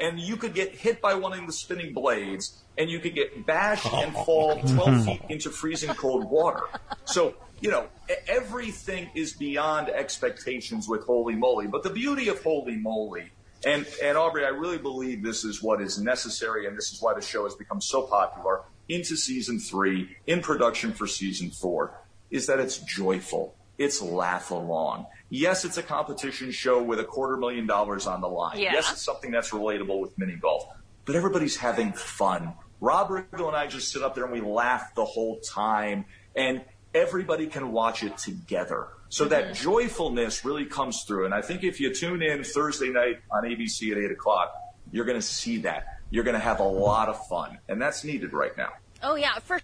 [0.00, 3.46] and you could get hit by one of the spinning blades, and you could get
[3.46, 6.64] bashed and fall 12 feet into freezing cold water.
[7.04, 7.86] So, you know,
[8.28, 11.66] everything is beyond expectations with Holey Moley.
[11.66, 13.30] But the beauty of Holey Moley,
[13.64, 17.14] and, and Aubrey, I really believe this is what is necessary, and this is why
[17.14, 21.98] the show has become so popular into season three, in production for season four,
[22.30, 23.56] is that it's joyful.
[23.78, 25.06] It's laugh along.
[25.28, 28.58] Yes, it's a competition show with a quarter million dollars on the line.
[28.58, 28.72] Yeah.
[28.74, 30.66] Yes, it's something that's relatable with mini golf,
[31.04, 32.54] but everybody's having fun.
[32.80, 36.04] Rob and I just sit up there and we laugh the whole time,
[36.36, 36.62] and
[36.96, 38.88] everybody can watch it together.
[39.08, 41.26] So that joyfulness really comes through.
[41.26, 44.52] And I think if you tune in Thursday night on ABC at 8 o'clock,
[44.90, 45.86] you're going to see that.
[46.10, 48.70] You're going to have a lot of fun, and that's needed right now.
[49.02, 49.60] Oh yeah, for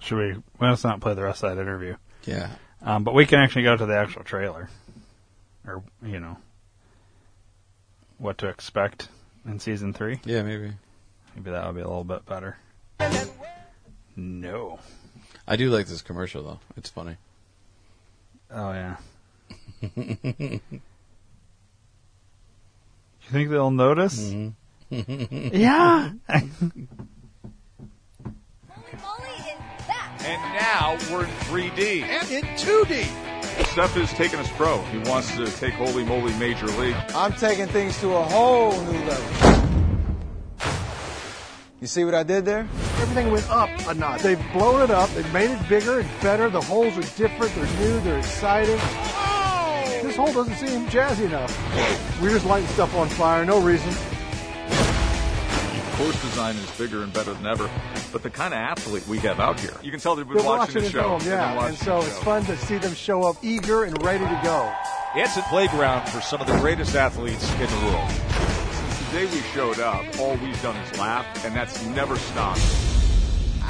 [0.00, 0.32] Should we?
[0.60, 1.96] Well, let's not play the rest of that interview.
[2.24, 2.50] Yeah.
[2.82, 4.68] Um, but we can actually go to the actual trailer,
[5.66, 6.36] or you know,
[8.18, 9.08] what to expect
[9.46, 10.20] in season three.
[10.24, 10.72] Yeah, maybe.
[11.34, 12.56] Maybe that would be a little bit better.
[14.16, 14.78] No.
[15.48, 16.60] I do like this commercial though.
[16.76, 17.16] It's funny.
[18.50, 18.96] Oh yeah.
[23.28, 24.20] You think they'll notice?
[24.20, 24.50] Mm-hmm.
[25.56, 26.12] Yeah.
[30.20, 32.02] And now we're in 3D.
[32.02, 33.66] And in 2D.
[33.72, 34.80] Steph is taking us pro.
[34.86, 36.96] He wants to take Holey Moley Major League.
[37.14, 39.65] I'm taking things to a whole new level.
[41.86, 42.66] You see what I did there?
[42.98, 44.20] Everything went up a notch.
[44.20, 45.08] They've blown it up.
[45.10, 46.50] They've made it bigger and better.
[46.50, 47.54] The holes are different.
[47.54, 48.00] They're new.
[48.00, 48.74] They're exciting.
[50.02, 52.20] This hole doesn't seem jazzy enough.
[52.20, 53.44] We're just lighting stuff on fire.
[53.44, 53.92] No reason.
[55.96, 57.70] Course design is bigger and better than ever.
[58.12, 60.44] But the kind of athlete we have out here, you can tell they've been They're
[60.44, 61.08] watching, watching the show.
[61.08, 61.54] home, yeah.
[61.54, 62.22] watching And so it's show.
[62.24, 64.74] fun to see them show up eager and ready to go.
[65.14, 68.10] It's a playground for some of the greatest athletes in the world.
[69.10, 72.60] Since the day we showed up, all we've done is laugh, and that's never stopped.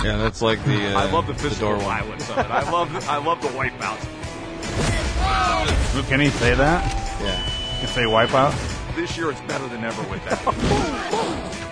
[0.02, 0.94] Yeah, that's like the.
[0.94, 2.46] Uh, I love the the physical door violence of it.
[2.50, 3.98] I love the, I love the wipeout.
[6.08, 6.84] Can he say that?
[7.20, 7.42] Yeah.
[7.80, 8.54] Can say wipeout?
[8.94, 11.62] This year it's better than ever with that.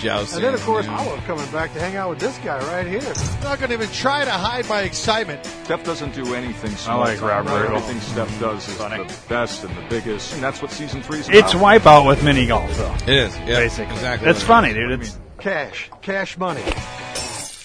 [0.00, 0.36] Jousting.
[0.36, 2.86] And then, of course, I love coming back to hang out with this guy right
[2.86, 3.00] here.
[3.00, 5.44] I'm not going to even try to hide my excitement.
[5.64, 7.00] Steph doesn't do anything small.
[7.00, 7.28] like time.
[7.28, 7.76] Rob Riggle.
[7.76, 11.28] Everything Steph does is the best and the biggest, and that's what season three is
[11.28, 11.38] about.
[11.38, 12.94] It's wipeout with mini golf, though.
[13.02, 13.36] It is.
[13.40, 13.94] Yeah, Basically.
[13.94, 14.28] exactly.
[14.30, 15.00] It's what it funny, dude.
[15.00, 15.90] It's Cash.
[16.02, 16.62] Cash money.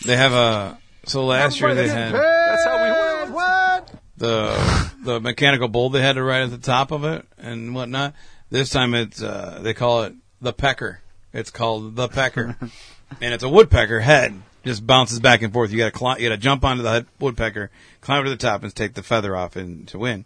[0.06, 0.78] They have a.
[1.06, 3.34] So last year they had That's how we win.
[3.34, 3.92] What?
[4.18, 8.14] the the mechanical bull they had to ride at the top of it and whatnot.
[8.50, 11.02] This time it's uh, they call it the pecker.
[11.36, 12.58] It's called the pecker,
[13.22, 15.72] and it's a woodpecker head just bounces back and forth.
[15.72, 17.70] You got to climb, you got to jump onto the woodpecker,
[18.02, 20.26] climb to the top, and take the feather off and to win.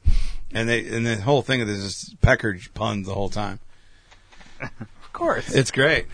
[0.53, 3.59] And they and the whole thing is just pecker puns the whole time.
[4.61, 5.53] of course.
[5.53, 6.05] It's great.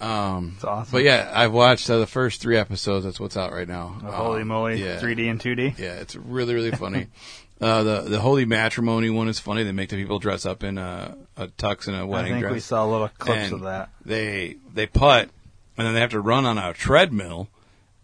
[0.00, 0.92] Um, It's awesome.
[0.92, 3.04] But yeah, I've watched uh, the first three episodes.
[3.04, 4.00] That's what's out right now.
[4.02, 4.98] Oh, holy Um, moly, yeah.
[4.98, 5.78] 3D and 2D.
[5.78, 7.06] Yeah, it's really really funny.
[7.60, 9.62] uh, the the holy matrimony one is funny.
[9.64, 12.42] They make the people dress up in a, a tux and a wedding I think
[12.42, 12.52] dress.
[12.54, 13.90] we saw a little clips And of that.
[14.04, 15.28] They they putt
[15.76, 17.48] and then they have to run on a treadmill.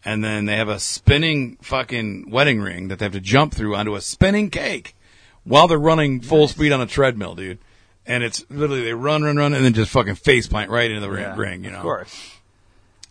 [0.04, 3.74] And then they have a spinning fucking wedding ring that they have to jump through
[3.74, 4.94] onto a spinning cake
[5.42, 7.58] while they're running full speed on a treadmill, dude.
[8.06, 11.00] and it's literally they run, run, run, and then just fucking face plant right into
[11.00, 11.78] the ring, Yeah, ring you know.
[11.78, 12.35] Of course.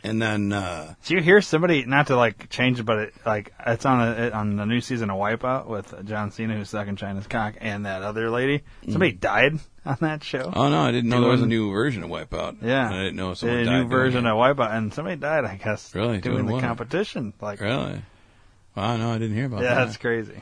[0.06, 3.54] And then uh, Do you hear somebody not to like change it, but it, like
[3.66, 7.26] it's on a, on the new season of Wipeout with John Cena who's sucking China's
[7.26, 8.64] cock and that other lady.
[8.84, 10.54] Somebody died on that show.
[10.56, 12.58] oh no, I didn't know there was a new version of Wipeout.
[12.62, 14.30] Yeah, I didn't know someone a new version it.
[14.30, 15.44] of Wipeout, and somebody died.
[15.44, 16.20] I guess Really?
[16.20, 16.62] doing, Doing the what?
[16.62, 17.34] competition.
[17.42, 18.02] Like, Really?
[18.76, 19.80] Wow, no, I didn't hear about yeah, that.
[19.80, 20.42] Yeah, that's crazy.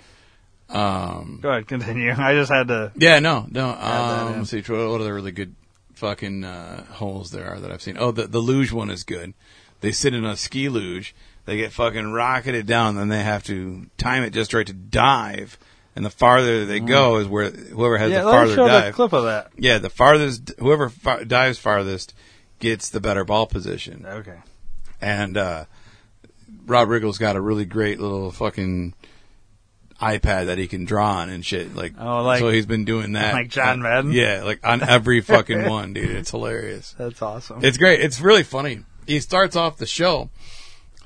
[0.69, 2.11] Um, Go ahead, continue.
[2.17, 2.91] I just had to.
[2.95, 3.69] Yeah, no, no.
[3.69, 5.55] Um, let's see, what what other really good
[6.03, 7.95] fucking uh, holes there are that I've seen?
[7.97, 9.33] Oh, the the luge one is good.
[9.79, 11.15] They sit in a ski luge,
[11.45, 15.57] they get fucking rocketed down, then they have to time it just right to dive.
[15.95, 18.13] And the farther they go is where whoever has Mm.
[18.15, 18.93] yeah, the let me farther show dive.
[18.95, 19.51] clip of that.
[19.57, 22.13] Yeah, the farthest whoever fa- dives farthest
[22.59, 24.05] gets the better ball position.
[24.05, 24.39] Okay.
[24.99, 25.65] And uh,
[26.65, 28.93] Rob Riggle's got a really great little fucking
[30.19, 31.75] iPad that he can draw on and shit.
[31.75, 33.33] Like, Oh, like- so he's been doing that.
[33.33, 34.11] like John Madden?
[34.11, 36.11] Yeah, like on every fucking one, dude.
[36.11, 36.93] It's hilarious.
[36.97, 37.63] That's awesome.
[37.63, 38.01] It's great.
[38.01, 38.81] It's really funny.
[39.07, 40.29] He starts off the show.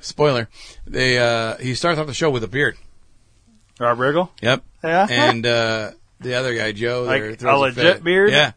[0.02, 0.48] Spoiler.
[0.86, 2.78] They uh he starts off the show with a beard.
[3.80, 4.30] Rob Riggle.
[4.42, 4.64] Yep.
[4.84, 5.08] Yeah.
[5.10, 8.04] And uh the other guy, Joe, Like a legit fit.
[8.04, 8.32] beard?
[8.32, 8.52] Yeah.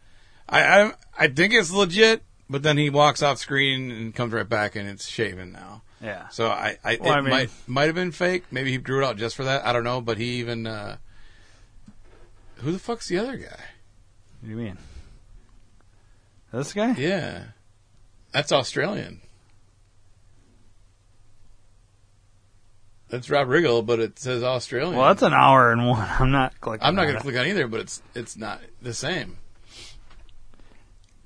[0.49, 4.49] I, I I think it's legit, but then he walks off screen and comes right
[4.49, 5.83] back and it's shaven now.
[6.03, 6.29] Yeah.
[6.29, 8.45] So I, I Well, it I mean- might might have been fake.
[8.51, 9.65] Maybe he drew it out just for that.
[9.67, 10.01] I don't know.
[10.01, 10.97] But he even uh,
[12.57, 13.47] who the fuck's the other guy?
[14.41, 14.79] What do you mean?
[16.53, 16.93] This guy?
[16.95, 17.45] Yeah,
[18.33, 19.21] that's Australian.
[23.09, 24.97] That's Rob Riggle, but it says Australian.
[24.97, 26.09] Well, that's an hour and one.
[26.19, 26.87] I'm not clicking.
[26.87, 29.37] I'm not going to click on either, but it's it's not the same.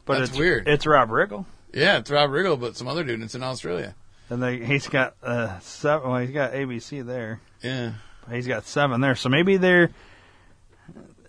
[0.06, 0.68] But That's it's weird.
[0.68, 3.14] It's Rob Riggle, Yeah, it's Rob Riggle, but some other dude.
[3.14, 3.94] and It's in Australia.
[4.30, 6.10] And they, he's got uh seven.
[6.10, 7.40] Well, he's got ABC there.
[7.62, 7.92] Yeah.
[8.30, 9.14] He's got seven there.
[9.14, 9.90] So maybe they're.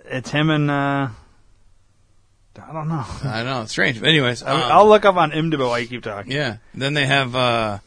[0.06, 0.70] It's him and.
[0.70, 1.10] uh
[2.58, 3.06] I don't know.
[3.24, 4.00] I know it's strange.
[4.00, 6.32] But anyways, um, I'll look up on IMDb while you keep talking.
[6.32, 6.58] Yeah.
[6.74, 7.80] Then they have uh,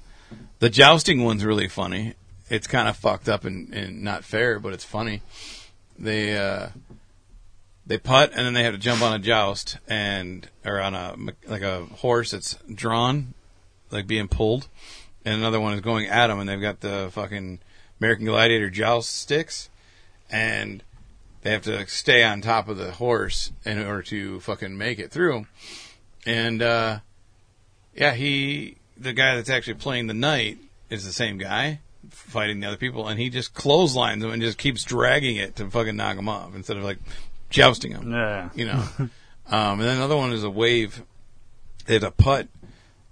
[0.59, 2.15] the jousting one's really funny.
[2.51, 5.23] It's kind of fucked up and, and not fair, but it's funny.
[5.99, 6.69] They uh,
[7.87, 11.17] they putt and then they have to jump on a joust and or on a
[11.47, 13.35] like a horse that's drawn,
[13.91, 14.69] like being pulled,
[15.29, 17.61] and another one is going at them, and they've got the fucking
[18.01, 19.69] American Gladiator joust sticks,
[20.31, 20.83] and
[21.43, 25.11] they have to stay on top of the horse in order to fucking make it
[25.11, 25.47] through,
[26.27, 26.63] and.
[26.63, 26.99] uh
[27.99, 31.81] yeah, he the guy that's actually playing the knight is the same guy
[32.11, 35.69] fighting the other people, and he just clotheslines them and just keeps dragging it to
[35.69, 36.99] fucking knock them off instead of like
[37.51, 38.11] jousting them.
[38.11, 38.49] Yeah.
[38.55, 38.85] you know.
[38.99, 39.11] um,
[39.51, 41.03] and then another one is a wave.
[41.87, 42.49] They have to putt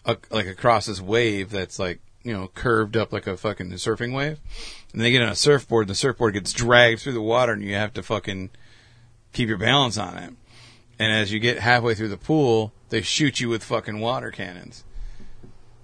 [0.04, 4.14] a, like across this wave that's like you know curved up like a fucking surfing
[4.14, 4.38] wave,
[4.92, 5.84] and they get on a surfboard.
[5.84, 8.50] And the surfboard gets dragged through the water, and you have to fucking
[9.32, 10.32] keep your balance on it.
[10.98, 14.82] And as you get halfway through the pool, they shoot you with fucking water cannons.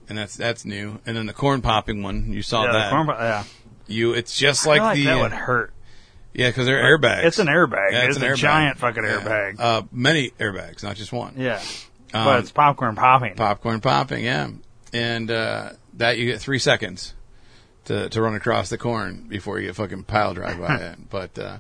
[0.08, 0.98] And that's that's new.
[1.06, 2.90] And then the corn popping one, you saw Yeah, that.
[2.90, 3.44] corn yeah.
[3.86, 5.72] You, it's just like like the that would hurt.
[6.34, 7.24] Yeah, because they're airbags.
[7.24, 7.92] It's an airbag.
[7.92, 8.36] Yeah, it's an a airbag.
[8.36, 9.20] giant fucking Yeah.
[9.20, 9.60] airbag.
[9.60, 11.34] Uh, many airbags, not just one.
[11.36, 11.60] Yeah.
[12.14, 13.34] Um, but it's popcorn popping.
[13.34, 14.48] Popcorn popping, yeah.
[14.94, 17.14] And uh, that you get three seconds
[17.84, 21.08] to to run across the corn before you get fucking pile drive by it.
[21.08, 21.58] But uh,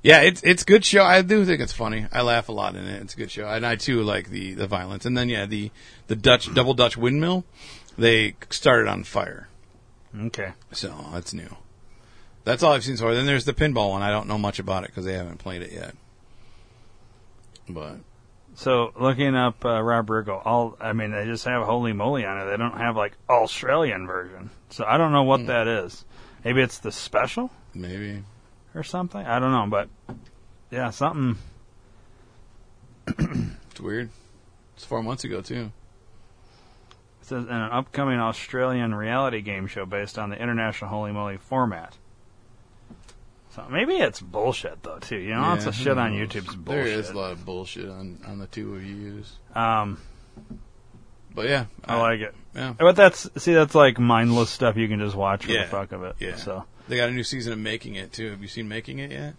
[0.00, 1.02] yeah, it's it's a good show.
[1.02, 2.06] I do think it's funny.
[2.12, 3.02] I laugh a lot in it.
[3.02, 5.06] It's a good show, and I too like the the violence.
[5.06, 5.72] And then yeah, the
[6.06, 7.44] the Dutch double Dutch windmill,
[7.98, 9.48] they started on fire.
[10.16, 10.52] Okay.
[10.70, 11.56] So that's new.
[12.44, 13.14] That's all I've seen so far.
[13.14, 14.02] Then there's the pinball one.
[14.02, 15.96] I don't know much about it because they haven't played it yet.
[17.68, 17.96] But
[18.54, 22.40] So looking up uh, Rob Riggle, all I mean, they just have Holey Moley on
[22.40, 22.50] it.
[22.50, 24.50] They don't have like Australian version.
[24.70, 26.04] So I don't know what that is.
[26.44, 28.22] Maybe it's the special maybe
[28.74, 29.24] or something.
[29.24, 29.88] I don't know, but
[30.70, 31.36] yeah, something.
[33.70, 34.10] it's weird.
[34.76, 35.72] It's four months ago too.
[37.20, 41.38] It says in an upcoming Australian reality game show based on the international Holy Moly
[41.38, 41.96] format.
[43.54, 45.16] So maybe it's bullshit though too.
[45.16, 46.12] You know, lots Yeah, of who shit on?
[46.12, 46.84] YouTube's bullshit.
[46.84, 49.32] There is a lot of bullshit on, on the two of you use.
[49.54, 50.00] Um,
[51.34, 52.34] But yeah, I like it.
[52.54, 52.74] Yeah.
[52.78, 55.64] But that's see, that's like mindless stuff you can just watch for Yeah.
[55.64, 56.16] the fuck of it.
[56.18, 56.36] Yeah.
[56.36, 58.30] So They got a new season of Making It too.
[58.30, 59.34] Have you seen Making It yet?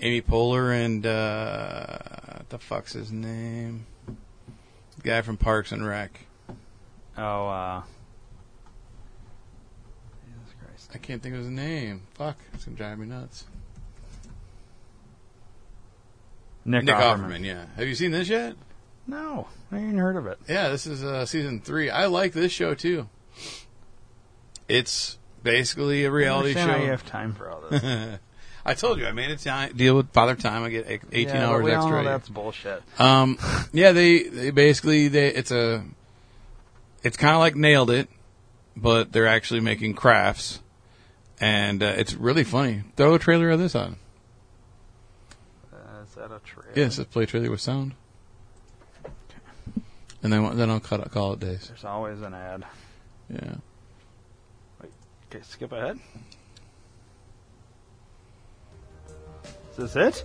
[0.00, 1.98] Amy Poehler and uh,
[2.38, 3.86] what the fuck's his name?
[4.96, 6.18] The guy from Parks and Rec.
[7.16, 7.82] oh, uh,
[10.94, 12.02] I can't think of his name.
[12.14, 13.44] Fuck, it's gonna drive me nuts.
[16.64, 17.18] Nick, Nick Offerman.
[17.40, 17.44] Offerman.
[17.44, 17.64] Yeah.
[17.76, 18.54] Have you seen this yet?
[19.06, 20.38] No, I ain't heard of it.
[20.48, 21.90] Yeah, this is uh, season three.
[21.90, 23.08] I like this show too.
[24.68, 26.72] It's basically a reality I show.
[26.72, 27.82] how you have time for all this.
[28.64, 30.62] I told you I made a ti- deal with Father Time.
[30.62, 32.02] I get 18 Yeah, but hours we all extra.
[32.04, 32.82] know that's bullshit.
[33.00, 33.36] Um,
[33.72, 35.84] yeah, they, they basically they it's a
[37.02, 38.08] it's kind of like nailed it,
[38.76, 40.61] but they're actually making crafts,
[41.42, 42.84] and uh, it's really funny.
[42.96, 43.96] Throw a trailer of this on.
[45.72, 46.72] Uh, is that a trailer?
[46.74, 47.92] Yes, let's play a trailer with sound,
[50.22, 51.68] and then then I'll cut call it days.
[51.68, 52.64] There's always an ad.
[53.28, 53.56] Yeah.
[54.80, 54.92] Wait,
[55.30, 55.98] Okay, skip ahead.
[59.72, 60.24] Is this it?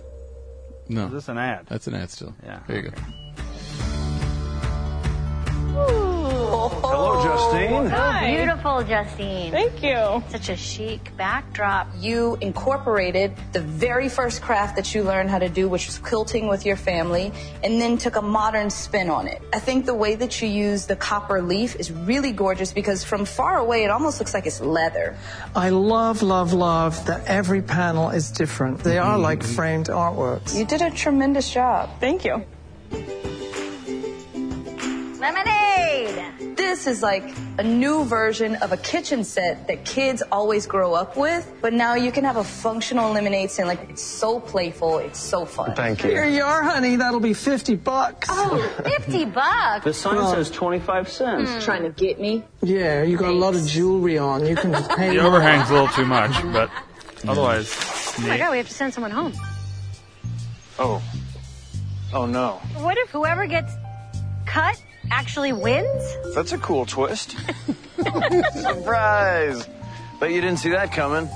[0.88, 1.66] No, Is this an ad?
[1.68, 2.34] That's an ad still.
[2.44, 2.60] Yeah.
[2.66, 2.96] There you go.
[6.50, 6.68] Oh.
[6.82, 7.92] Hello, Justine.
[7.92, 9.50] Oh, beautiful, Justine.
[9.52, 10.22] Thank you.
[10.30, 11.88] Such a chic backdrop.
[11.98, 16.48] You incorporated the very first craft that you learned how to do, which was quilting
[16.48, 19.42] with your family, and then took a modern spin on it.
[19.52, 23.24] I think the way that you use the copper leaf is really gorgeous because from
[23.24, 25.16] far away it almost looks like it's leather.
[25.54, 28.78] I love, love, love that every panel is different.
[28.80, 29.22] They are mm-hmm.
[29.22, 30.56] like framed artworks.
[30.56, 31.90] You did a tremendous job.
[32.00, 32.44] Thank you.
[35.18, 36.56] Lemonade!
[36.56, 37.24] This is like
[37.58, 41.94] a new version of a kitchen set that kids always grow up with, but now
[41.94, 43.68] you can have a functional lemonade stand.
[43.68, 45.74] Like it's so playful, it's so fun.
[45.74, 46.10] Thank you.
[46.10, 46.96] Here you are, honey.
[46.96, 48.28] That'll be 50 bucks.
[48.30, 49.84] Oh, 50 bucks.
[49.84, 51.50] The sign Well- says 25 cents.
[51.50, 51.58] Hmm.
[51.60, 52.44] Trying to get me?
[52.62, 54.46] Yeah, you got a lot of jewelry on.
[54.46, 56.70] You can just pay The overhang's a little too much, but
[57.28, 57.74] otherwise,
[58.18, 59.32] Oh my god, we have to send someone home.
[60.78, 61.02] Oh.
[62.12, 62.60] Oh no.
[62.76, 63.72] What if whoever gets
[64.46, 64.80] cut
[65.10, 66.16] actually wins?
[66.34, 67.36] That's a cool twist.
[68.52, 69.68] Surprise!
[70.20, 71.28] Bet you didn't see that coming.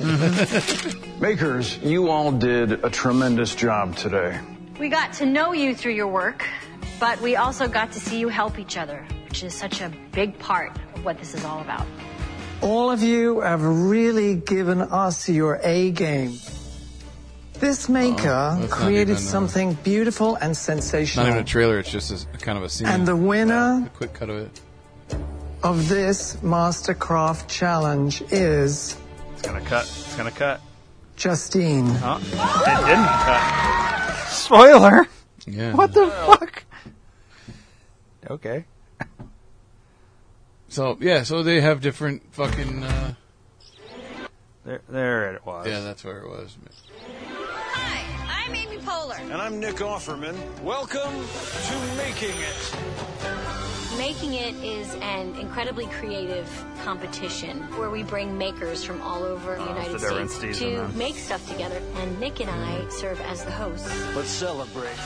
[1.20, 4.38] Makers, you all did a tremendous job today.
[4.78, 6.46] We got to know you through your work,
[6.98, 10.38] but we also got to see you help each other, which is such a big
[10.38, 11.86] part of what this is all about.
[12.60, 16.38] All of you have really given us your A game.
[17.62, 21.26] This maker Oh, created even, uh, something beautiful and sensational.
[21.26, 21.78] not even a trailer.
[21.78, 22.88] It's just a, kind of a scene.
[22.88, 24.60] And the winner a quick cut of it.
[25.62, 28.96] of this Mastercraft challenge is
[29.34, 29.84] It's gonna cut.
[29.84, 30.60] It's gonna cut.
[31.14, 31.86] Justine.
[32.02, 34.26] Oh, it didn't cut.
[34.28, 35.06] Spoiler.
[35.46, 35.72] Yeah.
[35.74, 36.64] What the fuck?
[38.28, 38.64] Okay.
[40.68, 42.82] So yeah, so they have different fucking.
[42.82, 43.14] Uh,
[44.64, 45.66] There, there it was.
[45.68, 46.56] yeah, that's where it was.
[48.92, 49.32] I'm Amy Poehler.
[49.32, 50.36] And I'm Nick Offerman.
[50.62, 53.96] Welcome to Making It.
[53.96, 56.48] Making It is an incredibly creative
[56.84, 60.58] competition where we bring makers from all over the Oh, United it's a different States
[60.58, 60.92] season, to huh?
[60.94, 61.80] make stuff together.
[61.96, 62.90] And Nick and I mm-hmm.
[62.90, 63.88] serve as the hosts.
[64.14, 64.96] Let's celebrate.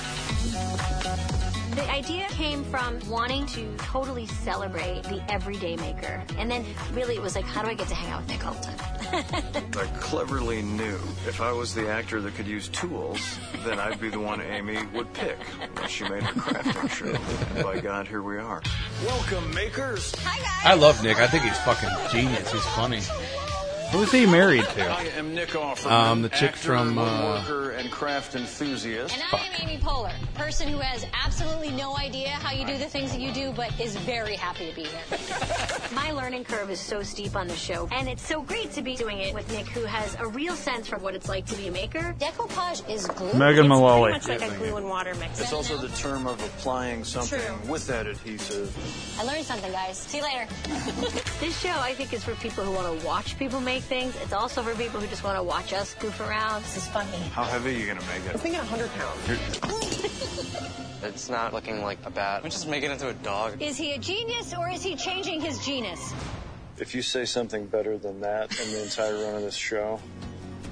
[1.76, 6.22] The idea came from wanting to totally celebrate the everyday maker.
[6.38, 8.46] And then really it was like, how do I get to hang out with Nick
[8.46, 8.78] all the time?
[9.12, 13.20] I cleverly knew if I was the actor that could use tools,
[13.64, 15.38] then I'd be the one Amy would pick
[15.78, 17.54] when she made her crafting show.
[17.54, 18.62] And by God, here we are.
[19.04, 20.14] Welcome, makers.
[20.24, 20.48] Hi, guys.
[20.64, 21.18] I love Nick.
[21.18, 22.50] I think he's fucking genius.
[22.50, 23.00] He's funny.
[23.92, 24.84] Who's he married to?
[24.84, 25.90] I am Nick Offerman.
[25.90, 27.04] Um, the chick actor, from, uh,
[27.40, 29.14] woodworker, and craft enthusiast.
[29.14, 32.86] And I'm Amy Poehler, a person who has absolutely no idea how you do the
[32.86, 35.18] things that you do, but is very happy to be here.
[35.94, 38.96] My learning curve is so steep on the show, and it's so great to be
[38.96, 41.68] doing it with Nick, who has a real sense for what it's like to be
[41.68, 42.14] a maker.
[42.18, 43.32] Decoupage is glue.
[43.34, 44.12] Megan Mullally.
[44.14, 45.40] It's pretty much like a glue and water mix.
[45.40, 47.70] It's also the term of applying something True.
[47.70, 48.74] with that adhesive.
[49.20, 49.96] I learned something, guys.
[49.96, 50.46] See you later.
[51.38, 54.14] This show, I think, is for people who want to watch people make things.
[54.22, 56.62] It's also for people who just want to watch us goof around.
[56.62, 57.16] This is funny.
[57.32, 58.32] How heavy are you going to make it?
[58.32, 60.72] I'm thinking 100 pounds.
[61.02, 62.42] It's not looking like a bat.
[62.42, 63.62] We just make it into a dog.
[63.62, 66.12] Is he a genius or is he changing his genus?
[66.78, 70.00] If you say something better than that in the entire run of this show,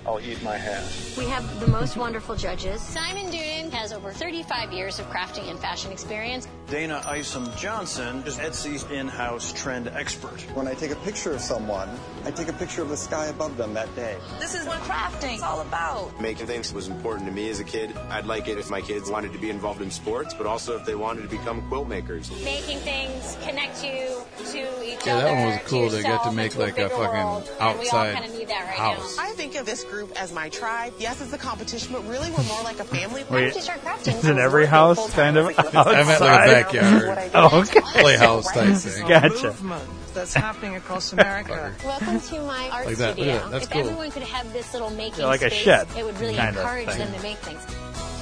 [0.06, 0.84] I'll eat my hat.
[1.16, 2.80] We have the most wonderful judges.
[2.80, 6.46] Simon Doonan has over 35 years of crafting and fashion experience.
[6.68, 10.40] Dayna Isom Johnson is Etsy's in-house trend expert.
[10.54, 11.88] When I take a picture of someone,
[12.24, 14.16] I take a picture of the sky above them that day.
[14.38, 16.18] This is what crafting is all about.
[16.20, 17.96] Making things was important to me as a kid.
[18.10, 20.84] I'd like it if my kids wanted to be involved in sports, but also if
[20.84, 22.30] they wanted to become quilt makers.
[22.42, 24.22] Making things connect you
[24.52, 25.26] to each Yeah, other.
[25.26, 25.88] Yeah, that one was cool.
[25.88, 28.38] They got to make like a bigger fucking world, and we all outside kind of
[28.38, 29.18] need that right house.
[29.18, 30.92] I think of this group as my tribe.
[30.98, 33.22] Yes, it's a competition, but really we're more like a family.
[33.22, 34.18] Wait, Why don't you start crafting?
[34.18, 35.74] Is in every house kind of outside?
[35.94, 37.30] I meant like a backyard.
[37.34, 37.80] Oh, okay.
[37.80, 39.08] Playhouse type thing.
[39.08, 39.46] Gotcha.
[39.46, 39.82] Movement
[40.14, 41.74] that's happening across America.
[41.84, 43.14] Welcome to my art Like that.
[43.14, 43.34] Studio.
[43.34, 43.50] at that.
[43.50, 43.80] That's if cool.
[43.82, 46.56] everyone could have this little making Yeah, like a space, shed it would really kind
[46.56, 47.60] of encourage them to make things.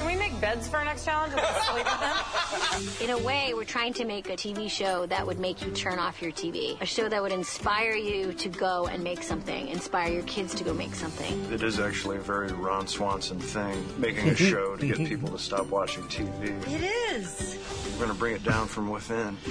[0.03, 3.09] Can we make beds for our next challenge sleep with them?
[3.09, 6.01] In a way, we're trying to make a TV show that would make you turn
[6.01, 6.77] off your TV.
[6.81, 10.65] A show that would inspire you to go and make something, inspire your kids to
[10.65, 11.53] go make something.
[11.53, 15.39] It is actually a very Ron Swanson thing, making a show to get people to
[15.39, 16.49] stop watching TV.
[16.67, 17.57] It is.
[17.93, 19.39] We're going to bring it down from within.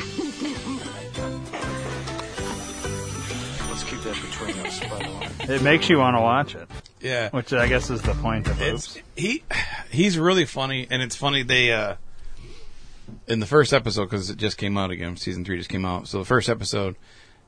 [3.69, 5.55] Let's keep that between us, by the way.
[5.55, 6.67] It makes you want to watch it.
[7.01, 7.29] Yeah.
[7.29, 9.43] Which I guess is the point of It's he
[9.89, 11.95] he's really funny, and it's funny they uh
[13.27, 15.17] in the first episode because it just came out again.
[15.17, 16.95] Season three just came out, so the first episode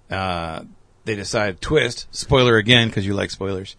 [0.09, 0.63] uh
[1.05, 3.75] they decide twist spoiler again because you like spoilers.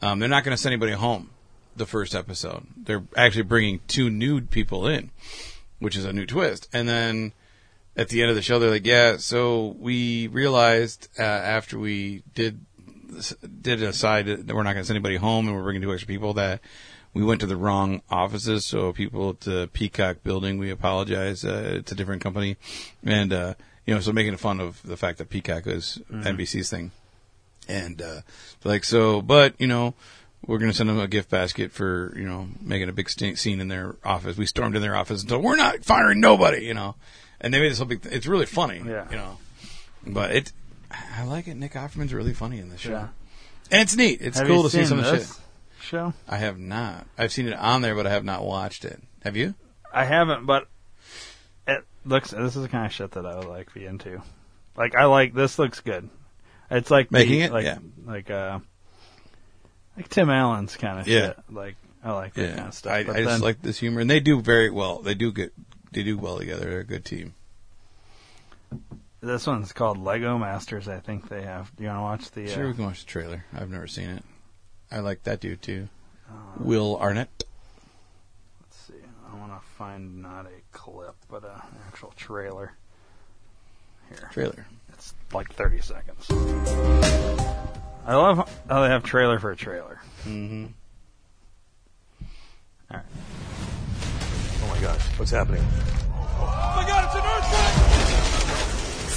[0.00, 1.30] Um, they're not going to send anybody home.
[1.74, 5.10] The first episode, they're actually bringing two new people in,
[5.78, 7.32] which is a new twist, and then.
[7.96, 12.22] At the end of the show, they're like, "Yeah, so we realized uh, after we
[12.32, 12.64] did
[13.62, 16.06] did decide that we're not going to send anybody home and we're bringing two extra
[16.06, 16.60] people that
[17.14, 18.66] we went to the wrong offices.
[18.66, 21.44] So people at the Peacock building, we apologize.
[21.44, 22.56] Uh, it's a different company.
[23.04, 23.54] And, uh,
[23.86, 26.24] you know, so making fun of the fact that Peacock is Mhm.
[26.26, 26.90] NBC's thing.
[27.66, 28.20] And, uh,
[28.64, 29.94] like, so, but, you know,
[30.46, 33.38] we're going to send them a gift basket for, you know, making a big st-
[33.38, 34.36] scene in their office.
[34.36, 36.94] We stormed in their office and told, we're not firing nobody, you know.
[37.40, 39.06] And they made this whole big, it's really funny, Yeah.
[39.10, 39.38] you know.
[40.06, 40.52] But it,
[40.90, 41.54] I like it.
[41.56, 42.90] Nick Offerman's really funny in this show.
[42.92, 43.08] Yeah.
[43.70, 44.20] And it's neat.
[44.22, 45.84] It's Have cool you to see seen some of the this shit.
[45.84, 46.14] show?
[46.28, 47.06] I have not.
[47.18, 49.02] I've seen it on there, but I have not watched it.
[49.24, 49.54] Have you?
[49.92, 50.68] I haven't, but
[51.66, 52.30] it looks.
[52.30, 54.22] This is the kind of shit that I would like be into.
[54.76, 55.58] Like I like this.
[55.58, 56.08] Looks good.
[56.70, 57.52] It's like the- Making it?
[57.52, 57.78] like Yeah.
[58.06, 58.60] like uh
[59.96, 61.26] like Tim Allen's kind of Yeah.
[61.28, 61.38] shit.
[61.50, 62.54] Like I like that Yeah.
[62.56, 62.92] kind of stuff.
[62.92, 65.00] I, But I just like this humor, and they do very well.
[65.00, 65.52] They do get.
[65.92, 66.66] They do well together.
[66.70, 67.34] They're a good team.
[69.20, 70.88] This one's called Lego Masters.
[70.88, 71.74] I think they have.
[71.76, 72.48] Do you want to watch the?
[72.52, 73.44] Sure, uh, we can watch the trailer.
[73.54, 74.24] I've never seen it.
[74.90, 75.88] I like that dude too.
[76.28, 77.44] Uh, Will Arnett.
[78.60, 78.94] Let's see.
[79.30, 82.72] I want to find not a clip, but a, an actual trailer.
[84.08, 84.30] Here.
[84.32, 84.66] Trailer.
[84.94, 86.26] It's like 30 seconds.
[88.06, 90.00] I love how they have trailer for a trailer.
[90.24, 90.66] Mm-hmm.
[92.90, 93.04] All right.
[94.62, 95.62] Oh my gosh, what's happening?
[96.40, 97.97] Oh my god, it's an earthquake!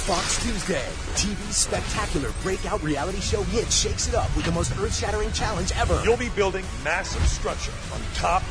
[0.02, 0.84] Fox Tuesday,
[1.14, 6.02] TV's spectacular breakout reality show hit shakes it up with the most earth-shattering challenge ever.
[6.02, 8.42] You'll be building massive structure on top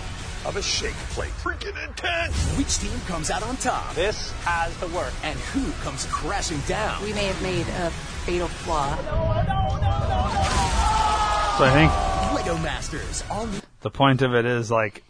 [0.46, 1.32] of a shake plate.
[1.44, 2.58] Freaking intense!
[2.58, 3.94] Which team comes out on top?
[3.96, 5.12] This has to work.
[5.24, 7.04] And who comes crashing down?
[7.04, 7.92] We may have made a
[8.26, 8.96] fatal flaw.
[11.58, 11.92] So I think
[12.34, 13.60] Lego Masters, all new.
[13.82, 15.04] the point of it is like,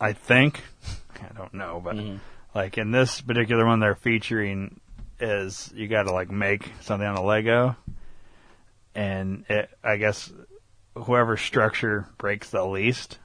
[0.00, 0.62] I think,
[1.16, 2.16] I don't know, but mm-hmm.
[2.54, 4.80] Like in this particular one they're featuring
[5.20, 7.76] is you got to like make something on a Lego,
[8.94, 10.32] and it, I guess
[10.94, 13.18] whoever structure breaks the least,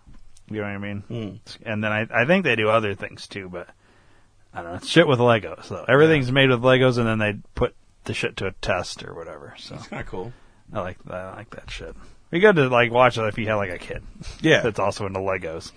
[0.49, 1.39] you know what I mean?
[1.65, 3.67] And then I I think they do other things too, but
[4.53, 4.77] I don't know.
[4.77, 5.65] It's shit with Legos.
[5.65, 7.75] So everything's made with Legos, and then they put
[8.05, 9.53] the shit to a test or whatever.
[9.57, 10.33] So That's kind of cool.
[10.71, 11.13] I like that.
[11.15, 11.95] I like that shit.
[12.31, 14.03] Be good to like watch it if you had like a kid.
[14.41, 14.61] Yeah.
[14.61, 15.71] that's also into Legos.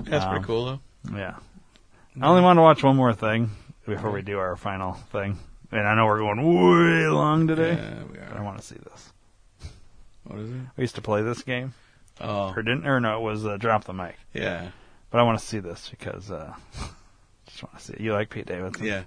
[0.00, 0.64] That's Um, pretty cool
[1.04, 1.16] though.
[1.16, 1.34] Yeah.
[2.20, 3.50] I only want to watch one more thing
[3.86, 5.38] before we do our final thing,
[5.70, 7.74] and I know we're going way long today.
[7.74, 8.28] Yeah, we are.
[8.28, 9.12] But I want to see this.
[10.24, 10.56] What is it?
[10.76, 11.74] We used to play this game.
[12.20, 12.52] Oh.
[12.56, 12.86] Or didn't?
[12.86, 14.16] Or no, it was uh, drop the mic.
[14.32, 14.70] Yeah.
[15.10, 16.54] But I want to see this because uh,
[17.46, 17.92] just want to see.
[17.92, 18.00] It.
[18.00, 18.86] You like Pete Davidson?
[18.86, 19.02] Yeah.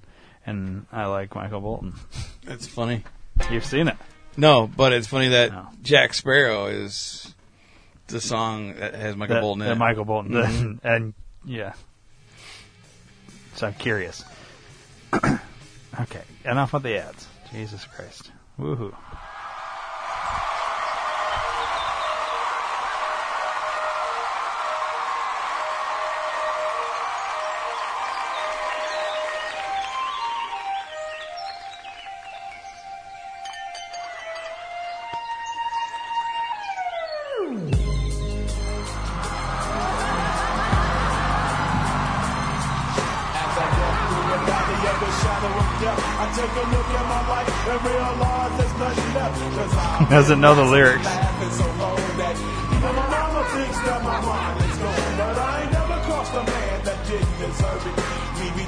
[0.45, 1.93] And I like Michael Bolton.
[2.43, 3.03] It's funny.
[3.51, 3.97] You've seen it.
[4.37, 7.33] No, but it's funny that Jack Sparrow is
[8.07, 9.79] the song that has Michael that, Bolton in that it.
[9.79, 10.31] Michael Bolton.
[10.31, 10.79] Mhm.
[10.83, 11.13] and
[11.43, 11.73] yeah.
[13.59, 14.23] So I'm curious.
[15.13, 17.27] okay, enough with the ads.
[17.51, 18.31] Jesus Christ.
[18.57, 18.95] Woohoo.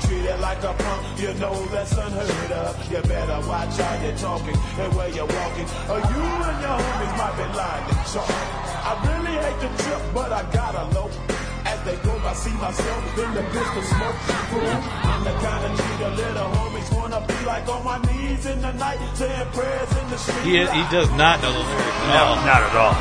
[0.07, 2.91] Treated like a punk, you know that's unheard of.
[2.91, 5.68] You better watch how you're talking and where you're walking.
[5.91, 8.32] Or you and your homies might be lying to chalk.
[8.90, 11.01] I really hate the trip, but I gotta low.
[12.03, 14.15] As I see myself in the pistol smoke.
[14.49, 18.45] Fool, I'm the kind of G the little homies wanna be like on my knees
[18.45, 20.44] in the night, saying prayers in the street.
[20.44, 22.36] He he does not know the lyrics at all.
[22.45, 22.94] not at all.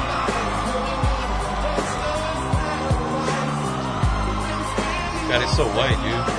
[5.30, 6.36] God, he's so white, dude.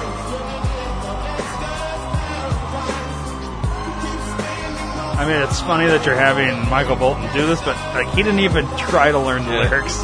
[5.22, 8.40] I mean, it's funny that you're having Michael Bolton do this, but like he didn't
[8.40, 9.70] even try to learn the Yeah.
[9.70, 10.04] lyrics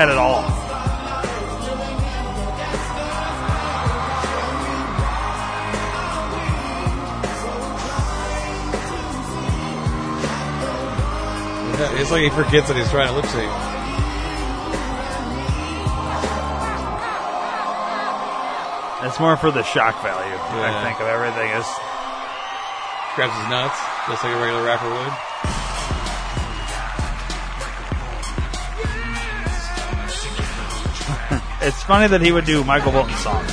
[0.00, 0.42] at at all.
[12.06, 13.50] It's like he forgets that he's trying to lip sync.
[19.02, 21.50] It's more for the shock value, I think, of everything.
[21.50, 21.66] Is
[23.16, 23.74] Grabs his nuts,
[24.06, 25.10] just like a regular rapper would.
[31.66, 33.50] it's funny that he would do Michael Bolton songs.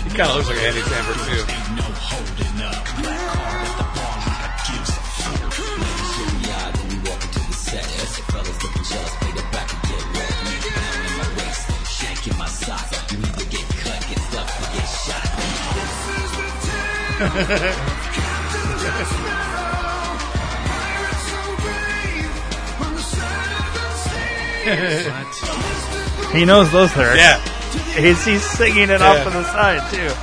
[0.00, 1.44] He kind of looks like Andy Samberg, too.
[26.32, 27.18] He knows those lyrics.
[27.18, 27.40] Yeah.
[28.00, 29.10] He's, he's singing it Yeah.
[29.10, 30.14] off to the side, too.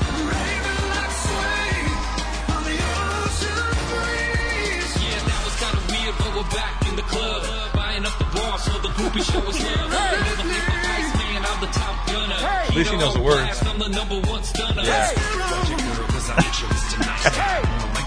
[12.63, 13.59] At least he knows the words.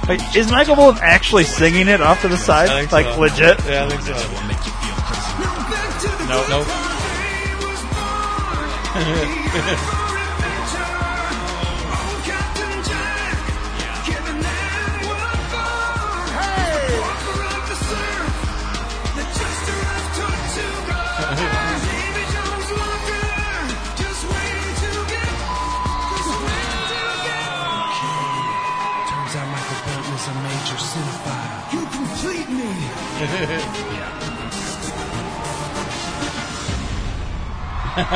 [0.09, 2.69] Wait, is Michael Bolton actually singing it off to the side?
[2.69, 3.21] I think like so.
[3.21, 3.65] legit?
[3.65, 4.13] Yeah, I think so.
[6.29, 6.67] No, Nope.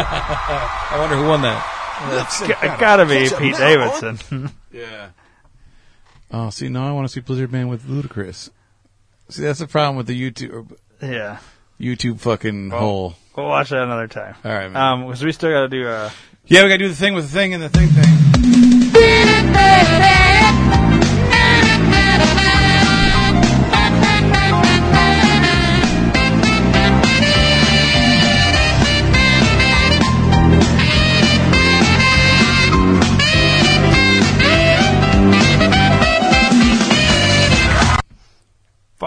[0.05, 1.75] I wonder who won that.
[2.23, 4.51] It's got, gotta be Pete Davidson.
[4.71, 5.09] Yeah.
[6.31, 8.51] Oh, see, now I want to see Blizzard Man with Ludacris.
[9.31, 11.39] See, that's the problem with the YouTube, yeah.
[11.81, 13.15] YouTube fucking hole.
[13.35, 14.37] We'll watch that another time.
[14.45, 14.77] All right, man.
[14.77, 16.11] Um, because we still gotta do, uh,
[16.45, 18.05] Yeah, we gotta do the thing with the thing and the thing thing.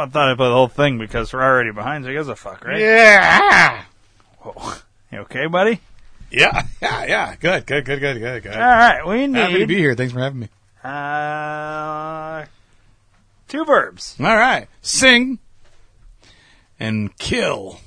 [0.02, 2.36] I thought I'd play the whole thing because we're already behind, so he gives a
[2.36, 2.80] fuck, right?
[2.80, 3.84] Yeah.
[4.40, 4.74] Whoa.
[5.12, 5.80] You okay, buddy?
[6.32, 7.36] Yeah, yeah, yeah.
[7.36, 8.54] Good, good, good, good, good, good.
[8.54, 9.38] All right, we need.
[9.38, 9.96] Happy to be here.
[9.96, 10.50] Thanks for having me.
[10.84, 12.46] uh,
[13.50, 14.16] two verbs.
[14.20, 14.68] All right.
[14.82, 15.40] Sing
[16.80, 17.80] and kill.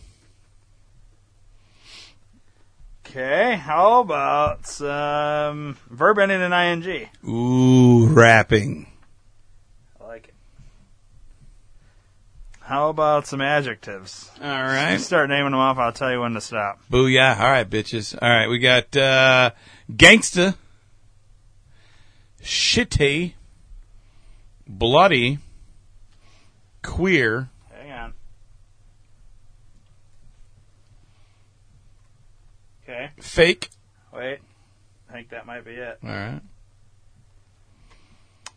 [3.07, 7.09] Okay, how about some verb ending in ing?
[7.27, 8.89] Ooh, rapping.
[10.01, 10.35] I like it.
[12.65, 14.31] How about some adjectives?
[14.41, 14.93] All right.
[14.93, 16.81] You start naming them off, I'll tell you when to stop.
[16.91, 17.39] Booyah.
[17.39, 18.17] All right, bitches.
[18.21, 19.51] All right, we got uh,
[19.93, 20.55] gangsta,
[22.43, 23.35] shitty,
[24.67, 25.39] bloody,
[26.83, 28.15] queer, Hang on.
[32.83, 33.69] Okay, fake.
[34.11, 34.39] wait.
[35.11, 35.99] I think that might be it.
[36.03, 36.41] All right.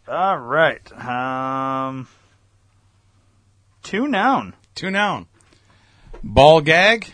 [0.07, 0.91] All right.
[1.05, 2.07] Um,
[3.87, 4.53] two noun.
[4.75, 5.27] Two noun.
[6.21, 7.07] Ball gag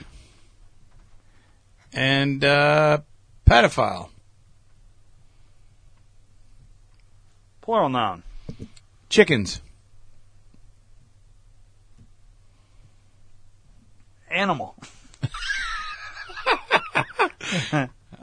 [1.94, 2.98] and uh,
[3.46, 4.10] pedophile.
[7.62, 8.24] Plural noun.
[9.08, 9.62] Chickens.
[14.32, 14.76] Animal.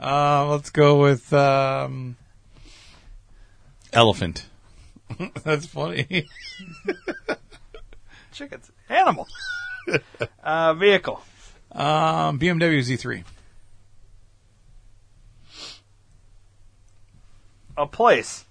[0.01, 2.17] Uh, let's go with um,
[3.93, 4.47] elephant.
[5.43, 6.25] That's funny.
[8.31, 8.71] Chickens.
[8.89, 9.27] Animal.
[10.43, 11.21] uh, vehicle.
[11.71, 13.23] Um, BMW Z3.
[17.77, 18.45] A place.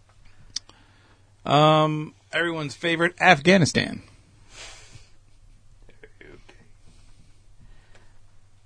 [1.45, 4.03] Um, everyone's favorite Afghanistan.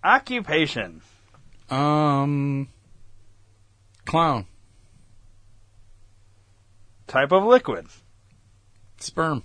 [0.02, 1.00] Occupation.
[1.70, 2.68] Um,
[4.04, 4.46] clown.
[7.06, 7.86] Type of liquid.
[8.98, 9.42] Sperm.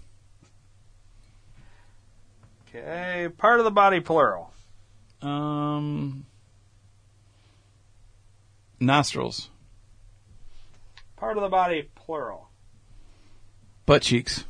[2.79, 3.27] Okay.
[3.37, 4.51] Part of the body, plural.
[5.21, 6.25] Um,
[8.79, 9.49] nostrils,
[11.17, 12.47] Part of the body, plural.
[13.85, 14.45] butt cheeks.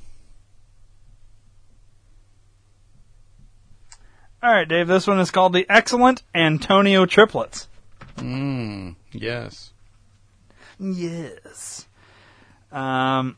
[4.43, 4.87] All right, Dave.
[4.87, 7.67] This one is called the Excellent Antonio Triplets.
[8.17, 9.73] Mm, yes.
[10.79, 11.87] Yes.
[12.71, 13.37] Um,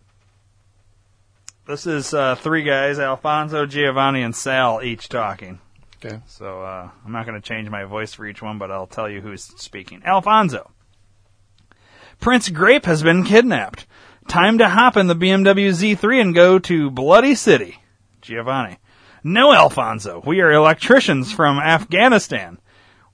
[1.72, 5.60] this is uh, three guys: Alfonso, Giovanni, and Sal, each talking.
[6.03, 6.19] Okay.
[6.27, 9.10] So uh, I'm not going to change my voice for each one, but I'll tell
[9.10, 10.02] you who's speaking.
[10.03, 10.69] Alfonso.
[12.19, 13.88] Prince Grape has been kidnapped.
[14.27, 17.77] Time to hop in the BMW Z3 and go to Bloody City.
[18.22, 18.77] Giovanni.
[19.23, 20.22] No, Alfonso.
[20.26, 22.60] We are electricians from Afghanistan.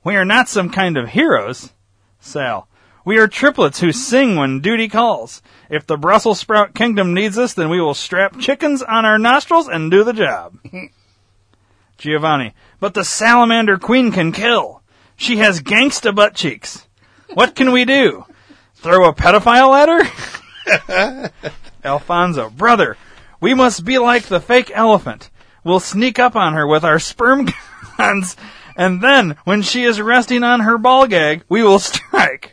[0.03, 1.71] We are not some kind of heroes.
[2.19, 2.67] Sal.
[3.07, 5.41] We are triplets who sing when duty calls.
[5.69, 9.69] If the Brussels sprout kingdom needs us, then we will strap chickens on our nostrils
[9.69, 10.57] and do the job.
[11.97, 12.53] Giovanni.
[12.81, 14.81] But the salamander queen can kill.
[15.15, 16.85] She has gangsta butt cheeks.
[17.33, 18.25] What can we do?
[18.75, 20.11] Throw a pedophile
[20.67, 21.31] at her?
[21.85, 22.49] Alfonso.
[22.49, 22.97] Brother,
[23.39, 25.29] we must be like the fake elephant.
[25.63, 27.47] We'll sneak up on her with our sperm
[27.97, 28.35] guns,
[28.75, 32.51] and then, when she is resting on her ball gag, we will strike.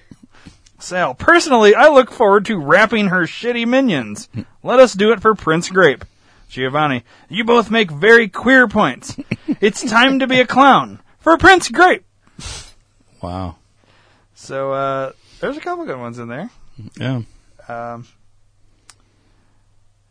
[1.19, 4.29] Personally, I look forward to wrapping her shitty minions.
[4.63, 6.05] Let us do it for Prince Grape.
[6.49, 9.17] Giovanni, you both make very queer points.
[9.61, 12.05] It's time to be a clown for Prince Grape.
[13.23, 13.57] Wow.
[14.35, 16.51] So, uh, there's a couple good ones in there.
[16.99, 17.23] Yeah.
[17.69, 18.07] Um,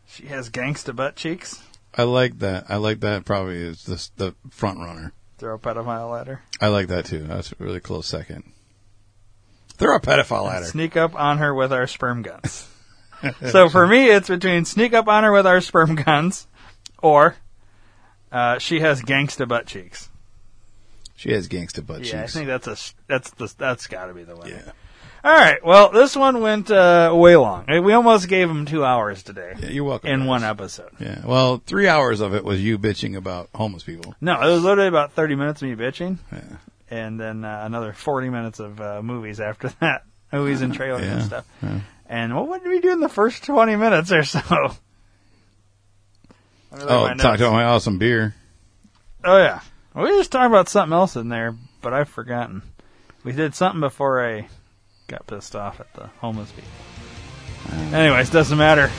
[0.08, 1.62] she has gangsta butt cheeks.
[1.96, 2.66] I like that.
[2.70, 3.26] I like that.
[3.26, 5.14] Probably is the the front runner.
[5.38, 6.42] Throw a pedophile at her.
[6.62, 7.24] I like that too.
[7.24, 8.44] That's a really close second.
[9.78, 10.68] Throw a pedophile at her.
[10.70, 12.68] Sneak up on her with our sperm guns.
[13.52, 16.48] so for me, it's between sneak up on her with our sperm guns,
[17.02, 17.36] or
[18.32, 20.10] uh, she has gangsta butt cheeks.
[21.16, 22.36] She has gangsta butt yeah, cheeks.
[22.36, 24.50] I think that's a that's the that's got to be the one.
[24.50, 24.72] Yeah.
[25.24, 25.64] All right.
[25.64, 27.66] Well, this one went uh, way long.
[27.68, 29.54] We almost gave him two hours today.
[29.58, 30.10] Yeah, you're welcome.
[30.10, 30.28] In guys.
[30.28, 30.90] one episode.
[31.00, 31.26] Yeah.
[31.26, 34.16] Well, three hours of it was you bitching about homeless people.
[34.20, 36.42] No, it was literally about thirty minutes of me bitching, Yeah.
[36.94, 41.24] And then uh, another forty minutes of uh, movies after that, movies and trailers and
[41.24, 41.46] stuff.
[41.62, 41.80] yeah.
[42.06, 44.40] And what would we do in the first twenty minutes or so?
[46.72, 48.36] Let me look at Oh, my talked about my awesome beer.
[49.24, 49.62] Oh yeah,
[49.96, 52.62] we were just talking about something else in there, but I've forgotten.
[53.24, 54.48] We did something before I
[55.08, 56.70] got pissed off at the homeless people.
[57.98, 58.92] Anyways, doesn't matter.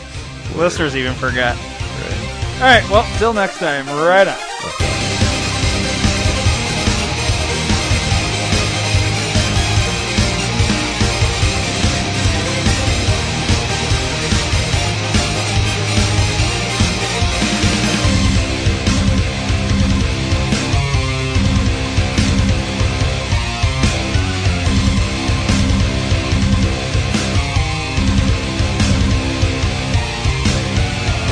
[0.57, 1.57] Listeners even forgot.
[1.57, 4.54] All right, well, till next time, right on.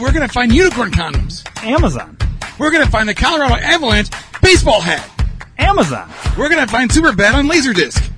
[0.00, 1.46] Hey, we're gonna find unicorn condoms.
[1.62, 2.16] Amazon.
[2.58, 4.08] We're gonna find the Colorado Avalanche
[4.40, 5.06] baseball hat.
[5.58, 6.10] Amazon.
[6.38, 8.10] We're gonna find Superbad on Laserdisc.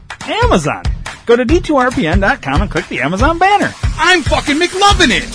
[0.44, 0.84] Amazon.
[1.26, 3.74] Go to d2rpn.com and click the Amazon banner.
[3.96, 5.28] I'm fucking McLovin' it.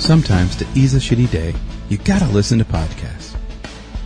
[0.00, 1.54] Sometimes to ease a shitty day,
[1.90, 3.33] you gotta listen to podcasts.